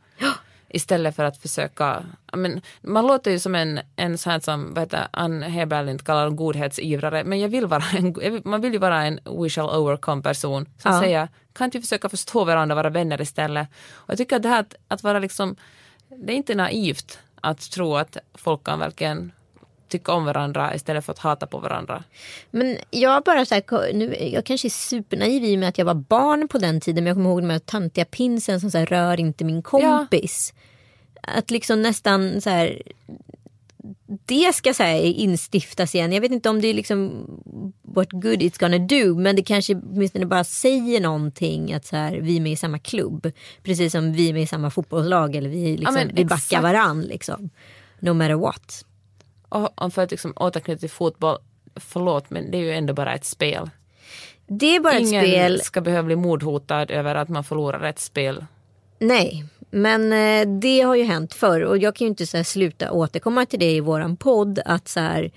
Istället 0.69 1.17
för 1.17 1.25
att 1.25 1.37
försöka... 1.37 2.05
Men, 2.33 2.61
man 2.83 3.07
låter 3.07 3.31
ju 3.31 3.39
som 3.39 3.55
en, 3.55 3.81
en 3.97 4.19
sån 4.19 4.33
här 4.33 4.41
som 4.41 4.75
vad 4.75 4.83
heter, 4.85 5.07
Ann 5.11 5.43
Heberlind 5.43 6.05
kallar 6.05 6.27
en 6.27 6.37
godhetsivrare. 6.37 7.25
Men 7.25 7.41
jag 7.41 7.49
vill 7.49 7.67
vara 7.67 7.85
en, 7.97 8.43
man 8.45 8.61
vill 8.61 8.73
ju 8.73 8.79
vara 8.79 9.03
en 9.05 9.21
we 9.25 9.49
shall 9.49 9.69
overcome 9.69 10.23
person. 10.23 10.67
Som 10.79 10.93
Ja. 10.93 11.01
säger, 11.01 11.29
kan 11.53 11.65
inte 11.65 11.79
vi 11.79 11.83
försöka 11.83 12.09
förstå 12.09 12.45
varandra 12.45 12.75
och 12.75 12.77
vara 12.77 12.91
vänner 12.91 13.21
istället? 13.21 13.69
Och 13.93 14.11
jag 14.11 14.19
tycker 14.19 14.37
att 14.37 14.43
det 14.43 14.49
här 14.49 14.61
att, 14.61 14.75
att 14.89 15.03
vara 15.03 15.19
liksom... 15.19 15.57
Det 16.09 16.33
är 16.33 16.37
inte 16.37 16.55
naivt 16.55 17.19
att 17.41 17.71
tro 17.71 17.97
att 17.97 18.17
folk 18.35 18.65
kan 18.65 18.79
verkligen 18.79 19.33
tycka 19.89 20.13
om 20.13 20.25
varandra 20.25 20.75
istället 20.75 21.05
för 21.05 21.13
att 21.13 21.19
hata 21.19 21.47
på 21.47 21.59
varandra. 21.59 22.05
Men 22.51 22.77
jag 22.91 23.23
bara 23.23 23.47
så 23.47 23.55
här, 23.55 23.93
nu, 23.93 24.17
jag 24.33 24.45
kanske 24.45 24.69
är 24.69 24.71
supernaiv 24.71 25.45
i 25.45 25.55
och 25.55 25.59
med 25.59 25.69
att 25.69 25.79
jag 25.79 25.85
var 25.85 25.95
barn 25.95 26.49
på 26.49 26.59
den 26.59 26.81
tiden 26.81 27.05
men 27.05 27.09
jag 27.09 27.17
kommer 27.17 27.31
ihåg 27.31 27.43
de 27.43 27.51
här 27.51 27.59
töntiga 27.59 28.05
pinsen 28.05 28.61
som 28.61 28.71
så 28.71 28.79
här, 28.79 28.87
rör 28.87 29.21
inte 29.21 29.45
min 29.45 29.63
kompis. 29.63 30.55
Att 31.23 31.51
liksom 31.51 31.83
nästan 31.83 32.41
så 32.41 32.51
här 32.51 32.83
det 34.07 34.55
ska 34.55 34.75
så 34.75 34.85
instiftas 34.99 35.95
igen. 35.95 36.13
Jag 36.13 36.21
vet 36.21 36.33
inte 36.33 36.49
om 36.49 36.61
det 36.61 36.69
är 36.69 36.75
liksom 36.75 37.27
what 37.83 38.13
good 38.13 38.43
it's 38.43 38.61
gonna 38.61 38.79
do. 38.79 39.19
Men 39.19 39.37
det 39.37 39.43
kanske 39.43 39.75
åtminstone 39.75 40.27
bara 40.27 40.45
säger 40.45 41.01
någonting 41.01 41.73
att 41.73 41.87
så 41.87 41.97
här, 41.97 42.13
vi 42.21 42.37
är 42.37 42.41
med 42.41 42.53
i 42.53 42.57
samma 42.57 42.79
klubb. 42.79 43.33
Precis 43.63 43.93
som 43.93 44.13
vi 44.13 44.29
är 44.29 44.33
med 44.33 44.43
i 44.43 44.47
samma 44.47 44.71
fotbollslag 44.71 45.37
eller 45.37 45.51
vi, 45.51 45.77
liksom, 45.77 45.97
ja, 45.97 46.07
vi 46.13 46.25
backar 46.25 46.63
varann. 46.63 47.03
Liksom. 47.03 47.51
No 48.01 48.13
matter 48.13 48.35
what. 48.35 48.85
Och 49.55 49.93
för 49.95 50.03
att 50.03 50.11
liksom 50.11 50.33
återknyta 50.37 50.81
till 50.81 50.91
fotboll, 50.91 51.39
förlåt 51.77 52.31
men 52.31 52.51
det 52.51 52.59
är 52.59 52.63
ju 52.63 52.73
ändå 52.73 52.95
bara 52.95 53.15
ett 53.15 53.25
spel. 53.25 53.71
Det 54.47 54.77
är 54.77 54.81
bara 54.81 54.99
Ingen 54.99 55.25
ett 55.25 55.29
spel. 55.29 55.51
Ingen 55.51 55.65
ska 55.65 55.81
behöva 55.81 56.03
bli 56.03 56.17
mordhotad 56.17 56.91
över 56.91 57.15
att 57.15 57.29
man 57.29 57.45
förlorar 57.45 57.83
ett 57.83 57.99
spel. 57.99 58.45
Nej, 58.99 59.45
men 59.71 60.13
eh, 60.13 60.61
det 60.61 60.81
har 60.81 60.95
ju 60.95 61.05
hänt 61.05 61.35
förr 61.35 61.61
och 61.61 61.79
jag 61.79 61.97
kan 61.97 62.05
ju 62.05 62.09
inte 62.09 62.27
så 62.27 62.45
sluta 62.45 62.93
återkomma 62.93 63.47
till 63.47 63.59
det 63.59 63.71
i 63.71 63.81
våran 63.81 64.17
podd 64.17 64.61
att 64.65 64.89
så 64.89 65.01
här, 65.01 65.31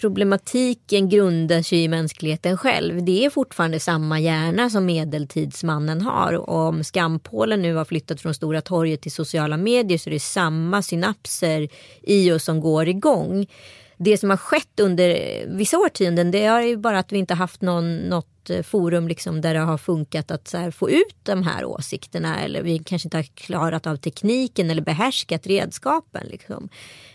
problematiken 0.00 1.08
grundar 1.08 1.62
sig 1.62 1.84
i 1.84 1.88
mänskligheten 1.88 2.56
själv. 2.56 3.04
Det 3.04 3.24
är 3.24 3.30
fortfarande 3.30 3.80
samma 3.80 4.20
hjärna 4.20 4.70
som 4.70 4.86
medeltidsmannen 4.86 6.00
har. 6.00 6.32
Och 6.32 6.58
om 6.58 6.84
skampålen 6.84 7.62
nu 7.62 7.74
har 7.74 7.84
flyttat 7.84 8.20
från 8.20 8.34
Stora 8.34 8.60
torget 8.60 9.00
till 9.00 9.12
sociala 9.12 9.56
medier 9.56 9.98
så 9.98 10.10
är 10.10 10.14
det 10.14 10.20
samma 10.20 10.82
synapser 10.82 11.68
i 12.02 12.32
oss 12.32 12.44
som 12.44 12.60
går 12.60 12.88
igång. 12.88 13.46
Det 13.98 14.18
som 14.18 14.30
har 14.30 14.36
skett 14.36 14.80
under 14.80 15.16
vissa 15.56 15.78
årtionden 15.78 16.30
det 16.30 16.44
är 16.44 16.60
ju 16.60 16.76
bara 16.76 16.98
att 16.98 17.12
vi 17.12 17.18
inte 17.18 17.34
haft 17.34 17.60
någon, 17.60 17.96
något 17.96 18.50
eh, 18.50 18.62
forum 18.62 19.08
liksom 19.08 19.40
där 19.40 19.54
det 19.54 19.60
har 19.60 19.78
funkat 19.78 20.30
att 20.30 20.48
så 20.48 20.72
få 20.72 20.90
ut 20.90 21.16
de 21.22 21.42
här 21.42 21.64
åsikterna. 21.64 22.40
Eller 22.40 22.62
vi 22.62 22.78
kanske 22.78 23.06
inte 23.06 23.16
har 23.16 23.26
klarat 23.34 23.86
av 23.86 23.96
tekniken 23.96 24.70
eller 24.70 24.82
behärskat 24.82 25.46
redskapen. 25.46 26.26
Liksom. 26.26 26.68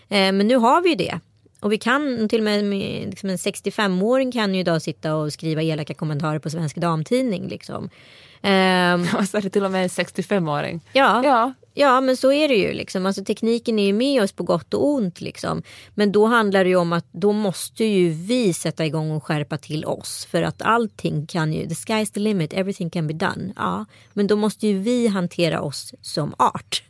Eh, 0.08 0.32
men 0.32 0.48
nu 0.48 0.56
har 0.56 0.82
vi 0.82 0.94
det. 0.94 1.20
Och 1.62 1.72
vi 1.72 1.78
kan 1.78 2.28
till 2.28 2.40
och 2.40 2.44
med, 2.44 2.64
liksom 3.10 3.30
en 3.30 3.36
65-åring 3.36 4.32
kan 4.32 4.54
ju 4.54 4.60
idag 4.60 4.82
sitta 4.82 5.14
och 5.14 5.32
skriva 5.32 5.62
elaka 5.62 5.94
kommentarer 5.94 6.38
på 6.38 6.50
Svensk 6.50 6.76
Damtidning. 6.76 7.48
Liksom. 7.48 7.90
Um, 8.44 9.06
så 9.26 9.36
är 9.36 9.40
det 9.42 9.50
till 9.50 9.64
och 9.64 9.70
med 9.70 9.82
en 9.82 9.88
65-åring. 9.88 10.80
Ja, 10.92 11.24
ja. 11.24 11.52
ja, 11.74 12.00
men 12.00 12.16
så 12.16 12.32
är 12.32 12.48
det 12.48 12.54
ju. 12.54 12.72
Liksom. 12.72 13.06
Alltså, 13.06 13.24
tekniken 13.24 13.78
är 13.78 13.86
ju 13.86 13.92
med 13.92 14.22
oss 14.22 14.32
på 14.32 14.42
gott 14.42 14.74
och 14.74 14.86
ont. 14.86 15.20
Liksom. 15.20 15.62
Men 15.94 16.12
då 16.12 16.26
handlar 16.26 16.64
det 16.64 16.70
ju 16.70 16.76
om 16.76 16.92
att 16.92 17.06
då 17.12 17.32
måste 17.32 17.84
ju 17.84 18.10
vi 18.10 18.52
sätta 18.52 18.86
igång 18.86 19.10
och 19.10 19.24
skärpa 19.24 19.58
till 19.58 19.84
oss. 19.84 20.26
För 20.30 20.42
att 20.42 20.62
allting 20.62 21.26
kan 21.26 21.52
ju, 21.52 21.68
the 21.68 21.74
sky's 21.74 22.12
the 22.12 22.20
limit, 22.20 22.52
everything 22.52 22.90
can 22.90 23.06
be 23.06 23.14
done. 23.14 23.52
Ja, 23.56 23.84
men 24.12 24.26
då 24.26 24.36
måste 24.36 24.66
ju 24.66 24.78
vi 24.78 25.06
hantera 25.06 25.60
oss 25.60 25.94
som 26.00 26.34
art. 26.38 26.82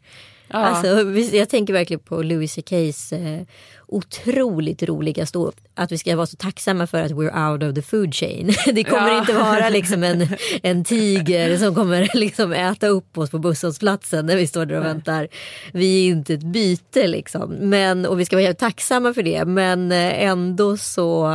Ja. 0.53 0.59
Alltså, 0.59 1.37
jag 1.37 1.49
tänker 1.49 1.73
verkligen 1.73 2.01
på 2.01 2.23
Louis 2.23 2.53
CKs 2.53 3.13
eh, 3.13 3.43
otroligt 3.87 4.83
roliga 4.83 5.27
stå 5.27 5.53
att 5.75 5.93
vi 5.93 5.99
ska 5.99 6.17
vara 6.17 6.27
så 6.27 6.37
tacksamma 6.37 6.87
för 6.87 7.03
att 7.03 7.13
we're 7.13 7.51
out 7.51 7.63
of 7.63 7.75
the 7.75 7.83
food 7.83 8.15
chain. 8.15 8.55
Det 8.73 8.85
kommer 8.85 9.09
ja. 9.09 9.19
inte 9.19 9.33
vara 9.33 9.69
liksom 9.69 10.03
en, 10.03 10.29
en 10.63 10.85
tiger 10.85 11.57
som 11.57 11.75
kommer 11.75 12.11
liksom 12.15 12.53
äta 12.53 12.87
upp 12.87 13.19
oss 13.19 13.31
på 13.31 13.39
busshållplatsen 13.39 14.27
när 14.27 14.37
vi 14.37 14.47
står 14.47 14.67
där 14.67 14.79
och 14.79 14.85
väntar. 14.85 15.29
Vi 15.73 16.07
är 16.07 16.11
inte 16.11 16.35
ett 16.35 16.43
byte 16.43 17.07
liksom. 17.07 17.51
Men, 17.51 18.07
och 18.07 18.21
vi 18.21 18.25
ska 18.25 18.37
vara 18.37 18.47
helt 18.47 18.59
tacksamma 18.59 19.15
för 19.15 19.23
det. 19.23 19.45
Men 19.45 19.93
eh, 19.93 20.25
ändå 20.25 20.77
så, 20.77 21.31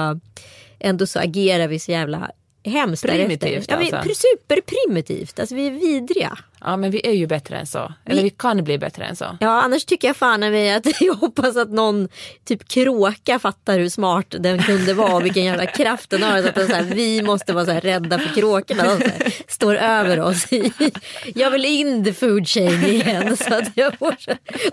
ändå 0.79 1.07
så 1.07 1.19
agerar 1.19 1.67
vi 1.67 1.79
så 1.79 1.91
jävla 1.91 2.31
hemskt 2.65 3.05
Primitivt 3.05 3.65
ja, 3.69 3.77
vi, 3.77 3.91
alltså. 3.91 4.13
Superprimitivt. 4.15 5.39
Alltså 5.39 5.55
vi 5.55 5.67
är 5.67 5.71
vidriga. 5.71 6.37
Ja 6.67 6.77
men 6.77 6.91
vi 6.91 7.07
är 7.07 7.13
ju 7.13 7.27
bättre 7.27 7.57
än 7.57 7.65
så. 7.65 7.93
Eller 8.05 8.23
vi, 8.23 8.23
vi 8.23 8.29
kan 8.29 8.63
bli 8.63 8.77
bättre 8.77 9.05
än 9.05 9.15
så. 9.15 9.37
Ja 9.39 9.61
annars 9.61 9.85
tycker 9.85 10.07
jag 10.07 10.17
fan 10.17 10.51
vi 10.51 10.69
att 10.69 11.01
jag 11.01 11.13
hoppas 11.13 11.57
att 11.57 11.69
någon 11.69 12.07
typ 12.45 12.67
kråka 12.67 13.39
fattar 13.39 13.79
hur 13.79 13.89
smart 13.89 14.35
den 14.39 14.63
kunde 14.63 14.93
vara 14.93 15.15
och 15.15 15.25
vilken 15.25 15.43
jävla 15.43 15.65
kraft 15.65 16.09
den 16.09 16.23
har. 16.23 16.41
Så 16.41 16.47
att 16.47 16.55
den, 16.55 16.67
så 16.67 16.73
här, 16.73 16.83
vi 16.83 17.23
måste 17.23 17.53
vara 17.53 17.65
så 17.65 17.71
här, 17.71 17.81
rädda 17.81 18.19
för 18.19 18.35
kråkorna. 18.35 18.83
De 18.83 18.97
så 18.97 19.07
här, 19.07 19.33
står 19.47 19.75
över 19.75 20.19
oss. 20.19 20.45
jag 21.35 21.51
vill 21.51 21.65
in 21.65 22.03
the 22.03 22.13
food 22.13 22.47
chain 22.47 22.83
igen. 22.83 23.37
Så 23.47 23.53
att 23.53 23.71
jag 23.75 23.97
får, 23.97 24.15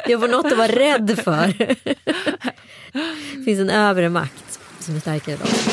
jag 0.06 0.20
får 0.20 0.28
något 0.28 0.46
att 0.46 0.58
vara 0.58 0.68
rädd 0.68 1.18
för. 1.24 1.54
det 3.36 3.44
finns 3.44 3.60
en 3.60 3.70
övre 3.70 4.08
makt 4.08 4.60
som 4.78 4.96
är 4.96 5.00
starkare 5.00 5.34
än 5.34 5.42
oss. 5.42 5.68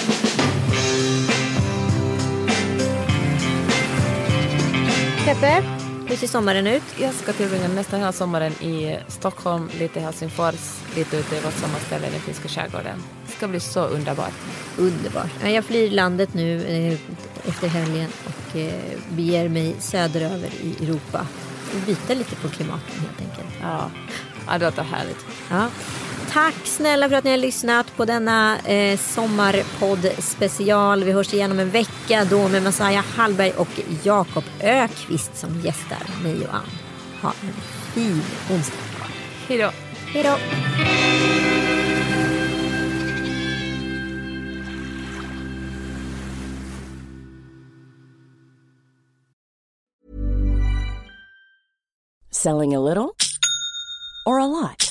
Peppe, 5.26 5.81
hur 6.12 6.18
ser 6.18 6.28
sommaren 6.28 6.68
ut? 6.68 6.84
Jag 7.00 7.14
ska 7.14 7.34
tillbringa 7.34 7.68
nästan 7.68 8.00
hela 8.00 8.12
sommaren 8.12 8.52
i 8.52 9.00
Stockholm, 9.08 9.70
lite 9.80 10.00
i 10.00 10.02
Helsingfors, 10.02 10.80
lite 10.96 11.18
ute 11.18 11.36
i 11.36 11.40
vårt 11.40 11.54
sommarställe 11.54 12.08
i 12.08 12.12
den 12.12 12.20
finska 12.22 12.48
skärgården. 12.48 13.04
Det 13.26 13.32
ska 13.32 13.48
bli 13.48 13.60
så 13.60 13.86
underbart. 13.86 14.34
Underbart. 14.78 15.30
Jag 15.44 15.66
flyr 15.66 15.92
landet 15.92 16.34
nu 16.34 16.64
eh, 16.64 17.00
efter 17.50 17.68
helgen 17.68 18.10
och 18.26 18.56
eh, 18.56 18.74
beger 19.10 19.50
mig 19.50 19.76
söderöver 19.80 20.50
i 20.62 20.84
Europa. 20.84 21.28
Byta 21.86 22.14
lite 22.14 22.36
på 22.36 22.50
klimatet 22.50 22.94
helt 22.94 23.22
enkelt. 23.22 23.56
Ja, 23.62 23.92
ja 24.48 24.58
det 24.58 24.66
låter 24.66 24.84
härligt. 24.84 25.26
Ja. 25.50 25.68
Tack 26.34 26.56
snälla 26.64 27.10
för 27.10 27.16
att 27.16 27.24
ni 27.24 27.30
har 27.30 27.38
lyssnat 27.38 27.96
på 27.98 28.06
denna 28.06 28.60
eh, 28.60 29.00
sommarpodd 29.00 30.12
special. 30.20 31.04
Vi 31.04 31.12
hörs 31.12 31.34
igen 31.34 31.52
om 31.52 31.60
en 31.60 31.70
vecka 31.70 32.26
då 32.30 32.48
med 32.48 32.64
Messiah 32.64 33.06
Hallberg 33.06 33.52
och 33.52 33.80
Jakob 34.04 34.44
Ökvist 34.62 35.38
som 35.38 35.60
gästar 35.60 36.24
mig 36.24 36.48
och 36.48 36.56
Ann. 36.56 36.62
Ha 37.22 37.30
en 37.30 37.54
fin 37.94 38.22
onsdag. 38.52 38.78
Hej 39.48 39.58
då. 39.58 39.72
Hej 40.14 40.24
då. 40.24 40.38
Selling 52.32 52.76
a 52.76 52.80
little 52.80 53.14
or 54.26 54.40
a 54.40 54.48
lot? 54.48 54.91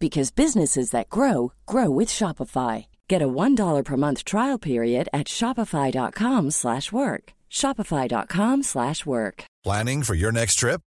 because 0.00 0.30
businesses 0.32 0.90
that 0.90 1.10
grow 1.10 1.52
grow 1.66 1.90
with 1.90 2.08
Shopify. 2.08 2.86
Get 3.06 3.22
a 3.22 3.28
$1 3.28 3.84
per 3.84 3.96
month 3.96 4.24
trial 4.24 4.58
period 4.58 5.08
at 5.12 5.28
shopify.com/work. 5.28 7.24
shopify.com/work. 7.50 9.44
Planning 9.64 10.02
for 10.04 10.14
your 10.14 10.32
next 10.32 10.54
trip? 10.54 10.80